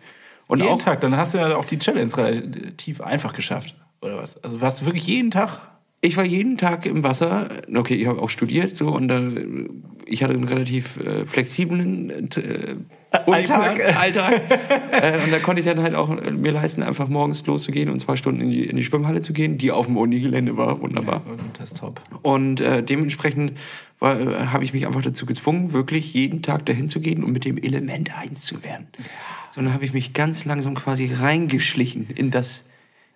Und 0.48 0.60
jeden 0.60 0.72
auch, 0.72 0.82
Tag, 0.82 1.02
dann 1.02 1.16
hast 1.16 1.34
du 1.34 1.38
ja 1.38 1.56
auch 1.56 1.66
die 1.66 1.80
Challenge 1.80 2.16
relativ 2.16 3.02
einfach 3.02 3.34
geschafft. 3.34 3.76
Oder 4.02 4.18
was? 4.18 4.44
Also 4.44 4.62
warst 4.62 4.82
du 4.82 4.86
wirklich 4.86 5.08
jeden 5.08 5.32
Tag? 5.32 5.60
ich 6.04 6.18
war 6.18 6.26
jeden 6.26 6.58
Tag 6.58 6.86
im 6.86 7.04
Wasser. 7.04 7.48
Okay, 7.74 7.96
ich 7.96 8.08
habe 8.08 8.22
auch 8.22 8.30
studiert 8.30 8.76
so 8.76 8.90
und 8.90 9.08
da, 9.08 9.22
ich 10.06 10.22
hatte 10.22 10.34
einen 10.34 10.44
relativ 10.44 10.98
äh, 10.98 11.26
flexiblen 11.26 12.10
äh, 12.10 12.76
Alltag. 13.26 13.98
Alltag. 13.98 14.42
äh, 14.92 15.24
und 15.24 15.32
da 15.32 15.40
konnte 15.40 15.62
ich 15.62 15.66
dann 15.66 15.82
halt 15.82 15.96
auch 15.96 16.10
äh, 16.10 16.32
mir 16.32 16.52
leisten, 16.52 16.84
einfach 16.84 17.08
morgens 17.08 17.46
loszugehen 17.46 17.90
und 17.90 18.00
zwei 18.00 18.18
Stunden 18.18 18.42
in 18.42 18.52
die, 18.52 18.66
in 18.66 18.76
die 18.76 18.84
Schwimmhalle 18.84 19.22
zu 19.22 19.32
gehen, 19.32 19.58
die 19.58 19.72
auf 19.72 19.86
dem 19.86 19.96
Unigelände 19.96 20.58
war. 20.58 20.82
Wunderbar. 20.82 21.22
Das 21.58 21.72
ist 21.72 21.78
top. 21.78 22.02
Und 22.22 22.60
äh, 22.60 22.84
dementsprechend 22.84 23.54
äh, 24.02 24.06
habe 24.06 24.66
ich 24.66 24.74
mich 24.74 24.86
einfach 24.86 25.04
dazu 25.04 25.26
gezwungen, 25.26 25.72
wirklich 25.72 26.14
jeden 26.14 26.42
Tag 26.42 26.66
dahin 26.66 26.90
zu 26.90 27.00
gehen 27.00 27.24
und 27.24 27.32
mit 27.32 27.46
dem 27.46 27.58
Element 27.58 28.18
eins 28.18 28.42
zu 28.42 28.62
werden. 28.62 28.88
So, 28.98 29.04
dann 29.56 29.74
habe 29.74 29.86
ich 29.86 29.94
mich 29.94 30.14
ganz 30.14 30.46
langsam 30.46 30.76
quasi 30.76 31.14
reingeschlichen 31.14 32.10
in 32.10 32.32
das, 32.32 32.66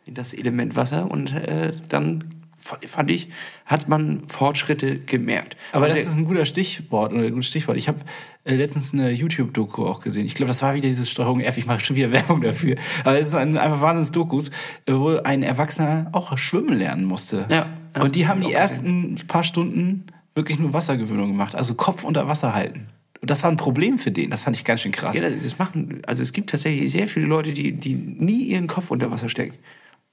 in 0.06 0.14
das 0.14 0.34
Element 0.34 0.76
Wasser 0.76 1.10
und 1.10 1.34
äh, 1.34 1.74
dann 1.90 2.38
fand 2.86 3.12
ich, 3.12 3.30
hat 3.66 3.88
man 3.88 4.28
Fortschritte 4.28 5.00
gemerkt. 5.00 5.56
Aber 5.72 5.88
das 5.88 6.00
ist 6.00 6.16
ein 6.16 6.26
guter 6.26 6.46
Stichwort 6.46 7.14
oder 7.14 7.24
ein 7.24 7.32
gutes 7.32 7.48
Stichwort. 7.48 7.78
Ich 7.78 7.88
habe 7.88 8.00
äh, 8.44 8.56
letztens 8.56 8.94
eine 8.94 9.12
YouTube-Doku 9.12 9.86
auch 9.86 10.02
gesehen. 10.02 10.26
Ich 10.26 10.36
glaube, 10.36 10.50
das 10.50 10.62
war 10.62 10.76
wieder 10.76 10.88
dieses 10.90 11.10
Steuerung 11.10 11.40
F. 11.40 11.58
Ich 11.58 11.66
mache 11.66 11.80
schon 11.80 11.96
wieder 11.96 12.12
Werbung 12.12 12.42
dafür. 12.42 12.76
Aber 13.04 13.18
es 13.18 13.28
ist 13.28 13.36
ein, 13.36 13.58
einfach 13.58 13.82
Wahnsinns-Dokus, 13.82 14.50
äh, 14.86 14.94
wo 14.94 15.18
ein 15.18 15.44
Erwachsener 15.44 16.10
auch 16.12 16.38
schwimmen 16.38 16.78
lernen 16.78 17.06
musste. 17.06 17.48
Ja, 17.50 17.68
ja, 17.96 18.02
Und 18.02 18.16
die 18.16 18.28
haben 18.28 18.42
hab 18.42 18.48
die 18.48 18.54
ersten 18.54 19.16
paar 19.28 19.44
Stunden 19.44 20.06
wirklich 20.36 20.60
nur 20.60 20.74
Wassergewöhnung 20.74 21.30
gemacht. 21.30 21.56
Also 21.56 21.76
Kopf 21.76 22.04
unter 22.04 22.28
Wasser 22.28 22.54
halten. 22.54 22.90
Und 23.22 23.30
das 23.30 23.44
war 23.44 23.52
ein 23.52 23.58
Problem 23.58 23.98
für 23.98 24.12
den. 24.12 24.30
Das 24.30 24.44
fand 24.44 24.56
ich 24.56 24.64
ganz 24.64 24.82
schön 24.82 24.92
krass. 24.92 25.16
Ja, 25.16 25.30
das 25.30 25.58
machen, 25.58 26.02
also 26.06 26.24
es 26.24 26.34
gibt 26.34 26.50
tatsächlich 26.50 26.92
sehr 26.92 27.08
viele 27.08 27.26
Leute, 27.26 27.52
die, 27.52 27.72
die 27.72 27.94
nie 27.94 28.44
ihren 28.44 28.68
Kopf 28.68 28.92
unter 28.92 29.10
Wasser 29.12 29.30
stecken. 29.30 29.56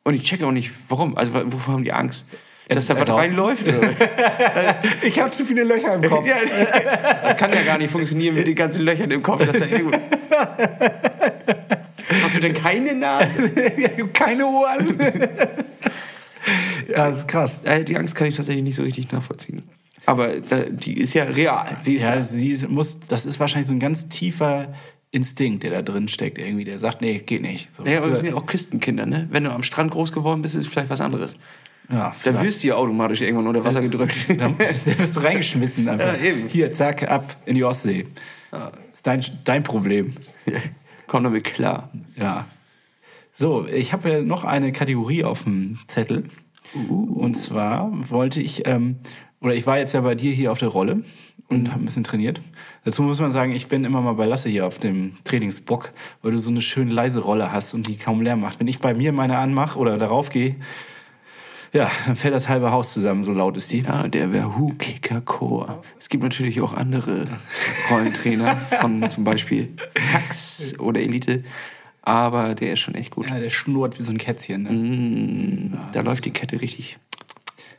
Und 0.05 0.15
ich 0.15 0.23
checke 0.23 0.47
auch 0.47 0.53
nicht, 0.53 0.71
warum. 0.89 1.17
Also 1.17 1.33
wovor 1.35 1.75
haben 1.75 1.85
die 1.85 1.93
Angst? 1.93 2.27
Dass 2.69 2.87
da 2.87 2.95
was 2.99 3.09
Erlaufen. 3.09 3.25
reinläuft? 3.25 3.67
Ich 5.03 5.21
habe 5.21 5.31
zu 5.31 5.45
viele 5.45 5.65
Löcher 5.65 5.95
im 5.95 6.03
Kopf. 6.03 6.27
Ja, 6.27 6.37
das 7.23 7.37
kann 7.37 7.53
ja 7.53 7.63
gar 7.63 7.77
nicht 7.77 7.91
funktionieren 7.91 8.35
mit 8.35 8.47
den 8.47 8.55
ganzen 8.55 8.83
Löchern 8.83 9.11
im 9.11 9.23
Kopf. 9.23 9.45
Das 9.45 9.55
ist 9.57 9.71
ja 9.71 9.79
gut. 9.81 9.99
Hast 12.23 12.37
du 12.37 12.41
denn 12.41 12.55
keine 12.55 12.95
Nase? 12.95 13.51
Keine 14.13 14.47
Ohren. 14.47 14.99
ja, 16.89 17.11
das 17.11 17.21
ist 17.21 17.29
krass. 17.29 17.61
Die 17.87 17.97
Angst 17.97 18.15
kann 18.15 18.27
ich 18.27 18.37
tatsächlich 18.37 18.65
nicht 18.65 18.77
so 18.77 18.83
richtig 18.83 19.13
nachvollziehen. 19.13 19.63
Aber 20.07 20.29
die 20.39 20.99
ist 20.99 21.15
ja 21.15 21.25
real. 21.25 21.79
Sie 21.81 21.95
ist 21.95 22.03
Ja, 22.03 22.17
da. 22.17 22.23
sie 22.23 22.51
ist- 22.51 22.69
muss, 22.69 23.01
das 23.01 23.27
ist 23.27 23.41
wahrscheinlich 23.41 23.69
so 23.69 23.73
ein 23.75 23.81
ganz 23.81 24.09
tiefer 24.09 24.73
Instinkt, 25.11 25.63
der 25.63 25.71
da 25.71 25.83
drin 25.83 26.09
steckt 26.09 26.39
irgendwie. 26.39 26.65
Der 26.65 26.79
sagt, 26.79 27.01
nee, 27.01 27.19
geht 27.19 27.43
nicht. 27.43 27.69
So, 27.75 27.85
Ja, 27.87 27.99
aber 27.99 28.09
wir 28.11 28.17
sind 28.17 28.29
ja 28.31 28.35
auch 28.35 28.47
Küstenkinder, 28.47 29.07
ne? 29.07 29.29
Wenn 29.31 29.45
du 29.45 29.53
am 29.53 29.63
Strand 29.63 29.93
groß 29.93 30.13
geworden 30.13 30.43
bist, 30.43 30.57
ist 30.57 30.67
vielleicht 30.67 30.91
was 30.91 31.01
anderes. 31.01 31.37
ja, 31.91 32.13
Da 32.25 32.43
wirst 32.43 32.63
du 32.65 32.69
ja 32.69 32.75
automatisch 32.75 33.21
irgendwann 33.21 33.47
unter 33.47 33.65
Wasser 33.65 33.81
gedrückt. 33.81 34.15
Da 34.29 34.49
da 34.49 34.99
wirst 34.99 35.15
du 35.17 35.21
reingeschmissen 35.21 35.89
einfach. 35.89 36.15
Ja, 36.19 36.21
eben. 36.21 36.49
Hier, 36.49 36.73
zack, 36.73 37.09
ab 37.09 37.37
in 37.47 37.55
die 37.55 37.63
Ostsee. 37.65 38.07
Ist 38.93 39.07
dein, 39.07 39.25
dein 39.45 39.63
Problem. 39.63 40.15
Komm 41.07 41.23
damit 41.25 41.45
klar. 41.45 41.91
Ja. 42.17 42.47
So, 43.33 43.67
ich 43.67 43.93
habe 43.93 44.09
ja 44.11 44.23
noch 44.23 44.45
eine 44.45 44.73
Kategorie 44.73 45.25
auf 45.25 45.45
dem 45.45 45.79
Zettel. 45.89 46.25
Und 46.89 47.35
zwar 47.37 47.91
wollte 48.11 48.41
ich, 48.41 48.67
ähm, 48.67 48.97
oder 49.45 49.55
ich 49.55 49.67
war 49.67 49.79
jetzt 49.79 49.93
ja 49.93 50.01
bei 50.01 50.15
dir 50.15 50.33
hier 50.33 50.51
auf 50.51 50.59
der 50.59 50.69
Rolle 50.69 51.05
und 51.49 51.71
habe 51.71 51.83
ein 51.83 51.85
bisschen 51.85 52.03
trainiert. 52.03 52.41
Dazu 52.85 53.03
muss 53.03 53.21
man 53.21 53.31
sagen, 53.31 53.53
ich 53.53 53.69
bin 53.69 53.85
immer 53.85 54.01
mal 54.01 54.15
bei 54.15 54.25
Lasse 54.25 54.49
hier 54.49 54.67
auf 54.67 54.79
dem 54.79 55.17
Trainingsbock, 55.25 55.93
weil 56.23 56.33
du 56.33 56.39
so 56.39 56.51
eine 56.51 56.63
schön 56.63 56.89
leise 56.89 57.21
Rolle 57.21 57.53
hast 57.53 57.75
und 57.75 57.87
die 57.87 57.97
kaum 57.97 58.23
Lärm 58.23 58.41
macht. 58.41 58.59
Wenn 58.59 58.69
ich 58.69 58.79
bei 58.79 58.95
mir 58.95 59.13
meine 59.13 59.37
anmache 59.37 59.79
oder 59.79 59.99
darauf 59.99 60.31
gehe, 60.31 60.57
ja, 61.75 61.91
dann 62.07 62.17
fällt 62.17 62.33
das 62.33 62.49
halbe 62.49 62.71
Haus 62.71 62.95
zusammen, 62.95 63.23
so 63.23 63.33
laut 63.33 63.57
ist 63.59 63.71
die. 63.71 63.81
Ja, 63.81 64.09
der 64.09 64.33
Wahoo 64.33 64.73
Kicker 64.79 65.21
Core. 65.21 65.83
Es 65.99 66.09
gibt 66.09 66.23
natürlich 66.23 66.63
auch 66.63 66.73
andere 66.73 67.27
Rollentrainer 67.91 68.57
von 68.81 69.11
zum 69.11 69.25
Beispiel 69.25 69.75
Tax 70.13 70.75
oder 70.79 71.01
Elite, 71.01 71.45
aber 72.01 72.55
der 72.55 72.75
ist 72.75 72.81
schon 72.81 72.95
echt 72.95 73.11
gut. 73.11 73.29
Ja, 73.29 73.41
der 73.41 73.51
schnurrt 73.51 73.99
wie 73.99 74.05
so 74.05 74.13
ein 74.13 74.19
Kätzchen. 74.19 74.63
Ne? 74.63 74.71
Mm, 74.71 75.79
da 75.93 76.01
läuft 76.01 76.25
die 76.25 76.31
Kette 76.31 76.63
richtig 76.63 76.97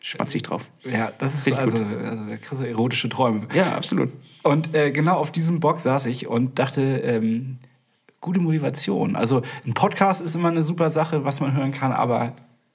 spatzig 0.05 0.43
drauf. 0.43 0.69
Ja, 0.83 1.11
das 1.17 1.33
ist 1.33 1.47
Richtig 1.47 1.63
also, 1.63 1.77
also 1.77 2.25
da 2.25 2.37
kriegst 2.37 2.51
du 2.51 2.63
erotische 2.63 3.09
Träume. 3.09 3.47
Ja, 3.55 3.75
absolut. 3.75 4.09
Und 4.43 4.73
äh, 4.75 4.91
genau 4.91 5.15
auf 5.17 5.31
diesem 5.31 5.59
Bock 5.59 5.79
saß 5.79 6.05
ich 6.05 6.27
und 6.27 6.59
dachte, 6.59 6.81
ähm, 6.81 7.57
gute 8.21 8.39
Motivation. 8.39 9.15
Also 9.15 9.41
ein 9.65 9.73
Podcast 9.73 10.21
ist 10.21 10.35
immer 10.35 10.49
eine 10.49 10.63
super 10.63 10.91
Sache, 10.91 11.25
was 11.25 11.39
man 11.39 11.55
hören 11.55 11.71
kann, 11.71 11.91
aber 11.91 12.33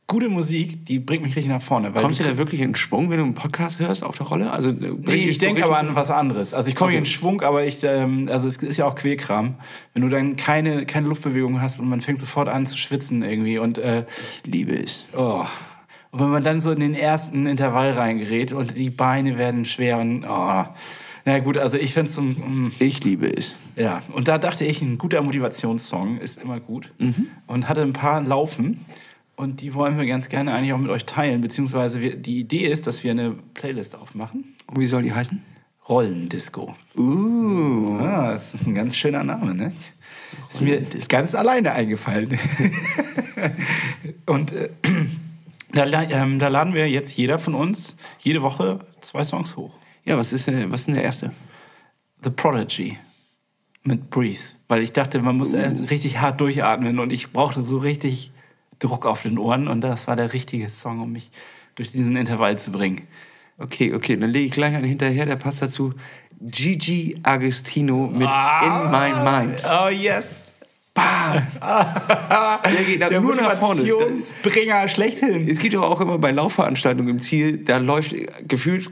gute 0.08 0.28
Musik, 0.28 0.84
die 0.86 0.98
bringt 0.98 1.22
mich 1.22 1.36
richtig 1.36 1.52
nach 1.52 1.62
vorne. 1.62 1.92
Kommst 1.92 2.18
du 2.18 2.24
da 2.24 2.36
wirklich 2.36 2.60
in 2.62 2.74
Schwung, 2.74 3.10
wenn 3.10 3.18
du 3.18 3.22
einen 3.24 3.34
Podcast 3.34 3.78
hörst 3.78 4.02
auf 4.02 4.16
der 4.16 4.26
Rolle? 4.26 4.50
Also, 4.50 4.74
bringt 4.74 5.06
Nee, 5.06 5.28
ich 5.28 5.38
so 5.38 5.46
denke 5.46 5.62
aber 5.62 5.78
an 5.78 5.94
was 5.94 6.10
anderes. 6.10 6.52
Also 6.52 6.66
ich 6.66 6.74
komme 6.74 6.88
Okay. 6.88 6.94
hier 6.94 6.98
in 6.98 7.04
Schwung, 7.04 7.42
aber 7.42 7.64
ich, 7.64 7.84
ähm, 7.84 8.28
also 8.28 8.48
es 8.48 8.56
ist 8.56 8.76
ja 8.76 8.86
auch 8.86 8.96
Quälkram. 8.96 9.54
Wenn 9.94 10.02
du 10.02 10.08
dann 10.08 10.34
keine, 10.34 10.84
keine 10.84 11.06
Luftbewegung 11.06 11.60
hast 11.62 11.78
und 11.78 11.88
man 11.88 12.00
fängt 12.00 12.18
sofort 12.18 12.48
an 12.48 12.66
zu 12.66 12.76
schwitzen 12.76 13.22
irgendwie 13.22 13.58
und 13.58 13.78
äh, 13.78 14.04
Ich 14.44 14.50
liebe 14.50 14.72
es. 14.74 15.04
oh. 15.16 15.44
Und 16.12 16.20
wenn 16.20 16.28
man 16.30 16.42
dann 16.42 16.60
so 16.60 16.70
in 16.72 16.80
den 16.80 16.94
ersten 16.94 17.46
Intervall 17.46 17.92
reingerät 17.92 18.52
und 18.52 18.76
die 18.76 18.90
Beine 18.90 19.38
werden 19.38 19.64
schwer 19.64 19.98
und 19.98 20.24
oh. 20.24 20.64
Na 21.26 21.38
gut, 21.40 21.58
also 21.58 21.76
ich 21.76 21.92
finde 21.92 22.08
es 22.08 22.14
so, 22.14 22.22
mm, 22.22 22.72
Ich 22.78 23.04
liebe 23.04 23.26
es. 23.36 23.54
ja. 23.76 24.02
Und 24.12 24.26
da 24.26 24.38
dachte 24.38 24.64
ich, 24.64 24.80
ein 24.80 24.96
guter 24.98 25.20
Motivationssong 25.22 26.16
ist 26.18 26.40
immer 26.42 26.58
gut. 26.60 26.90
Und 27.46 27.68
hatte 27.68 27.82
ein 27.82 27.92
paar 27.92 28.22
laufen. 28.22 28.84
Und 29.36 29.60
die 29.60 29.72
wollen 29.74 29.98
wir 29.98 30.06
ganz 30.06 30.28
gerne 30.28 30.52
eigentlich 30.54 30.72
auch 30.72 30.78
mit 30.78 30.90
euch 30.90 31.04
teilen. 31.04 31.40
Beziehungsweise 31.42 32.00
wir, 32.00 32.16
die 32.16 32.40
Idee 32.40 32.66
ist, 32.66 32.86
dass 32.86 33.04
wir 33.04 33.10
eine 33.10 33.32
Playlist 33.54 33.96
aufmachen. 33.96 34.54
Wie 34.74 34.86
soll 34.86 35.02
die 35.02 35.12
heißen? 35.12 35.42
Rollendisco. 35.88 36.74
Uh, 36.96 37.98
Ah, 38.00 38.32
das 38.32 38.54
ist 38.54 38.66
ein 38.66 38.74
ganz 38.74 38.96
schöner 38.96 39.22
Name, 39.24 39.54
ne? 39.54 39.72
Ist 40.48 40.60
mir 40.60 40.82
ganz 41.08 41.34
alleine 41.34 41.72
eingefallen. 41.72 42.38
Und 44.26 44.52
äh, 44.52 44.68
da, 45.72 45.84
ähm, 45.84 46.38
da 46.38 46.48
laden 46.48 46.74
wir 46.74 46.88
jetzt 46.88 47.16
jeder 47.16 47.38
von 47.38 47.54
uns 47.54 47.96
jede 48.18 48.42
Woche 48.42 48.80
zwei 49.00 49.24
Songs 49.24 49.56
hoch. 49.56 49.78
ja, 50.04 50.16
was 50.16 50.32
ist, 50.32 50.48
äh, 50.48 50.70
was 50.70 50.82
ist 50.82 50.86
denn 50.88 50.94
der 50.96 51.04
erste? 51.04 51.32
The 52.22 52.30
Prodigy 52.30 52.98
mit 53.82 54.10
Breathe. 54.10 54.40
Weil 54.68 54.82
ich 54.82 54.92
dachte, 54.92 55.20
man 55.20 55.36
muss 55.36 55.52
äh, 55.52 55.66
richtig 55.90 56.18
hart 56.18 56.40
durchatmen 56.40 56.98
und 56.98 57.12
ich 57.12 57.32
brauchte 57.32 57.62
so 57.64 57.78
richtig 57.78 58.30
Druck 58.78 59.06
auf 59.06 59.22
den 59.22 59.38
Ohren 59.38 59.68
und 59.68 59.80
das 59.80 60.06
war 60.06 60.16
der 60.16 60.32
richtige 60.32 60.68
Song, 60.68 61.00
um 61.00 61.12
mich 61.12 61.30
durch 61.74 61.92
diesen 61.92 62.16
Intervall 62.16 62.58
zu 62.58 62.72
bringen. 62.72 63.06
Okay, 63.58 63.92
okay, 63.94 64.16
dann 64.16 64.30
lege 64.30 64.46
ich 64.46 64.52
gleich 64.52 64.74
einen 64.74 64.86
hinterher, 64.86 65.26
der 65.26 65.36
passt 65.36 65.60
dazu. 65.60 65.92
Gigi 66.40 67.18
Agostino 67.22 68.06
mit 68.06 68.26
Ah. 68.26 68.60
In 68.64 68.90
My 68.90 69.46
Mind. 69.46 69.62
Oh 69.70 69.88
yes. 69.88 70.49
Bam! 70.94 71.46
der 71.60 72.84
geht 72.84 73.00
Der 73.00 73.20
nur 73.20 73.36
nach 73.36 73.54
vorne. 73.54 73.80
Motivationsbringer 73.82 74.88
schlechthin. 74.88 75.48
es 75.48 75.58
geht 75.58 75.74
doch 75.74 75.82
auch 75.82 76.00
immer 76.00 76.18
bei 76.18 76.32
Laufveranstaltungen 76.32 77.08
im 77.08 77.18
Ziel, 77.20 77.58
da 77.58 77.76
läuft 77.76 78.14
gefühlt 78.48 78.90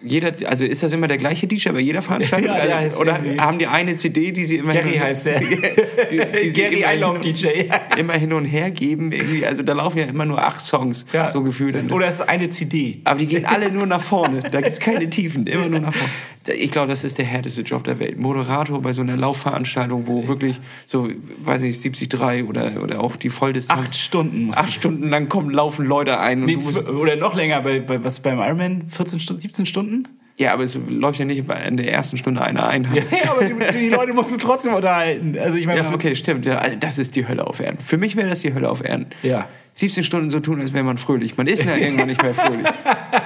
jeder, 0.00 0.32
also 0.48 0.64
ist 0.64 0.82
das 0.82 0.92
immer 0.92 1.08
der 1.08 1.16
gleiche 1.16 1.46
DJ 1.46 1.70
bei 1.70 1.80
jeder 1.80 2.02
Veranstaltung? 2.02 2.50
Ja, 2.56 2.66
ja, 2.66 2.76
Also, 2.78 3.00
Oder 3.00 3.18
irgendwie- 3.22 3.40
haben 3.40 3.58
die 3.58 3.66
eine 3.66 3.96
CD, 3.96 4.30
die 4.32 4.44
sie 4.44 4.56
immer 4.58 4.72
Gary 4.72 4.90
hin 4.92 5.00
und- 5.00 5.06
heißt 5.06 5.26
der. 5.26 5.40
die, 6.10 6.20
die 6.42 6.50
sie 6.50 6.60
Gary 6.60 6.76
immer 6.82 6.88
hin 6.88 7.02
und- 7.04 7.16
Einlauf-DJ. 7.24 7.46
immer 7.98 8.12
hin 8.14 8.32
und 8.32 8.44
her 8.44 8.70
geben. 8.70 9.10
Irgendwie. 9.12 9.44
Also 9.44 9.62
da 9.62 9.72
laufen 9.72 9.98
ja 9.98 10.04
immer 10.04 10.24
nur 10.24 10.42
acht 10.42 10.60
Songs, 10.60 11.04
so 11.32 11.42
gefühlt. 11.42 11.74
Das, 11.74 11.90
oder 11.90 12.06
es 12.06 12.14
ist 12.20 12.28
eine 12.28 12.48
CD. 12.48 13.00
Aber 13.04 13.18
die 13.18 13.26
gehen 13.26 13.44
alle 13.44 13.70
nur 13.72 13.86
nach 13.86 14.00
vorne. 14.00 14.42
Da 14.42 14.60
gibt 14.60 14.74
es 14.74 14.80
keine 14.80 15.10
Tiefen, 15.10 15.46
immer 15.46 15.68
nur 15.68 15.80
nach 15.80 15.92
vorne. 15.94 16.12
Ich 16.56 16.70
glaube, 16.70 16.88
das 16.88 17.04
ist 17.04 17.18
der 17.18 17.26
härteste 17.26 17.60
Job 17.60 17.84
der 17.84 17.98
Welt. 17.98 18.18
Moderator 18.18 18.80
bei 18.80 18.94
so 18.94 19.02
einer 19.02 19.18
Laufveranstaltung, 19.18 20.06
wo 20.06 20.28
wirklich 20.28 20.58
so, 20.86 21.08
weiß 21.42 21.62
ich, 21.64 21.78
73 21.82 22.48
oder, 22.48 22.82
oder 22.82 23.00
auch 23.02 23.16
die 23.16 23.28
Volldistanz. 23.28 23.80
Acht 23.88 23.96
Stunden 23.96 24.44
muss 24.44 24.56
Acht 24.56 24.72
Stunden 24.72 25.10
lang 25.10 25.28
kommen, 25.28 25.50
laufen 25.50 25.84
Leute 25.84 26.18
ein. 26.18 26.44
Nee, 26.44 26.56
oder 26.56 27.16
noch 27.16 27.34
länger, 27.34 27.60
bei, 27.60 27.80
bei, 27.80 28.02
was 28.02 28.20
beim 28.20 28.38
Ironman? 28.38 28.84
14 28.88 29.20
Stunden, 29.20 29.42
17 29.42 29.66
Stunden? 29.66 29.97
Ja, 30.38 30.52
aber 30.52 30.62
es 30.62 30.78
läuft 30.88 31.18
ja 31.18 31.24
nicht 31.24 31.42
in 31.66 31.76
der 31.76 31.92
ersten 31.92 32.16
Stunde 32.16 32.40
einer 32.40 32.66
Einheit. 32.66 33.10
Ja, 33.10 33.32
aber 33.32 33.44
die, 33.44 33.78
die 33.78 33.88
Leute 33.88 34.12
musst 34.12 34.32
du 34.32 34.36
trotzdem 34.36 34.72
unterhalten. 34.72 35.36
Also 35.36 35.56
ich 35.58 35.66
meine, 35.66 35.80
Ja, 35.80 35.92
okay, 35.92 36.14
stimmt. 36.14 36.46
Ja, 36.46 36.58
also 36.58 36.76
das 36.78 36.96
ist 36.96 37.16
die 37.16 37.26
Hölle 37.26 37.44
auf 37.44 37.58
Erden. 37.58 37.78
Für 37.78 37.98
mich 37.98 38.14
wäre 38.14 38.28
das 38.28 38.40
die 38.40 38.54
Hölle 38.54 38.70
auf 38.70 38.84
Erden. 38.84 39.06
Ja. 39.24 39.48
17 39.78 40.02
Stunden 40.02 40.28
so 40.28 40.40
tun, 40.40 40.60
als 40.60 40.72
wäre 40.72 40.82
man 40.82 40.98
fröhlich. 40.98 41.36
Man 41.36 41.46
ist 41.46 41.62
ja 41.62 41.76
irgendwann 41.76 42.08
nicht 42.08 42.20
mehr 42.20 42.34
fröhlich. 42.34 42.66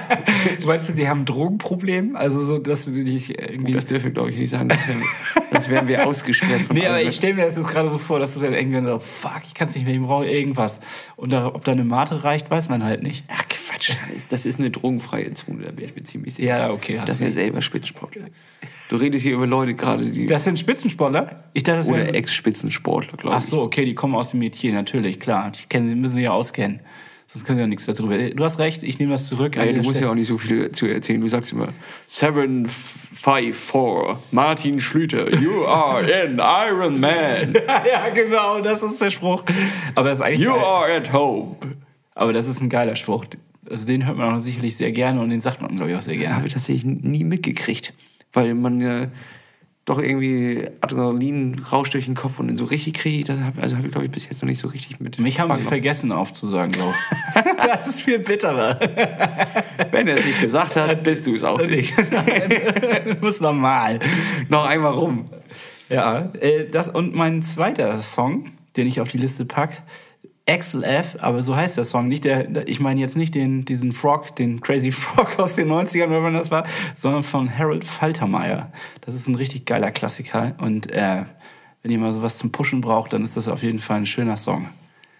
Meinst 0.67 0.87
du, 0.87 0.93
die 0.93 1.07
haben 1.07 1.21
ein 1.21 1.25
Drogenproblem? 1.25 2.15
Also 2.15 2.45
so, 2.45 2.59
dass 2.59 2.85
du 2.85 2.91
dich 2.91 3.39
irgendwie... 3.39 3.71
Das 3.71 3.87
dürfen 3.87 4.03
wir, 4.05 4.11
glaube 4.11 4.29
ich, 4.29 4.37
nicht 4.37 4.51
sagen. 4.51 4.69
Sonst 5.51 5.69
wären 5.69 5.87
wir, 5.87 6.05
ausgesperrt 6.05 6.61
von 6.61 6.75
Nee, 6.77 6.85
aber 6.85 7.01
ich 7.01 7.15
stelle 7.15 7.33
mir 7.33 7.45
das 7.45 7.55
jetzt 7.55 7.69
gerade 7.69 7.89
so 7.89 7.97
vor, 7.97 8.19
dass 8.19 8.35
du 8.35 8.39
dann 8.39 8.53
irgendwann 8.53 8.85
so, 8.85 8.99
fuck, 8.99 9.41
ich 9.47 9.55
kann 9.55 9.67
es 9.67 9.73
nicht 9.73 9.85
mehr, 9.85 9.95
ich 9.95 10.01
brauche 10.01 10.27
irgendwas. 10.27 10.79
Und 11.15 11.33
da, 11.33 11.47
ob 11.47 11.63
da 11.63 11.71
eine 11.71 11.85
Mate 11.85 12.23
reicht, 12.23 12.51
weiß 12.51 12.69
man 12.69 12.83
halt 12.83 13.01
nicht. 13.01 13.25
Ach 13.29 13.43
Quatsch, 13.49 13.91
das 14.29 14.45
ist 14.45 14.59
eine 14.59 14.69
drogenfreie 14.69 15.33
Zone, 15.33 15.63
da 15.63 15.71
bin 15.71 15.85
ich 15.85 15.95
mir 15.95 16.03
ziemlich 16.03 16.35
sicher. 16.35 16.49
Ja, 16.49 16.69
okay, 16.69 16.99
hast 16.99 17.09
Das 17.09 17.15
ist 17.15 17.21
ja 17.21 17.31
selber 17.31 17.63
Spitzensportler. 17.63 18.27
Du 18.93 18.99
redest 18.99 19.23
hier 19.23 19.33
über 19.33 19.47
Leute 19.47 19.73
gerade, 19.73 20.07
die. 20.07 20.27
Das 20.27 20.43
sind 20.43 20.59
Spitzensportler? 20.59 21.45
Ich 21.53 21.63
dachte, 21.63 21.77
das 21.77 21.89
oder 21.89 22.05
so- 22.05 22.11
Ex-Spitzensportler, 22.11 23.17
glaube 23.17 23.35
Ach 23.35 23.41
ich. 23.41 23.49
so, 23.49 23.63
okay, 23.63 23.85
die 23.85 23.95
kommen 23.95 24.13
aus 24.13 24.29
dem 24.29 24.39
Metier, 24.39 24.71
natürlich, 24.71 25.19
klar. 25.19 25.49
Die 25.51 25.63
kennen 25.67 25.87
sie, 25.87 25.95
müssen 25.95 26.13
sie 26.13 26.21
ja 26.21 26.29
auskennen. 26.31 26.79
Sonst 27.25 27.43
können 27.43 27.55
sie 27.55 27.61
ja 27.61 27.67
nichts 27.67 27.85
darüber. 27.87 28.15
Du 28.19 28.43
hast 28.43 28.59
recht, 28.59 28.83
ich 28.83 28.99
nehme 28.99 29.13
das 29.13 29.25
zurück. 29.25 29.55
Ja, 29.55 29.63
An 29.63 29.69
du 29.69 29.75
musst 29.77 29.89
Stelle. 29.91 30.05
ja 30.05 30.11
auch 30.11 30.15
nicht 30.15 30.27
so 30.27 30.37
viel 30.37 30.71
zu 30.71 30.85
erzählen. 30.85 31.19
Du 31.21 31.27
sagst 31.27 31.51
immer 31.53 31.69
754 32.05 34.17
Martin 34.31 34.79
Schlüter, 34.79 35.33
you 35.41 35.65
are 35.65 36.01
in 36.07 36.39
Iron 36.39 36.99
Man. 36.99 37.55
ja, 37.89 38.09
genau, 38.09 38.61
das 38.61 38.83
ist 38.83 39.01
der 39.01 39.09
Spruch. 39.09 39.43
Aber 39.95 40.09
das 40.09 40.19
ist 40.19 40.23
eigentlich. 40.23 40.41
You 40.45 40.53
geil. 40.53 40.63
are 40.63 40.93
at 40.95 41.11
home. 41.11 41.55
Aber 42.13 42.31
das 42.31 42.45
ist 42.47 42.61
ein 42.61 42.69
geiler 42.69 42.95
Spruch. 42.95 43.25
Also 43.69 43.87
den 43.87 44.05
hört 44.05 44.17
man 44.17 44.37
auch 44.37 44.41
sicherlich 44.43 44.77
sehr 44.77 44.91
gerne 44.91 45.19
und 45.19 45.29
den 45.31 45.41
sagt 45.41 45.61
man, 45.63 45.75
glaube 45.75 45.89
ich, 45.91 45.97
auch 45.97 46.01
sehr 46.03 46.17
gerne. 46.17 46.35
Habe 46.35 46.45
ich 46.47 46.53
tatsächlich 46.53 46.85
nie 46.85 47.23
mitgekriegt, 47.23 47.93
weil 48.33 48.53
man 48.53 48.81
ja 48.81 49.07
doch 49.85 49.99
irgendwie 49.99 50.65
Adrenalin 50.79 51.61
rauscht 51.71 51.93
durch 51.93 52.05
den 52.05 52.15
Kopf 52.15 52.39
und 52.39 52.55
so 52.57 52.65
richtig 52.65 52.93
kriege. 52.93 53.25
Das 53.25 53.39
hab, 53.41 53.61
also 53.61 53.75
habe 53.75 53.87
ich 53.87 53.91
glaube 53.91 54.05
ich 54.05 54.11
bis 54.11 54.25
jetzt 54.29 54.41
noch 54.41 54.47
nicht 54.47 54.59
so 54.59 54.69
richtig 54.69 54.99
mit. 55.01 55.19
Mich 55.19 55.39
haben 55.39 55.55
sie 55.57 55.63
vergessen 55.63 56.11
aufzusagen, 56.13 56.71
glaube 56.71 56.93
ich. 57.35 57.43
das 57.65 57.87
ist 57.87 58.01
viel 58.01 58.19
bitterer. 58.19 58.79
Wenn 59.91 60.07
er 60.07 60.17
es 60.17 60.25
nicht 60.25 60.41
gesagt 60.41 60.77
hat, 60.77 61.03
bist 61.03 61.27
du 61.27 61.35
es 61.35 61.43
auch 61.43 61.61
nicht. 61.65 61.93
du 61.97 63.15
musst 63.21 63.41
normal. 63.41 63.99
Noch 64.47 64.63
einmal 64.63 64.93
rum. 64.93 65.25
Ja, 65.89 66.29
äh, 66.39 66.69
das 66.69 66.87
und 66.87 67.13
mein 67.13 67.43
zweiter 67.43 68.01
Song, 68.01 68.51
den 68.77 68.87
ich 68.87 69.01
auf 69.01 69.09
die 69.09 69.17
Liste 69.17 69.43
pack, 70.45 70.59
XLF, 70.59 71.17
aber 71.19 71.43
so 71.43 71.55
heißt 71.55 71.77
der 71.77 71.85
Song 71.85 72.07
nicht. 72.07 72.25
Der, 72.25 72.67
ich 72.67 72.79
meine 72.79 72.99
jetzt 72.99 73.15
nicht 73.15 73.35
den, 73.35 73.65
diesen 73.65 73.91
Frog, 73.91 74.35
den 74.35 74.61
Crazy 74.61 74.91
Frog 74.93 75.39
aus 75.39 75.55
den 75.55 75.69
90ern, 75.69 76.09
wenn 76.09 76.21
man 76.21 76.33
das 76.33 76.51
war, 76.51 76.65
sondern 76.93 77.23
von 77.23 77.57
Harold 77.57 77.85
Faltermeyer. 77.85 78.71
Das 79.01 79.15
ist 79.15 79.27
ein 79.27 79.35
richtig 79.35 79.65
geiler 79.65 79.91
Klassiker 79.91 80.55
und 80.59 80.91
äh, 80.91 81.23
wenn 81.81 81.91
ihr 81.91 81.99
mal 81.99 82.13
sowas 82.13 82.37
zum 82.37 82.51
Pushen 82.51 82.81
braucht, 82.81 83.13
dann 83.13 83.25
ist 83.25 83.35
das 83.35 83.47
auf 83.47 83.61
jeden 83.61 83.79
Fall 83.79 83.97
ein 83.97 84.05
schöner 84.05 84.37
Song. 84.37 84.69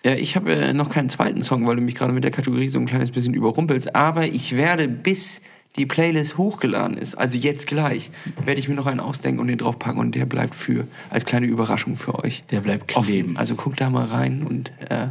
Ja, 0.05 0.15
ich 0.15 0.35
habe 0.35 0.53
äh, 0.53 0.73
noch 0.73 0.89
keinen 0.89 1.09
zweiten 1.09 1.41
Song, 1.41 1.65
weil 1.65 1.77
du 1.77 1.81
mich 1.81 1.95
gerade 1.95 2.11
mit 2.11 2.23
der 2.23 2.31
Kategorie 2.31 2.67
so 2.67 2.79
ein 2.79 2.85
kleines 2.85 3.11
bisschen 3.11 3.33
überrumpelst. 3.33 3.95
Aber 3.95 4.25
ich 4.25 4.55
werde, 4.55 4.89
bis 4.89 5.41
die 5.77 5.85
Playlist 5.85 6.37
hochgeladen 6.37 6.97
ist, 6.97 7.15
also 7.15 7.37
jetzt 7.37 7.65
gleich, 7.67 8.11
werde 8.45 8.59
ich 8.59 8.69
mir 8.69 8.75
noch 8.75 8.85
einen 8.85 8.99
ausdenken 8.99 9.39
und 9.39 9.47
den 9.47 9.57
draufpacken 9.57 9.99
und 9.99 10.13
der 10.13 10.25
bleibt 10.25 10.53
für 10.53 10.87
als 11.09 11.25
kleine 11.25 11.47
Überraschung 11.47 11.95
für 11.95 12.23
euch. 12.23 12.43
Der 12.51 12.61
bleibt 12.61 12.95
offen. 12.95 13.07
kleben. 13.07 13.37
Also 13.37 13.55
guckt 13.55 13.81
da 13.81 13.89
mal 13.89 14.05
rein 14.05 14.43
und 14.43 14.71
äh, 14.89 15.07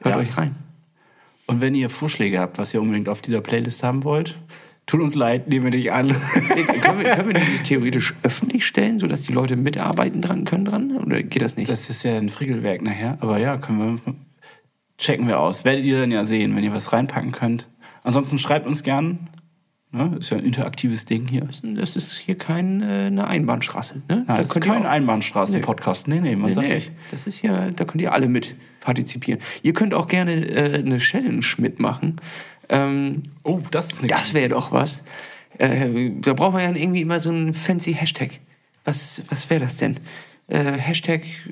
hört 0.00 0.14
Ja. 0.14 0.16
euch 0.16 0.36
rein. 0.38 0.54
Und 1.46 1.60
wenn 1.60 1.74
ihr 1.74 1.90
Vorschläge 1.90 2.38
habt, 2.40 2.58
was 2.58 2.72
ihr 2.72 2.80
unbedingt 2.80 3.08
auf 3.08 3.20
dieser 3.22 3.40
Playlist 3.40 3.82
haben 3.82 4.04
wollt, 4.04 4.38
tut 4.86 5.00
uns 5.00 5.14
leid, 5.14 5.48
nehmen 5.48 5.66
wir 5.66 5.72
nicht 5.72 5.92
an. 5.92 6.06
Nee, 6.54 6.62
können, 6.64 7.00
wir, 7.02 7.10
können 7.16 7.28
wir 7.34 7.40
die 7.40 7.62
theoretisch 7.62 8.14
öffentlich 8.22 8.66
stellen, 8.66 8.98
sodass 8.98 9.22
die 9.22 9.32
Leute 9.32 9.56
mitarbeiten 9.56 10.22
dran 10.22 10.44
können 10.44 10.64
dran? 10.64 10.96
Oder 10.96 11.22
geht 11.22 11.42
das 11.42 11.56
nicht? 11.56 11.70
Das 11.70 11.90
ist 11.90 12.02
ja 12.02 12.16
ein 12.16 12.28
Frickelwerk 12.28 12.82
nachher. 12.82 13.18
Aber 13.20 13.38
ja, 13.38 13.56
können 13.58 14.00
wir. 14.06 14.14
Checken 14.98 15.26
wir 15.28 15.38
aus. 15.40 15.64
Werdet 15.64 15.84
ihr 15.84 16.00
dann 16.00 16.10
ja 16.10 16.24
sehen, 16.24 16.54
wenn 16.56 16.64
ihr 16.64 16.72
was 16.72 16.92
reinpacken 16.92 17.32
könnt. 17.32 17.66
Ansonsten 18.02 18.38
schreibt 18.38 18.66
uns 18.66 18.82
gern 18.82 19.28
Ne? 19.92 20.16
Ist 20.20 20.30
ja 20.30 20.36
ein 20.38 20.44
interaktives 20.44 21.04
Ding 21.04 21.26
hier. 21.26 21.48
Das 21.74 21.96
ist 21.96 22.12
hier 22.16 22.38
kein, 22.38 22.80
äh, 22.82 23.10
Einbahnstraße. 23.20 24.02
Ne? 24.08 24.24
Ja, 24.28 24.34
Da 24.36 24.36
das 24.42 24.50
ist 24.50 24.60
kein 24.60 24.86
Einbahnstraßen-Podcast. 24.86 26.06
Nee, 26.06 26.20
nee, 26.20 26.36
man 26.36 26.50
Nee, 26.50 26.54
sagt 26.54 26.68
nee, 26.68 26.74
nicht. 26.74 26.92
das 27.10 27.26
ist 27.26 27.42
ja, 27.42 27.70
da 27.70 27.84
könnt 27.84 28.00
ihr 28.00 28.12
alle 28.12 28.28
mit 28.28 28.54
partizipieren. 28.80 29.40
Ihr 29.62 29.72
könnt 29.72 29.92
auch 29.94 30.06
gerne 30.06 30.32
äh, 30.48 30.78
eine 30.78 30.98
Challenge 30.98 31.44
mitmachen. 31.58 32.16
Ähm, 32.68 33.24
Oh, 33.42 33.60
das 33.72 33.90
ist 33.92 33.98
eine 33.98 34.08
das 34.08 34.32
wäre 34.32 34.50
doch 34.50 34.70
was. 34.70 35.02
Äh, 35.58 36.10
da 36.20 36.34
braucht 36.34 36.52
man 36.52 36.62
ja 36.62 36.80
irgendwie 36.80 37.00
immer 37.00 37.18
so 37.18 37.30
einen 37.30 37.52
fancy 37.52 37.92
Hashtag. 37.94 38.38
Was, 38.84 39.22
was 39.28 39.50
wäre 39.50 39.60
das 39.60 39.76
denn? 39.76 39.96
Äh, 40.46 40.58
Hashtag 40.78 41.22
äh, 41.24 41.50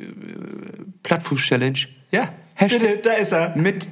Plattfuß-Challenge. 1.02 1.78
Ja, 2.12 2.32
Hashtag 2.54 2.80
bitte, 2.80 2.96
da 3.02 3.12
ist 3.14 3.32
er. 3.32 3.56
mit 3.56 3.88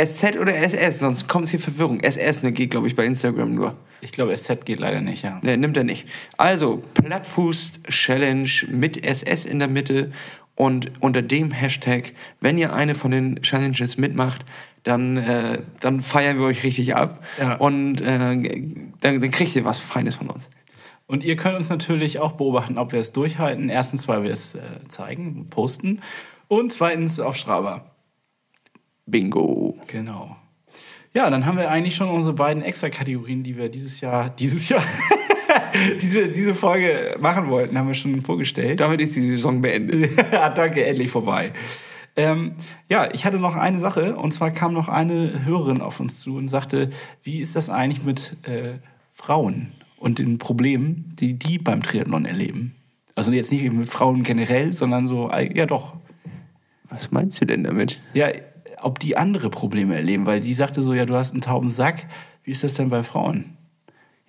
SZ 0.00 0.36
oder 0.40 0.56
SS, 0.56 1.00
sonst 1.00 1.28
kommt 1.28 1.44
es 1.46 1.50
hier 1.50 1.60
Verwirrung. 1.60 2.00
SS 2.00 2.42
ne, 2.42 2.52
geht, 2.52 2.70
glaube 2.70 2.86
ich, 2.86 2.94
bei 2.94 3.04
Instagram 3.04 3.54
nur. 3.54 3.74
Ich 4.00 4.12
glaube, 4.12 4.36
SZ 4.36 4.64
geht 4.64 4.78
leider 4.78 5.00
nicht, 5.00 5.24
ja. 5.24 5.40
Ne, 5.42 5.56
nimmt 5.56 5.76
er 5.76 5.84
nicht. 5.84 6.06
Also, 6.36 6.82
Plattfuß-Challenge 6.94 8.48
mit 8.70 9.04
SS 9.04 9.44
in 9.44 9.58
der 9.58 9.68
Mitte 9.68 10.12
und 10.54 10.90
unter 11.00 11.22
dem 11.22 11.50
Hashtag, 11.50 12.12
wenn 12.40 12.58
ihr 12.58 12.72
eine 12.72 12.94
von 12.94 13.10
den 13.10 13.42
Challenges 13.42 13.96
mitmacht, 13.96 14.44
dann, 14.84 15.16
äh, 15.16 15.58
dann 15.80 16.00
feiern 16.00 16.38
wir 16.38 16.46
euch 16.46 16.62
richtig 16.62 16.94
ab 16.94 17.24
Ja. 17.38 17.54
und 17.56 18.00
äh, 18.00 18.06
dann, 18.06 19.20
dann 19.20 19.30
kriegt 19.30 19.54
ihr 19.56 19.64
was 19.64 19.80
Feines 19.80 20.16
von 20.16 20.30
uns. 20.30 20.50
Und 21.06 21.24
ihr 21.24 21.36
könnt 21.36 21.56
uns 21.56 21.70
natürlich 21.70 22.18
auch 22.18 22.32
beobachten, 22.32 22.76
ob 22.76 22.92
wir 22.92 23.00
es 23.00 23.12
durchhalten. 23.12 23.68
Erstens, 23.70 24.06
weil 24.08 24.22
wir 24.24 24.30
es 24.30 24.54
äh, 24.54 24.60
zeigen, 24.88 25.46
posten. 25.48 26.02
Und 26.48 26.72
zweitens 26.72 27.18
auf 27.18 27.36
Strava. 27.36 27.84
Bingo. 29.10 29.76
Genau. 29.86 30.36
Ja, 31.14 31.30
dann 31.30 31.46
haben 31.46 31.56
wir 31.56 31.70
eigentlich 31.70 31.96
schon 31.96 32.08
unsere 32.08 32.34
beiden 32.34 32.62
Extra-Kategorien, 32.62 33.42
die 33.42 33.56
wir 33.56 33.68
dieses 33.68 34.00
Jahr, 34.00 34.30
dieses 34.38 34.68
Jahr, 34.68 34.82
diese, 36.00 36.28
diese 36.28 36.54
Folge 36.54 37.16
machen 37.20 37.48
wollten, 37.48 37.78
haben 37.78 37.88
wir 37.88 37.94
schon 37.94 38.22
vorgestellt. 38.22 38.80
Damit 38.80 39.00
ist 39.00 39.16
die 39.16 39.20
Saison 39.20 39.60
beendet. 39.62 40.10
ja, 40.32 40.50
danke, 40.50 40.84
endlich 40.84 41.10
vorbei. 41.10 41.52
Ähm, 42.16 42.52
ja, 42.88 43.08
ich 43.12 43.24
hatte 43.24 43.38
noch 43.38 43.56
eine 43.56 43.78
Sache, 43.78 44.16
und 44.16 44.32
zwar 44.32 44.50
kam 44.50 44.72
noch 44.74 44.88
eine 44.88 45.44
Hörerin 45.44 45.80
auf 45.80 46.00
uns 46.00 46.18
zu 46.20 46.36
und 46.36 46.48
sagte, 46.48 46.90
wie 47.22 47.38
ist 47.38 47.54
das 47.56 47.70
eigentlich 47.70 48.02
mit 48.02 48.36
äh, 48.42 48.78
Frauen 49.12 49.68
und 49.98 50.18
den 50.18 50.38
Problemen, 50.38 51.14
die 51.18 51.38
die 51.38 51.58
beim 51.58 51.82
Triathlon 51.82 52.24
erleben? 52.24 52.74
Also 53.14 53.32
jetzt 53.32 53.50
nicht 53.52 53.72
mit 53.72 53.88
Frauen 53.88 54.22
generell, 54.24 54.72
sondern 54.72 55.06
so, 55.06 55.30
ja 55.32 55.66
doch, 55.66 55.94
Was 56.88 57.10
meinst 57.10 57.40
du 57.40 57.46
denn 57.46 57.64
damit? 57.64 58.00
ja, 58.14 58.28
ob 58.82 58.98
die 59.00 59.16
andere 59.16 59.50
Probleme 59.50 59.94
erleben, 59.94 60.26
weil 60.26 60.40
die 60.40 60.54
sagte 60.54 60.82
so, 60.82 60.94
ja, 60.94 61.04
du 61.06 61.14
hast 61.14 61.32
einen 61.32 61.40
tauben 61.40 61.70
Sack, 61.70 62.06
wie 62.44 62.50
ist 62.50 62.64
das 62.64 62.74
denn 62.74 62.88
bei 62.88 63.02
Frauen? 63.02 63.56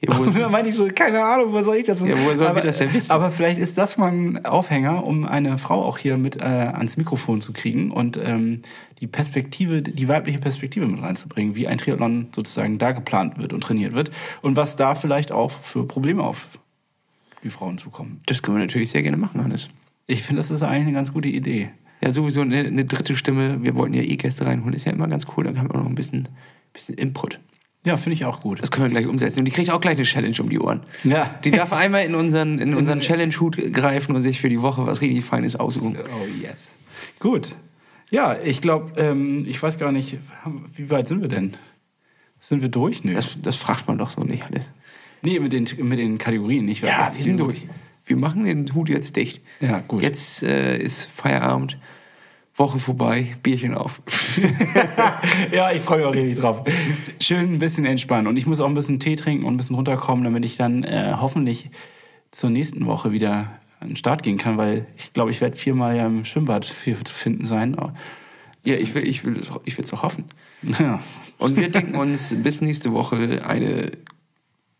Ja, 0.01 0.17
wo- 0.17 0.25
da 0.31 0.47
meinte 0.49 0.69
ich 0.69 0.75
so, 0.75 0.87
keine 0.87 1.21
Ahnung, 1.23 1.51
was 1.51 1.65
soll 1.65 1.75
ich 1.77 1.83
das 1.85 1.99
Ja, 2.01 2.15
woher 2.15 2.37
sollen 2.37 2.39
wir 2.39 2.49
aber, 2.49 2.61
das 2.61 2.77
denn 2.77 2.93
wissen? 2.93 3.11
Aber 3.11 3.31
vielleicht 3.31 3.59
ist 3.59 3.77
das 3.77 3.97
mal 3.97 4.11
ein 4.11 4.45
Aufhänger, 4.45 5.03
um 5.05 5.25
eine 5.25 5.57
Frau 5.57 5.83
auch 5.83 5.97
hier 5.97 6.15
mit 6.17 6.37
äh, 6.37 6.39
ans 6.45 6.95
Mikrofon 6.95 7.41
zu 7.41 7.51
kriegen 7.51 7.91
und 7.91 8.17
ähm, 8.17 8.61
die 9.01 9.07
Perspektive, 9.07 9.81
die 9.81 10.07
weibliche 10.07 10.39
Perspektive 10.39 10.85
mit 10.87 11.01
reinzubringen, 11.01 11.55
wie 11.55 11.67
ein 11.67 11.77
Triathlon 11.77 12.27
sozusagen 12.33 12.77
da 12.77 12.91
geplant 12.93 13.37
wird 13.39 13.51
und 13.51 13.61
trainiert 13.61 13.93
wird 13.93 14.11
und 14.41 14.55
was 14.55 14.75
da 14.77 14.95
vielleicht 14.95 15.31
auch 15.33 15.51
für 15.51 15.85
Probleme 15.85 16.23
auf 16.23 16.47
die 17.43 17.49
Frauen 17.49 17.77
zukommen. 17.77 18.21
Das 18.25 18.41
können 18.41 18.57
wir 18.57 18.65
natürlich 18.65 18.89
sehr 18.91 19.01
gerne 19.03 19.17
machen, 19.17 19.43
Hannes. 19.43 19.69
Ich 20.07 20.23
finde, 20.23 20.39
das 20.39 20.49
ist 20.51 20.63
eigentlich 20.63 20.83
eine 20.87 20.93
ganz 20.93 21.13
gute 21.13 21.29
Idee. 21.29 21.69
Ja, 22.01 22.11
sowieso 22.11 22.41
eine, 22.41 22.59
eine 22.59 22.85
dritte 22.85 23.15
Stimme. 23.15 23.61
Wir 23.61 23.75
wollten 23.75 23.93
ja 23.93 24.01
eh 24.01 24.15
Gäste 24.15 24.45
reinholen. 24.45 24.73
Ist 24.73 24.85
ja 24.85 24.93
immer 24.93 25.07
ganz 25.07 25.27
cool. 25.35 25.43
Dann 25.43 25.57
haben 25.57 25.69
wir 25.69 25.77
noch 25.77 25.85
ein 25.85 25.95
bisschen, 25.95 26.29
bisschen 26.73 26.95
Input. 26.95 27.39
Ja, 27.85 27.97
finde 27.97 28.13
ich 28.13 28.25
auch 28.25 28.41
gut. 28.41 28.61
Das 28.61 28.71
können 28.71 28.87
wir 28.87 28.91
gleich 28.91 29.07
umsetzen. 29.07 29.39
Und 29.39 29.45
die 29.45 29.51
kriegt 29.51 29.71
auch 29.71 29.79
gleich 29.79 29.97
eine 29.97 30.05
Challenge 30.05 30.35
um 30.39 30.49
die 30.49 30.59
Ohren. 30.59 30.81
Ja. 31.03 31.33
Die 31.43 31.51
darf 31.51 31.71
einmal 31.71 32.05
in 32.05 32.15
unseren, 32.15 32.59
in 32.59 32.73
unseren 32.73 32.99
Challenge-Hut 33.01 33.73
greifen 33.73 34.15
und 34.15 34.21
sich 34.21 34.39
für 34.41 34.49
die 34.49 34.61
Woche 34.61 34.85
was 34.85 35.01
richtig 35.01 35.23
Feines 35.23 35.55
aussuchen. 35.55 35.97
Oh, 35.97 36.41
yes. 36.41 36.69
Gut. 37.19 37.55
Ja, 38.09 38.37
ich 38.37 38.61
glaube, 38.61 38.99
ähm, 38.99 39.45
ich 39.47 39.61
weiß 39.61 39.77
gar 39.77 39.91
nicht, 39.91 40.17
wie 40.75 40.89
weit 40.89 41.07
sind 41.07 41.21
wir 41.21 41.29
denn? 41.29 41.55
Sind 42.39 42.61
wir 42.61 42.69
durch? 42.69 43.03
Nö. 43.03 43.13
Das, 43.13 43.41
das 43.41 43.55
fragt 43.55 43.87
man 43.87 43.97
doch 43.97 44.09
so 44.09 44.21
nicht 44.21 44.43
alles. 44.43 44.71
nee, 45.21 45.39
mit 45.39 45.53
den, 45.53 45.67
mit 45.87 45.99
den 45.99 46.17
Kategorien 46.17 46.65
nicht. 46.65 46.81
Ja, 46.81 47.11
wir 47.13 47.23
sind 47.23 47.39
durch. 47.39 47.67
Wir 48.09 48.17
machen 48.17 48.43
den 48.43 48.73
Hut 48.73 48.89
jetzt 48.89 49.15
dicht. 49.17 49.39
Ja, 49.61 49.81
gut. 49.87 50.01
Jetzt 50.01 50.41
äh, 50.41 50.79
ist 50.79 51.03
Feierabend, 51.03 51.77
Woche 52.55 52.79
vorbei, 52.79 53.35
Bierchen 53.43 53.75
auf. 53.75 54.01
ja, 55.53 55.71
ich 55.71 55.83
freue 55.83 55.99
mich 55.99 56.07
auch 56.07 56.15
richtig 56.15 56.39
drauf. 56.39 56.63
Schön 57.21 57.53
ein 57.53 57.59
bisschen 57.59 57.85
entspannen. 57.85 58.25
Und 58.25 58.35
ich 58.35 58.47
muss 58.47 58.61
auch 58.61 58.67
ein 58.67 58.73
bisschen 58.73 58.99
Tee 58.99 59.15
trinken 59.15 59.45
und 59.45 59.53
ein 59.53 59.57
bisschen 59.57 59.75
runterkommen, 59.75 60.23
damit 60.23 60.43
ich 60.43 60.57
dann 60.57 60.83
äh, 60.83 61.13
hoffentlich 61.17 61.69
zur 62.31 62.49
nächsten 62.49 62.87
Woche 62.87 63.11
wieder 63.11 63.59
an 63.79 63.89
den 63.89 63.95
Start 63.95 64.23
gehen 64.23 64.39
kann, 64.39 64.57
weil 64.57 64.87
ich 64.97 65.13
glaube, 65.13 65.29
ich 65.29 65.39
werde 65.39 65.55
viermal 65.55 65.95
ja 65.95 66.07
im 66.07 66.25
Schwimmbad 66.25 66.65
für, 66.65 67.03
zu 67.03 67.13
finden 67.13 67.45
sein. 67.45 67.77
ja, 68.65 68.73
ich 68.73 68.95
will 68.95 69.07
ich 69.07 69.23
will 69.23 69.37
es 69.37 69.51
ich 69.65 69.77
will's 69.77 69.93
auch 69.93 70.01
hoffen. 70.01 70.25
Ja. 70.79 70.99
Und 71.37 71.57
wir 71.57 71.69
denken 71.69 71.93
uns 71.93 72.35
bis 72.41 72.61
nächste 72.61 72.91
Woche 72.91 73.45
eine, 73.45 73.91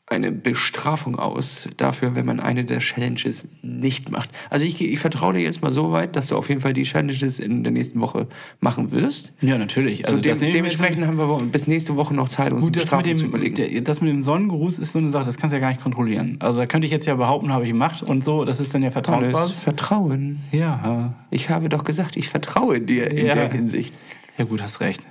eine 0.10 0.32
Bestrafung 0.32 1.18
aus 1.18 1.70
dafür, 1.78 2.16
wenn 2.16 2.26
man 2.26 2.39
eine 2.39 2.64
der 2.66 2.80
Challenges 2.80 3.47
nicht 3.62 4.12
macht. 4.12 4.30
Also 4.49 4.66
ich, 4.66 4.82
ich 4.82 4.99
vertraue 4.99 5.34
dir 5.34 5.41
jetzt 5.41 5.62
mal 5.62 5.72
so 5.72 5.91
weit, 5.91 6.16
dass 6.16 6.28
du 6.28 6.36
auf 6.36 6.49
jeden 6.49 6.62
Fall 6.62 6.74
die 6.74 6.84
Challenges 6.84 7.38
in 7.39 7.64
der 7.64 7.72
nächsten 7.72 8.01
Woche 8.01 8.28
machen 8.60 8.91
wirst. 8.91 9.32
ja, 9.41 9.57
natürlich. 9.57 10.07
Also 10.07 10.20
das 10.20 10.39
dem, 10.39 10.51
dementsprechend 10.51 11.05
haben 11.05 11.18
wir 11.18 11.39
bis 11.51 11.68
nächste 11.68 11.95
Woche 11.95 12.14
noch 12.16 12.28
Zeit, 12.30 12.51
uns 12.51 12.62
Gut, 12.64 12.76
mit, 12.76 12.82
Bestrafung 12.82 13.16
zu 13.16 13.24
dem, 13.24 13.30
überlegen. 13.30 13.55
der, 13.55 13.82
das 13.82 14.01
mit 14.01 14.10
dem 14.12 14.22
Sonnengruß 14.22 14.80
ist 14.80 14.91
so 14.93 14.99
eine 14.99 15.10
Sache, 15.10 15.26
das 15.26 15.38
kannst 15.38 15.53
du 15.53 15.57
ja 15.57 15.62
gar 15.62 15.70
nicht 15.70 15.82
kontrollieren. 15.82 16.38
Also 16.39 16.60
da 16.62 16.66
könnte 16.66 16.86
ich 16.86 16.91
jetzt 16.91 17.05
ja 17.05 17.16
behaupten, 17.16 17.53
habe 17.53 17.64
ich 17.66 17.70
gemacht 17.70 18.01
und 18.01 18.24
so, 18.26 18.45
das 18.45 18.60
ist 18.60 18.74
dann 18.74 18.82
ja 18.84 18.91
Vertrauensbasis. 18.91 19.64
Vertrauen. 19.64 20.39
Ja, 20.51 21.14
Ich 21.30 21.49
habe 21.49 21.70
doch 21.70 21.84
gesagt, 21.84 22.18
ich 22.18 22.30
vertraue 22.30 22.80
dir 22.82 23.12
in 23.12 23.28
Ja. 23.28 23.36
der 23.36 23.51
Hinsicht. 23.51 23.93
ja 24.38 24.45
gut, 24.45 24.62
hast 24.64 24.80
recht. 24.82 25.01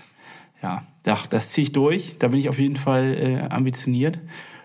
Ja, 0.62 0.82
das, 1.05 1.28
das 1.28 1.51
ziehe 1.53 1.62
ich 1.66 1.72
durch, 1.72 2.16
da 2.18 2.28
bin 2.28 2.40
ich 2.40 2.49
auf 2.49 2.59
jeden 2.59 2.74
Fall 2.76 3.14
äh, 3.49 3.55
ambitioniert. 3.55 4.18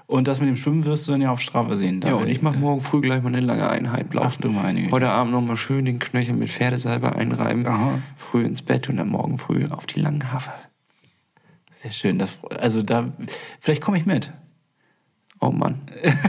Und 0.05 0.27
das 0.27 0.39
mit 0.39 0.49
dem 0.49 0.55
Schwimmen 0.55 0.85
wirst 0.85 1.07
du 1.07 1.13
dann 1.13 1.21
ja 1.21 1.31
auf 1.31 1.39
Strafe 1.39 1.75
sehen. 1.75 2.01
Da 2.01 2.09
Ja, 2.09 2.15
und 2.15 2.27
ich 2.27 2.41
mache 2.41 2.57
morgen 2.57 2.81
früh 2.81 3.01
gleich 3.01 3.21
mal 3.23 3.29
eine 3.29 3.39
lange 3.39 3.69
Einheit 3.69 4.07
Ach 4.09 4.15
laufen. 4.15 4.41
du 4.41 4.49
meine. 4.49 4.91
Heute 4.91 5.09
Abend 5.09 5.31
noch 5.33 5.41
mal 5.41 5.55
schön 5.57 5.85
den 5.85 5.99
Knöchel 5.99 6.35
mit 6.35 6.49
Pferdesalbe 6.49 7.15
einreiben, 7.15 7.65
Aha. 7.65 7.99
früh 8.17 8.43
ins 8.43 8.61
Bett 8.61 8.89
und 8.89 8.97
dann 8.97 9.09
morgen 9.09 9.37
früh 9.37 9.65
auf 9.69 9.85
die 9.85 9.99
langen 9.99 10.31
Hafer. 10.31 10.53
Sehr 11.81 11.91
schön. 11.91 12.19
Das, 12.19 12.39
also 12.45 12.81
da, 12.81 13.11
vielleicht 13.59 13.81
komme 13.81 13.97
ich 13.97 14.05
mit. 14.05 14.31
Oh 15.39 15.51
Mann. 15.51 15.81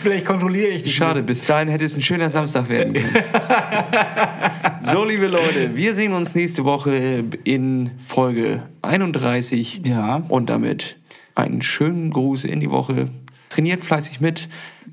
Vielleicht 0.00 0.26
kontrolliere 0.26 0.68
ich 0.68 0.84
dich. 0.84 0.94
Schade, 0.94 1.22
bis 1.22 1.44
dahin 1.44 1.68
hätte 1.68 1.84
es 1.84 1.94
ein 1.94 2.02
schöner 2.02 2.30
Samstag 2.30 2.68
werden 2.68 2.94
können. 2.94 3.12
so, 4.80 5.04
liebe 5.04 5.26
Leute, 5.26 5.76
wir 5.76 5.94
sehen 5.94 6.12
uns 6.12 6.34
nächste 6.34 6.64
Woche 6.64 7.24
in 7.44 7.90
Folge 7.98 8.62
31. 8.82 9.82
Ja. 9.84 10.22
Und 10.28 10.50
damit 10.50 10.97
einen 11.38 11.62
schönen 11.62 12.10
Gruß 12.10 12.44
in 12.44 12.60
die 12.60 12.70
Woche. 12.70 13.08
Trainiert 13.48 13.84
fleißig 13.84 14.20
mit, 14.20 14.48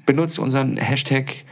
benutzt 0.06 0.40
unseren 0.40 0.78
Hashtag 0.78 1.44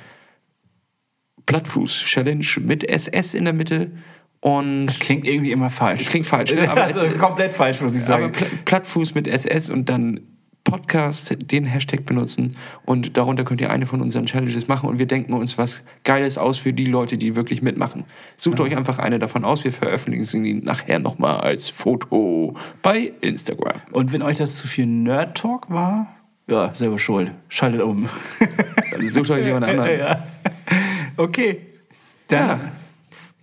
Plattfuß-Challenge 1.46 2.46
mit 2.62 2.84
SS 2.90 3.34
in 3.34 3.44
der 3.46 3.54
Mitte. 3.54 3.92
Und 4.40 4.88
Das 4.88 5.00
klingt 5.00 5.26
irgendwie 5.26 5.52
immer 5.52 5.70
falsch. 5.70 6.06
Klingt 6.06 6.26
falsch, 6.28 6.54
ne? 6.54 6.70
aber 6.70 6.84
also 6.84 7.08
komplett 7.12 7.52
falsch, 7.52 7.82
muss 7.82 7.96
ich 7.96 8.04
aber 8.04 8.08
sagen. 8.08 8.32
Pla 8.32 8.48
Plattfuß 8.66 9.16
mit 9.16 9.28
SS 9.28 9.70
und 9.70 9.90
dann 9.90 10.20
Podcast, 10.64 11.36
den 11.52 11.66
Hashtag 11.66 12.06
benutzen 12.06 12.56
und 12.86 13.18
darunter 13.18 13.44
könnt 13.44 13.62
ihr 13.62 13.70
eine 13.70 13.86
von 13.86 14.02
unseren 14.02 14.26
Challenges 14.26 14.68
machen 14.68 14.88
und 14.90 14.98
wir 15.00 15.06
denken 15.06 15.34
uns 15.34 15.58
was 15.58 15.84
Geiles 16.04 16.38
aus 16.38 16.58
für 16.58 16.74
die 16.74 16.86
Leute, 16.86 17.18
die 17.18 17.36
wirklich 17.36 17.62
mitmachen. 17.62 18.06
Sucht 18.38 18.60
euch 18.60 18.76
einfach 18.76 18.98
eine 18.98 19.20
davon 19.20 19.44
aus, 19.46 19.64
wir 19.64 19.74
veröffentlichen 19.74 20.26
sie 20.26 20.54
nachher 20.54 21.00
nochmal 21.00 21.42
als 21.42 21.70
Foto 21.70 22.56
bei 22.82 23.12
Instagram. 23.22 23.82
Und 23.92 24.12
wenn 24.14 24.22
euch 24.22 24.38
das 24.38 24.56
zu 24.56 24.68
viel 24.68 24.86
Nerd-Talk 24.86 25.70
war, 25.70 26.16
ja, 26.48 26.74
selber 26.74 27.00
schuld. 27.00 27.32
Schaltet 27.48 27.82
um. 27.82 28.10
Dann 28.92 29.08
sucht 29.08 29.30
euch 29.30 29.46
jemand 29.46 29.66
anderen. 29.70 29.98
ja. 30.00 30.28
Okay. 31.16 31.62
Dann, 32.28 32.48
Ja. 32.50 32.60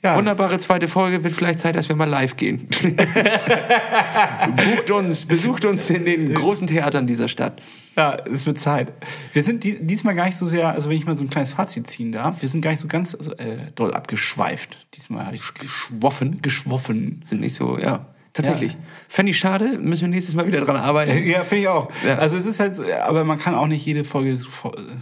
Ja. 0.02 0.16
Wunderbare 0.16 0.58
zweite 0.58 0.88
Folge, 0.88 1.22
wird 1.24 1.34
vielleicht 1.34 1.58
Zeit, 1.58 1.76
dass 1.76 1.88
wir 1.88 1.96
mal 1.96 2.08
live 2.08 2.36
gehen. 2.36 2.66
Bucht 4.56 4.90
uns, 4.90 5.26
besucht 5.26 5.64
uns 5.66 5.90
in 5.90 6.06
den 6.06 6.34
großen 6.34 6.66
Theatern 6.66 7.06
dieser 7.06 7.28
Stadt. 7.28 7.60
Ja, 7.96 8.16
es 8.32 8.46
wird 8.46 8.58
Zeit. 8.58 8.92
Wir 9.32 9.42
sind 9.42 9.62
die, 9.62 9.84
diesmal 9.84 10.14
gar 10.14 10.24
nicht 10.26 10.36
so 10.36 10.46
sehr, 10.46 10.68
also 10.68 10.88
wenn 10.88 10.96
ich 10.96 11.04
mal 11.04 11.16
so 11.16 11.24
ein 11.24 11.30
kleines 11.30 11.50
Fazit 11.50 11.90
ziehen 11.90 12.12
darf, 12.12 12.40
wir 12.40 12.48
sind 12.48 12.62
gar 12.62 12.70
nicht 12.70 12.80
so 12.80 12.88
ganz 12.88 13.14
äh, 13.14 13.70
doll 13.74 13.92
abgeschweift. 13.92 14.86
Diesmal 14.94 15.26
habe 15.26 15.36
ich 15.36 15.42
Schwoffen 15.42 16.40
geschwoffen. 16.40 17.20
sind 17.22 17.40
nicht 17.40 17.54
so, 17.54 17.78
ja. 17.78 18.06
Tatsächlich. 18.42 18.72
Ja. 18.72 18.78
Fände 19.08 19.30
ich 19.30 19.38
schade, 19.38 19.78
müssen 19.78 20.02
wir 20.02 20.08
nächstes 20.08 20.34
Mal 20.34 20.46
wieder 20.46 20.60
dran 20.62 20.76
arbeiten. 20.76 21.24
Ja, 21.26 21.44
finde 21.44 21.62
ich 21.62 21.68
auch. 21.68 21.90
Ja. 22.06 22.18
Also 22.18 22.36
es 22.36 22.46
ist 22.46 22.60
halt, 22.60 22.78
aber 23.02 23.24
man 23.24 23.38
kann 23.38 23.54
auch 23.54 23.66
nicht 23.66 23.84
jede 23.84 24.04
Folge 24.04 24.36
so, 24.36 24.48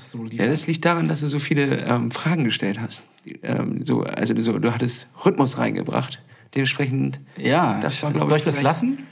so 0.02 0.18
Ja, 0.18 0.24
liefern. 0.24 0.50
das 0.50 0.66
liegt 0.66 0.84
daran, 0.84 1.08
dass 1.08 1.20
du 1.20 1.28
so 1.28 1.38
viele 1.38 1.84
ähm, 1.86 2.10
Fragen 2.10 2.44
gestellt 2.44 2.78
hast. 2.80 3.06
Ähm, 3.42 3.84
so, 3.84 4.02
also 4.02 4.34
du, 4.34 4.40
so, 4.42 4.58
du 4.58 4.72
hattest 4.74 5.06
Rhythmus 5.24 5.58
reingebracht. 5.58 6.20
Dementsprechend, 6.54 7.20
Ja, 7.36 7.78
Das 7.80 8.02
war, 8.02 8.12
soll 8.12 8.26
ich, 8.30 8.36
ich 8.38 8.42
das 8.44 8.62
lassen? 8.62 9.06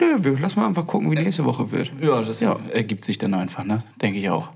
Nö, 0.00 0.06
wir 0.24 0.36
lass 0.40 0.56
mal 0.56 0.66
einfach 0.66 0.86
gucken, 0.86 1.08
wie 1.10 1.14
nächste 1.14 1.44
Woche 1.44 1.70
wird. 1.70 1.92
Ja, 2.00 2.20
das 2.22 2.40
Ja. 2.40 2.56
ergibt 2.72 3.04
sich 3.04 3.16
dann 3.18 3.32
einfach, 3.34 3.62
ne? 3.64 3.84
Denke 4.02 4.18
ich 4.18 4.28
auch. 4.28 4.50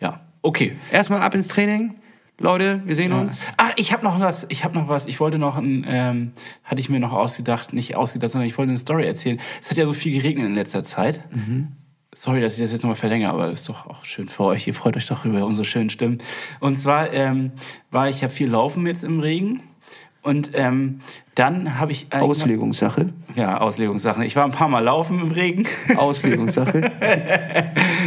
Ja. 0.00 0.20
Okay. 0.40 0.76
Erstmal 0.90 1.20
ab 1.20 1.34
ins 1.34 1.46
Training. 1.48 1.94
Leute, 2.40 2.82
wir 2.84 2.94
sehen 2.94 3.12
uns. 3.12 3.44
Ach, 3.56 3.72
ich 3.74 3.92
habe 3.92 4.04
noch 4.04 4.20
was. 4.20 4.46
Ich 4.48 4.62
habe 4.62 4.78
noch 4.78 4.88
was. 4.88 5.06
Ich 5.06 5.18
wollte 5.18 5.38
noch 5.38 5.56
ein, 5.56 5.84
ähm, 5.88 6.32
hatte 6.62 6.80
ich 6.80 6.88
mir 6.88 7.00
noch 7.00 7.12
ausgedacht, 7.12 7.72
nicht 7.72 7.96
ausgedacht, 7.96 8.30
sondern 8.30 8.46
ich 8.46 8.56
wollte 8.56 8.70
eine 8.70 8.78
Story 8.78 9.06
erzählen. 9.06 9.40
Es 9.60 9.70
hat 9.70 9.76
ja 9.76 9.86
so 9.86 9.92
viel 9.92 10.12
geregnet 10.12 10.46
in 10.46 10.54
letzter 10.54 10.84
Zeit. 10.84 11.20
Sorry, 12.14 12.40
dass 12.40 12.54
ich 12.54 12.60
das 12.60 12.70
jetzt 12.70 12.82
nochmal 12.82 12.96
verlängere, 12.96 13.32
aber 13.32 13.48
das 13.48 13.60
ist 13.60 13.68
doch 13.68 13.86
auch 13.86 14.04
schön 14.04 14.28
für 14.28 14.44
euch. 14.44 14.66
Ihr 14.68 14.74
freut 14.74 14.96
euch 14.96 15.06
doch 15.06 15.24
über 15.24 15.44
unsere 15.44 15.64
schönen 15.64 15.90
Stimmen. 15.90 16.18
Und 16.60 16.78
zwar 16.78 17.12
ähm, 17.12 17.52
war 17.90 18.08
ich 18.08 18.20
ja 18.20 18.28
viel 18.28 18.48
laufen 18.48 18.86
jetzt 18.86 19.02
im 19.02 19.18
Regen. 19.18 19.62
Und 20.22 20.50
ähm, 20.54 21.00
dann 21.34 21.78
habe 21.78 21.92
ich 21.92 22.08
eigentlich- 22.10 22.30
Auslegungssache. 22.30 23.12
Ja, 23.36 23.58
Auslegungssachen. 23.60 24.22
Ich 24.24 24.34
war 24.36 24.44
ein 24.44 24.50
paar 24.50 24.68
Mal 24.68 24.80
laufen 24.80 25.20
im 25.20 25.30
Regen. 25.30 25.66
Auslegungssache. 25.96 26.90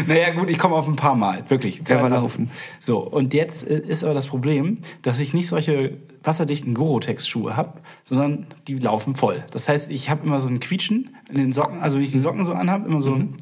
naja, 0.08 0.32
gut, 0.32 0.50
ich 0.50 0.60
komme 0.60 0.76
auf 0.76 0.88
ein 0.88 0.98
paar 0.98 1.16
Mal, 1.16 1.50
wirklich. 1.50 1.84
Der 1.84 2.02
war 2.02 2.10
Zwei- 2.10 2.16
laufen. 2.16 2.52
So, 2.80 3.00
und 3.00 3.34
jetzt 3.34 3.68
äh, 3.68 3.80
ist 3.80 4.04
aber 4.04 4.14
das 4.14 4.28
Problem, 4.28 4.80
dass 5.02 5.20
ich 5.20 5.34
nicht 5.34 5.48
solche 5.48 5.98
wasserdichten 6.24 6.74
Gorotex-Schuhe 6.74 7.56
habe, 7.56 7.80
sondern 8.04 8.46
die 8.68 8.76
laufen 8.76 9.16
voll. 9.16 9.44
Das 9.52 9.70
heißt, 9.70 9.90
ich 9.90 10.10
habe 10.10 10.26
immer 10.26 10.42
so 10.42 10.50
ein 10.50 10.60
Quietschen 10.60 11.16
in 11.30 11.36
den 11.36 11.54
Socken, 11.54 11.80
also 11.80 11.98
wenn 11.98 12.04
ich 12.04 12.12
die 12.12 12.20
Socken 12.20 12.46
so 12.46 12.54
anhabe, 12.54 12.88
immer 12.88 13.02
so 13.02 13.14
ein 13.16 13.38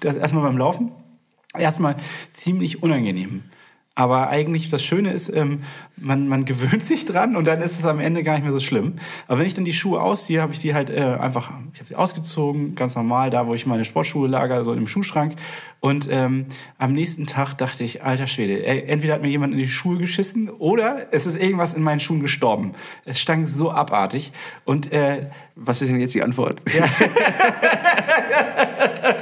das 0.00 0.16
erstmal 0.16 0.42
beim 0.42 0.58
Laufen. 0.58 0.92
Erstmal 1.56 1.96
ziemlich 2.32 2.82
unangenehm. 2.82 3.44
Aber 3.98 4.28
eigentlich 4.28 4.68
das 4.68 4.84
Schöne 4.84 5.10
ist, 5.10 5.30
ähm, 5.30 5.62
man, 5.96 6.28
man 6.28 6.44
gewöhnt 6.44 6.84
sich 6.84 7.06
dran 7.06 7.34
und 7.34 7.46
dann 7.46 7.62
ist 7.62 7.78
es 7.78 7.86
am 7.86 7.98
Ende 7.98 8.22
gar 8.22 8.34
nicht 8.34 8.44
mehr 8.44 8.52
so 8.52 8.60
schlimm. 8.60 8.96
Aber 9.26 9.40
wenn 9.40 9.46
ich 9.46 9.54
dann 9.54 9.64
die 9.64 9.72
Schuhe 9.72 10.00
ausziehe, 10.02 10.42
habe 10.42 10.52
ich 10.52 10.60
sie 10.60 10.74
halt 10.74 10.90
äh, 10.90 11.00
einfach, 11.00 11.50
ich 11.72 11.80
habe 11.80 11.88
sie 11.88 11.96
ausgezogen, 11.96 12.74
ganz 12.74 12.94
normal, 12.94 13.30
da 13.30 13.46
wo 13.46 13.54
ich 13.54 13.66
meine 13.66 13.86
Sportschuhe 13.86 14.28
lager, 14.28 14.64
so 14.64 14.74
im 14.74 14.86
Schuhschrank. 14.86 15.36
Und 15.80 16.08
ähm, 16.10 16.44
am 16.78 16.92
nächsten 16.92 17.26
Tag 17.26 17.54
dachte 17.54 17.84
ich, 17.84 18.04
alter 18.04 18.26
Schwede, 18.26 18.66
ey, 18.66 18.84
entweder 18.86 19.14
hat 19.14 19.22
mir 19.22 19.28
jemand 19.28 19.54
in 19.54 19.58
die 19.58 19.68
Schuhe 19.68 19.96
geschissen 19.96 20.50
oder 20.50 21.06
es 21.10 21.26
ist 21.26 21.40
irgendwas 21.40 21.72
in 21.72 21.82
meinen 21.82 22.00
Schuhen 22.00 22.20
gestorben. 22.20 22.72
Es 23.06 23.18
stank 23.18 23.48
so 23.48 23.70
abartig. 23.70 24.30
Und 24.64 24.92
äh, 24.92 25.30
Was 25.54 25.80
ist 25.80 25.90
denn 25.90 26.00
jetzt 26.00 26.14
die 26.14 26.22
Antwort? 26.22 26.60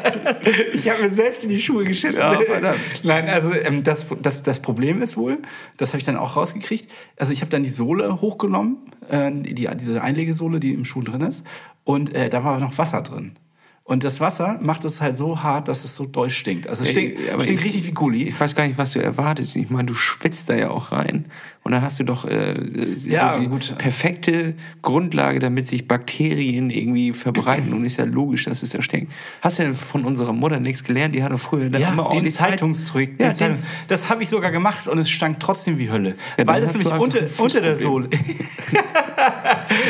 Ich 0.74 0.88
habe 0.90 1.02
mir 1.02 1.14
selbst 1.14 1.44
in 1.44 1.50
die 1.50 1.60
Schuhe 1.60 1.84
geschissen. 1.84 2.18
Ja. 2.20 2.74
Nein, 3.02 3.28
also 3.28 3.52
ähm, 3.52 3.82
das, 3.82 4.06
das, 4.20 4.42
das 4.42 4.60
Problem 4.60 5.02
ist 5.02 5.16
wohl, 5.16 5.38
das 5.76 5.90
habe 5.90 5.98
ich 5.98 6.04
dann 6.04 6.16
auch 6.16 6.36
rausgekriegt. 6.36 6.90
Also 7.16 7.32
ich 7.32 7.40
habe 7.40 7.50
dann 7.50 7.62
die 7.62 7.70
Sohle 7.70 8.20
hochgenommen, 8.20 8.78
äh, 9.08 9.30
die, 9.32 9.68
diese 9.74 10.02
Einlegesohle, 10.02 10.60
die 10.60 10.72
im 10.74 10.84
Schuh 10.84 11.02
drin 11.02 11.20
ist, 11.22 11.44
und 11.84 12.14
äh, 12.14 12.28
da 12.30 12.44
war 12.44 12.58
noch 12.60 12.76
Wasser 12.78 13.02
drin. 13.02 13.32
Und 13.86 14.02
das 14.02 14.18
Wasser 14.18 14.58
macht 14.62 14.86
es 14.86 15.02
halt 15.02 15.18
so 15.18 15.42
hart, 15.42 15.68
dass 15.68 15.84
es 15.84 15.94
so 15.94 16.06
doll 16.06 16.30
stinkt. 16.30 16.66
Also 16.68 16.84
es 16.84 16.90
stinkt, 16.92 17.20
Ey, 17.20 17.26
stinkt 17.42 17.60
ich- 17.60 17.64
richtig 17.66 17.86
wie 17.86 17.92
Gulli. 17.92 18.22
Ich 18.22 18.40
weiß 18.40 18.54
gar 18.56 18.66
nicht, 18.66 18.78
was 18.78 18.92
du 18.92 18.98
erwartest. 19.02 19.56
Ich 19.56 19.68
meine, 19.68 19.84
du 19.84 19.92
schwitzt 19.94 20.48
da 20.48 20.54
ja 20.56 20.70
auch 20.70 20.90
rein. 20.90 21.26
Und 21.64 21.72
dann 21.72 21.80
hast 21.82 21.98
du 21.98 22.04
doch 22.04 22.26
äh, 22.26 22.54
Ja, 23.06 23.34
so 23.34 23.40
die 23.40 23.48
gut. 23.48 23.74
perfekte 23.78 24.54
Grundlage, 24.82 25.38
damit 25.38 25.66
sich 25.66 25.88
Bakterien 25.88 26.68
irgendwie 26.70 27.12
verbreiten. 27.14 27.72
Und 27.72 27.84
ist 27.86 27.96
ja 27.96 28.04
logisch, 28.04 28.44
dass 28.44 28.62
es 28.62 28.68
da 28.68 28.82
stinkt. 28.82 29.10
Hast 29.40 29.58
du 29.58 29.62
denn 29.62 29.72
von 29.74 30.04
unserer 30.04 30.34
Mutter 30.34 30.60
nichts 30.60 30.84
gelernt? 30.84 31.14
Die 31.14 31.22
hat 31.22 31.32
doch 31.32 31.40
früher 31.40 31.70
dann 31.70 31.80
Ja, 31.80 31.88
immer 31.88 32.02
den 32.02 32.06
ordentlich 32.12 32.34
Zeit- 32.34 32.50
Zeitungstrick. 32.50 33.18
Ja, 33.18 33.32
den- 33.32 33.56
das 33.88 34.10
habe 34.10 34.22
ich 34.22 34.28
sogar 34.28 34.50
gemacht 34.50 34.86
und 34.88 34.98
es 34.98 35.08
stank 35.08 35.40
trotzdem 35.40 35.78
wie 35.78 35.90
Hölle. 35.90 36.16
Ja, 36.36 36.46
weil 36.46 36.62
es 36.62 36.72
du 36.72 36.78
nämlich 36.78 36.94
unter, 37.00 37.20
unter 37.38 37.60
der 37.62 37.76
Sohle. 37.76 38.10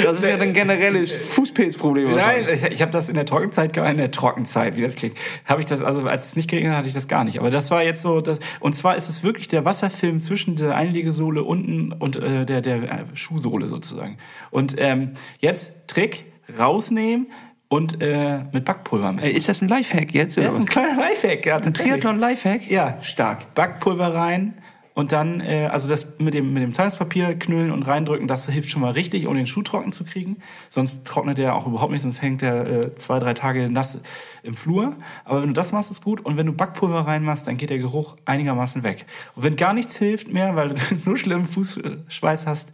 Das 0.05 0.19
ist 0.19 0.25
ja 0.25 0.37
dann 0.37 0.53
generelles 0.53 1.11
Fußpilzproblem. 1.11 2.11
Nein, 2.15 2.47
ich, 2.53 2.63
ich 2.65 2.83
habe 2.83 2.93
das 2.93 3.09
in 3.09 3.15
der 3.15 3.27
Trockenzeit 3.27 3.73
gar 3.73 3.91
in 3.91 3.97
der 3.97 4.11
Trockenzeit, 4.11 4.77
wie 4.77 4.83
das 4.83 4.95
klingt. 4.95 5.17
Habe 5.45 5.61
ich 5.61 5.67
das 5.67 5.81
also 5.83 6.03
als 6.03 6.29
es 6.29 6.37
nicht 6.37 6.49
geregnet 6.49 6.73
hat, 6.73 6.79
hatte 6.79 6.89
ich 6.89 6.95
das 6.95 7.09
gar 7.09 7.25
nicht. 7.25 7.39
Aber 7.39 7.51
das 7.51 7.71
war 7.71 7.83
jetzt 7.83 8.03
so 8.03 8.21
das 8.21 8.39
und 8.61 8.77
zwar 8.77 8.97
ist 8.97 9.09
es 9.09 9.23
wirklich 9.23 9.49
der 9.49 9.65
Wasserfilm 9.65 10.21
zwischen 10.23 10.57
der 10.57 10.77
Einlegesohle 10.77 11.43
unten 11.65 11.93
und 11.93 12.17
äh, 12.17 12.45
der 12.45 12.61
der 12.61 12.83
äh, 12.83 13.05
Schuhsohle 13.15 13.69
sozusagen. 13.69 14.19
Und 14.51 14.75
ähm, 14.79 15.13
jetzt 15.39 15.89
Trick 15.89 16.27
rausnehmen 16.59 17.29
und 17.69 18.01
äh, 18.03 18.41
mit 18.53 18.65
Backpulver 18.65 19.13
mischen. 19.13 19.31
Ist 19.31 19.49
das 19.49 19.63
ein 19.63 19.69
Lifehack 19.69 20.15
jetzt? 20.15 20.37
Das 20.37 20.55
ist 20.55 20.61
ein 20.61 20.67
kleiner 20.67 20.97
Lifehack. 20.97 21.47
Ja, 21.47 21.57
Ein. 21.57 21.75
Triathlon-Lifehack? 21.75 22.71
Ja, 22.71 22.99
Stark. 23.03 23.55
Backpulver 23.55 24.15
rein 24.15 24.55
und 24.95 25.11
dann, 25.11 25.41
äh, 25.41 25.69
also 25.71 25.89
das 25.89 26.19
mit 26.19 26.35
dem, 26.35 26.53
mit 26.53 26.63
dem 26.63 26.73
Zeitungspapier 26.73 27.37
knüllen 27.37 27.73
und 27.73 27.83
reindrücken, 27.83 28.29
das 28.29 28.47
hilft 28.49 28.71
schon 28.71 28.81
mal 28.81 28.93
richtig, 28.93 29.27
um 29.27 29.35
den 29.35 29.49
Schuh 29.49 29.63
trocken 29.63 29.91
zu 29.91 30.05
kriegen. 30.05 30.37
Sonst 30.69 31.05
trocknet 31.05 31.39
der 31.39 31.57
auch 31.57 31.67
überhaupt 31.67 31.91
nicht, 31.91 32.03
sonst 32.03 32.23
hängt 32.23 32.43
der 32.43 32.67
äh, 32.67 32.95
zwei, 32.95 33.19
drei 33.19 33.35
Tage 33.35 33.69
nass 33.69 33.99
im 34.45 34.55
Flur. 34.55 34.97
Aber 35.25 35.43
wenn 35.43 35.49
du 35.49 35.55
das 35.55 35.73
machst, 35.73 35.91
ist 35.91 36.05
gut. 36.05 36.21
Und 36.25 36.37
wenn 36.37 36.47
du 36.47 36.53
Backpulver 36.53 37.01
reinmachst, 37.01 37.47
dann 37.49 37.57
geht 37.57 37.71
der 37.71 37.79
Geruch 37.79 38.17
einigermaßen 38.25 38.85
weg. 38.85 39.07
Und 39.35 39.43
wenn 39.43 39.57
gar 39.57 39.73
nichts 39.73 39.97
hilft 39.97 40.33
mehr, 40.33 40.55
weil 40.55 40.69
du 40.69 40.77
so 40.97 41.17
schlimmen 41.17 41.49
Fußschweiß 41.49 42.47
hast, 42.47 42.73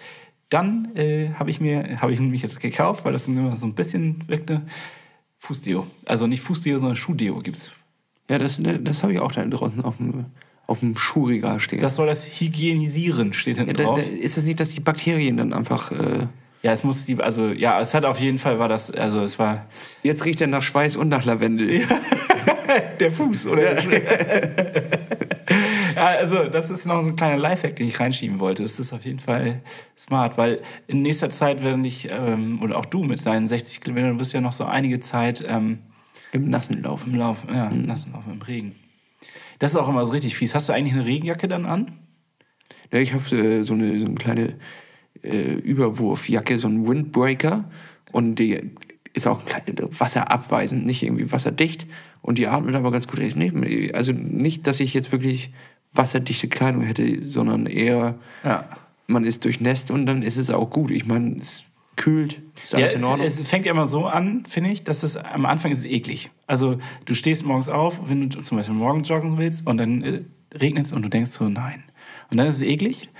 dann 0.50 0.94
äh, 0.96 1.30
habe 1.38 1.48
ich 1.48 1.58
mir, 1.60 2.02
habe 2.02 2.12
ich 2.12 2.20
nämlich 2.20 2.42
jetzt 2.42 2.60
gekauft, 2.60 3.06
weil 3.06 3.12
das 3.14 3.28
immer 3.28 3.56
so 3.56 3.66
ein 3.66 3.74
bisschen 3.74 4.28
wirkte, 4.28 4.62
Fußdeo. 5.38 5.86
Also 6.04 6.26
nicht 6.26 6.42
Fußdeo, 6.42 6.76
sondern 6.76 6.96
Schuhdeo 6.96 7.38
gibt's. 7.38 7.72
Ja, 8.28 8.36
das, 8.36 8.60
das 8.62 9.02
habe 9.02 9.14
ich 9.14 9.20
auch 9.20 9.32
da 9.32 9.42
draußen 9.44 9.82
auf 9.82 9.96
dem, 9.96 10.26
auf 10.70 10.80
dem 10.80 10.96
Schuhregal 10.96 11.58
stehen. 11.58 11.80
Das 11.80 11.96
soll 11.96 12.06
das 12.06 12.24
Hygienisieren, 12.24 13.32
steht 13.32 13.58
hinten 13.58 13.72
ja, 13.72 13.76
da, 13.76 13.82
drauf. 13.82 13.98
da, 13.98 14.04
ist 14.22 14.36
das 14.36 14.44
nicht, 14.44 14.60
dass 14.60 14.68
die 14.70 14.80
Bakterien 14.80 15.36
dann 15.36 15.52
einfach... 15.52 15.90
Äh, 15.90 16.28
Ja, 16.62 16.72
es 16.72 16.84
muss 16.84 17.04
die, 17.06 17.20
also 17.20 17.48
ja, 17.48 17.80
es 17.80 17.92
hat 17.92 18.04
auf 18.04 18.20
jeden 18.20 18.38
Fall 18.38 18.58
war 18.58 18.68
das, 18.68 18.90
also 18.90 19.20
es 19.22 19.38
war 19.38 19.66
jetzt 20.02 20.24
riecht 20.24 20.40
er 20.40 20.46
nach 20.46 20.62
Schweiß 20.62 20.96
und 20.96 21.08
nach 21.08 21.24
Lavendel. 21.24 21.86
der 23.00 23.10
Fuß 23.10 23.46
oder 23.46 23.82
ja, 25.96 26.06
also 26.18 26.44
das 26.44 26.70
ist 26.70 26.86
noch 26.86 27.02
so 27.02 27.08
ein 27.08 27.16
kleiner 27.16 27.38
Lifehack, 27.38 27.76
den 27.76 27.88
ich 27.88 27.98
reinschieben 27.98 28.38
wollte. 28.40 28.62
Das 28.62 28.78
ist 28.78 28.92
auf 28.92 29.06
jeden 29.06 29.20
Fall 29.20 29.62
smart, 29.98 30.36
weil 30.36 30.60
in 30.86 31.00
nächster 31.02 31.30
Zeit 31.30 31.64
werden 31.64 31.82
ich 31.84 32.10
ähm, 32.10 32.60
oder 32.62 32.76
auch 32.76 32.84
du 32.84 33.02
mit 33.02 33.24
deinen 33.24 33.48
60 33.48 33.80
Kilometern, 33.80 34.10
du 34.12 34.18
bist 34.18 34.34
ja 34.34 34.42
noch 34.42 34.52
so 34.52 34.64
einige 34.64 35.00
Zeit 35.00 35.42
ähm, 35.48 35.78
Im 36.32 36.50
Nassen 36.50 36.82
laufen. 36.82 37.14
im 37.14 37.18
Lauf, 37.18 37.38
ja, 37.52 37.68
im 37.68 37.86
nassen 37.86 38.12
Lauf 38.12 38.24
im 38.30 38.42
Regen. 38.42 38.74
Das 39.60 39.70
ist 39.72 39.76
auch 39.76 39.88
immer 39.88 40.04
so 40.04 40.12
richtig 40.12 40.36
fies. 40.36 40.54
Hast 40.54 40.68
du 40.68 40.72
eigentlich 40.72 40.94
eine 40.94 41.06
Regenjacke 41.06 41.46
dann 41.46 41.64
an? 41.66 41.92
Ja, 42.92 42.98
ich 42.98 43.14
habe 43.14 43.24
äh, 43.36 43.62
so, 43.62 43.74
eine, 43.74 44.00
so 44.00 44.06
eine 44.06 44.14
kleine 44.16 44.54
äh, 45.22 45.52
Überwurfjacke, 45.52 46.58
so 46.58 46.66
einen 46.66 46.88
Windbreaker. 46.88 47.70
Und 48.10 48.36
die 48.36 48.58
ist 49.12 49.26
auch 49.26 49.40
wasserabweisend, 49.98 50.86
nicht 50.86 51.02
irgendwie 51.02 51.30
wasserdicht. 51.30 51.86
Und 52.22 52.38
die 52.38 52.48
atmet 52.48 52.74
aber 52.74 52.90
ganz 52.90 53.06
gut. 53.06 53.20
Also 53.94 54.12
nicht, 54.12 54.66
dass 54.66 54.80
ich 54.80 54.94
jetzt 54.94 55.12
wirklich 55.12 55.52
wasserdichte 55.92 56.48
Kleidung 56.48 56.82
hätte, 56.82 57.28
sondern 57.28 57.66
eher, 57.66 58.18
Ja. 58.44 58.68
man 59.06 59.24
ist 59.24 59.44
durchnässt 59.44 59.90
und 59.90 60.06
dann 60.06 60.22
ist 60.22 60.36
es 60.36 60.50
auch 60.50 60.70
gut. 60.70 60.90
Ich 60.90 61.06
meine, 61.06 61.36
es 61.38 61.64
kühlt, 62.00 62.40
ist 62.62 62.72
Ja, 62.72 62.78
alles 62.78 62.94
in 62.94 63.00
es, 63.00 63.06
Ordnung. 63.06 63.26
es 63.26 63.48
fängt 63.48 63.66
ja 63.66 63.72
immer 63.72 63.86
so 63.86 64.06
an, 64.06 64.44
finde 64.48 64.70
ich, 64.70 64.84
dass 64.84 65.02
es 65.02 65.16
am 65.16 65.44
Anfang 65.44 65.70
ist 65.70 65.80
es 65.80 65.84
eklig. 65.84 66.30
Also 66.46 66.78
du 67.04 67.14
stehst 67.14 67.44
morgens 67.44 67.68
auf, 67.68 68.00
wenn 68.08 68.28
du 68.30 68.40
zum 68.42 68.56
Beispiel 68.56 68.74
morgens 68.76 69.08
joggen 69.08 69.36
willst 69.38 69.66
und 69.66 69.76
dann 69.76 70.02
äh, 70.02 70.22
regnet 70.58 70.86
es 70.86 70.92
und 70.92 71.02
du 71.02 71.08
denkst 71.10 71.30
so, 71.30 71.48
nein. 71.48 71.84
Und 72.30 72.38
dann 72.38 72.46
ist 72.46 72.56
es 72.56 72.62
eklig. 72.62 73.10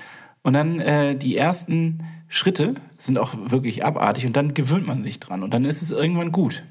Und 0.41 0.53
dann 0.53 0.79
äh, 0.79 1.15
die 1.15 1.37
ersten 1.37 1.99
Schritte 2.27 2.73
sind 2.97 3.17
auch 3.19 3.35
wirklich 3.51 3.85
abartig 3.85 4.25
und 4.25 4.35
dann 4.35 4.53
gewöhnt 4.53 4.87
man 4.87 5.01
sich 5.03 5.19
dran 5.19 5.43
und 5.43 5.53
dann 5.53 5.65
ist 5.65 5.81
es 5.81 5.91
irgendwann 5.91 6.31
gut, 6.31 6.63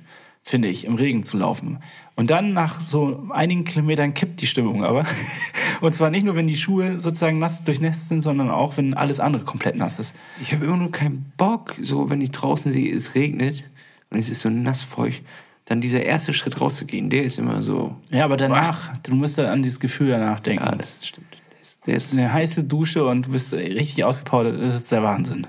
finde 0.43 0.69
ich, 0.69 0.87
im 0.87 0.97
Regen 0.97 1.23
zu 1.23 1.37
laufen. 1.37 1.79
Und 2.17 2.31
dann 2.31 2.53
nach 2.53 2.81
so 2.81 3.29
einigen 3.31 3.65
Kilometern 3.65 4.15
kippt 4.15 4.41
die 4.41 4.47
Stimmung 4.47 4.85
aber. 4.85 5.07
Und 5.81 5.95
zwar 5.95 6.11
nicht 6.11 6.25
nur, 6.25 6.35
wenn 6.37 6.47
die 6.47 6.57
Schuhe 6.57 6.99
sozusagen 7.01 7.39
nass 7.39 7.65
durchnässt 7.65 8.09
sind, 8.09 8.21
sondern 8.21 8.51
auch, 8.51 8.77
wenn 8.77 8.95
alles 8.95 9.21
andere 9.21 9.45
komplett 9.45 9.77
nass 9.77 9.99
ist. 9.99 10.15
Ich 10.43 10.53
habe 10.53 10.65
immer 10.67 10.77
nur 10.77 10.91
keinen 10.93 11.33
Bock, 11.37 11.75
so 11.81 12.11
wenn 12.11 12.21
ich 12.21 12.31
draußen 12.33 12.71
sehe, 12.73 12.95
es 12.95 13.15
regnet 13.15 13.65
und 14.11 14.19
es 14.19 14.29
ist 14.29 14.41
so 14.41 14.51
nassfeucht, 14.51 15.23
dann 15.65 15.81
dieser 15.81 16.03
erste 16.03 16.33
Schritt 16.35 16.61
rauszugehen, 16.61 17.11
der 17.11 17.25
ist 17.25 17.39
immer 17.39 17.63
so, 17.63 17.97
Ja, 18.11 18.25
aber 18.25 18.37
danach, 18.37 18.97
du 19.05 19.15
musst 19.15 19.39
ja 19.39 19.53
an 19.53 19.63
dieses 19.63 19.79
Gefühl 19.81 20.09
danach 20.11 20.41
denken. 20.41 20.65
ja, 20.65 20.75
das 20.75 21.07
stimmt. 21.07 21.27
Der 21.53 21.63
ist, 21.63 21.87
der 21.87 21.95
ist 21.97 22.13
eine 22.15 22.33
heiße 22.33 22.65
Dusche 22.65 23.07
und 23.07 23.27
du 23.27 23.31
bist 23.33 23.53
richtig 23.53 24.03
ausgepowert, 24.05 24.61
das 24.61 24.75
ist 24.75 24.91
der 24.91 25.03
Wahnsinn. 25.03 25.47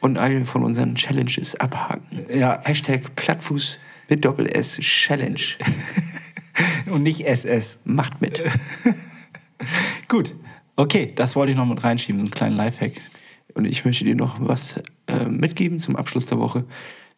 und 0.00 0.16
eine 0.18 0.44
von 0.46 0.62
unseren 0.62 0.94
Challenges 0.94 1.56
abhaken. 1.56 2.24
Ja. 2.32 2.60
Hashtag 2.62 3.16
Plattfuß 3.16 3.80
mit 4.08 4.24
Doppel-S 4.24 4.78
Challenge. 4.80 5.40
Und 6.92 7.02
nicht 7.02 7.26
SS. 7.26 7.78
Macht 7.84 8.20
mit. 8.20 8.42
Gut. 10.08 10.34
Okay, 10.76 11.12
das 11.14 11.36
wollte 11.36 11.52
ich 11.52 11.58
noch 11.58 11.66
mit 11.66 11.84
reinschieben, 11.84 12.20
so 12.20 12.24
einen 12.24 12.30
kleinen 12.30 12.56
Lifehack. 12.56 12.94
Und 13.54 13.64
ich 13.64 13.84
möchte 13.84 14.04
dir 14.04 14.16
noch 14.16 14.36
was 14.40 14.82
äh, 15.06 15.26
mitgeben 15.26 15.78
zum 15.78 15.94
Abschluss 15.94 16.26
der 16.26 16.38
Woche. 16.38 16.64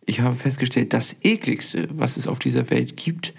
Ich 0.04 0.20
habe 0.20 0.36
festgestellt, 0.36 0.92
das 0.92 1.16
ekligste, 1.24 1.88
was 1.90 2.16
es 2.16 2.26
auf 2.26 2.38
dieser 2.38 2.70
Welt 2.70 2.96
gibt, 2.96 3.34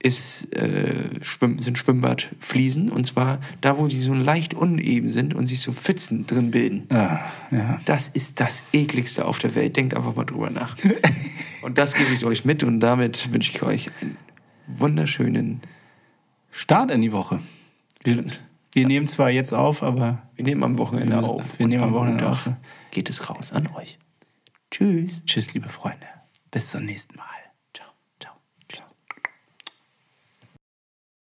ist, 0.00 0.54
äh, 0.54 1.22
Schwimm 1.22 1.58
sind 1.58 1.76
Schwimmbadfliesen. 1.76 2.90
Und 2.90 3.04
zwar 3.04 3.40
da, 3.60 3.78
wo 3.78 3.88
die 3.88 4.00
so 4.00 4.14
leicht 4.14 4.54
uneben 4.54 5.10
sind 5.10 5.34
und 5.34 5.46
sich 5.46 5.60
so 5.60 5.72
Pfützen 5.72 6.26
drin 6.26 6.52
bilden. 6.52 6.86
Ja, 6.90 7.32
ja. 7.50 7.80
Das 7.84 8.08
ist 8.08 8.38
das 8.38 8.62
ekligste 8.72 9.24
auf 9.24 9.38
der 9.38 9.54
Welt. 9.56 9.76
Denkt 9.76 9.94
einfach 9.94 10.14
mal 10.14 10.24
drüber 10.24 10.50
nach. 10.50 10.76
Und 11.62 11.76
das 11.76 11.94
gebe 11.94 12.14
ich 12.14 12.24
euch 12.24 12.44
mit 12.44 12.62
und 12.62 12.78
damit 12.78 13.32
wünsche 13.32 13.50
ich 13.50 13.62
euch 13.62 13.90
einen 14.00 14.16
wunderschönen. 14.68 15.60
Start 16.52 16.92
in 16.92 17.00
die 17.00 17.10
Woche. 17.10 17.40
Wir, 18.04 18.24
wir 18.74 18.86
nehmen 18.86 19.08
zwar 19.08 19.30
jetzt 19.30 19.52
auf, 19.52 19.82
aber 19.82 20.22
Wir 20.36 20.44
nehmen 20.44 20.62
am 20.62 20.78
Wochenende 20.78 21.20
Wir- 21.20 21.28
auf. 21.28 21.58
wir 21.58 21.66
nehmen 21.66 21.84
am 21.84 21.92
Wochenende 21.94 22.28
auf. 22.28 22.50
Geht 22.90 23.08
es 23.08 23.28
raus 23.30 23.52
an 23.52 23.66
euch. 23.68 23.98
Tschüss. 24.70 25.22
tschüss, 25.24 25.54
liebe 25.54 25.68
Freunde. 25.68 26.06
Bis 26.50 26.70
zum 26.70 26.84
nächsten 26.84 27.16
Mal. 27.16 27.24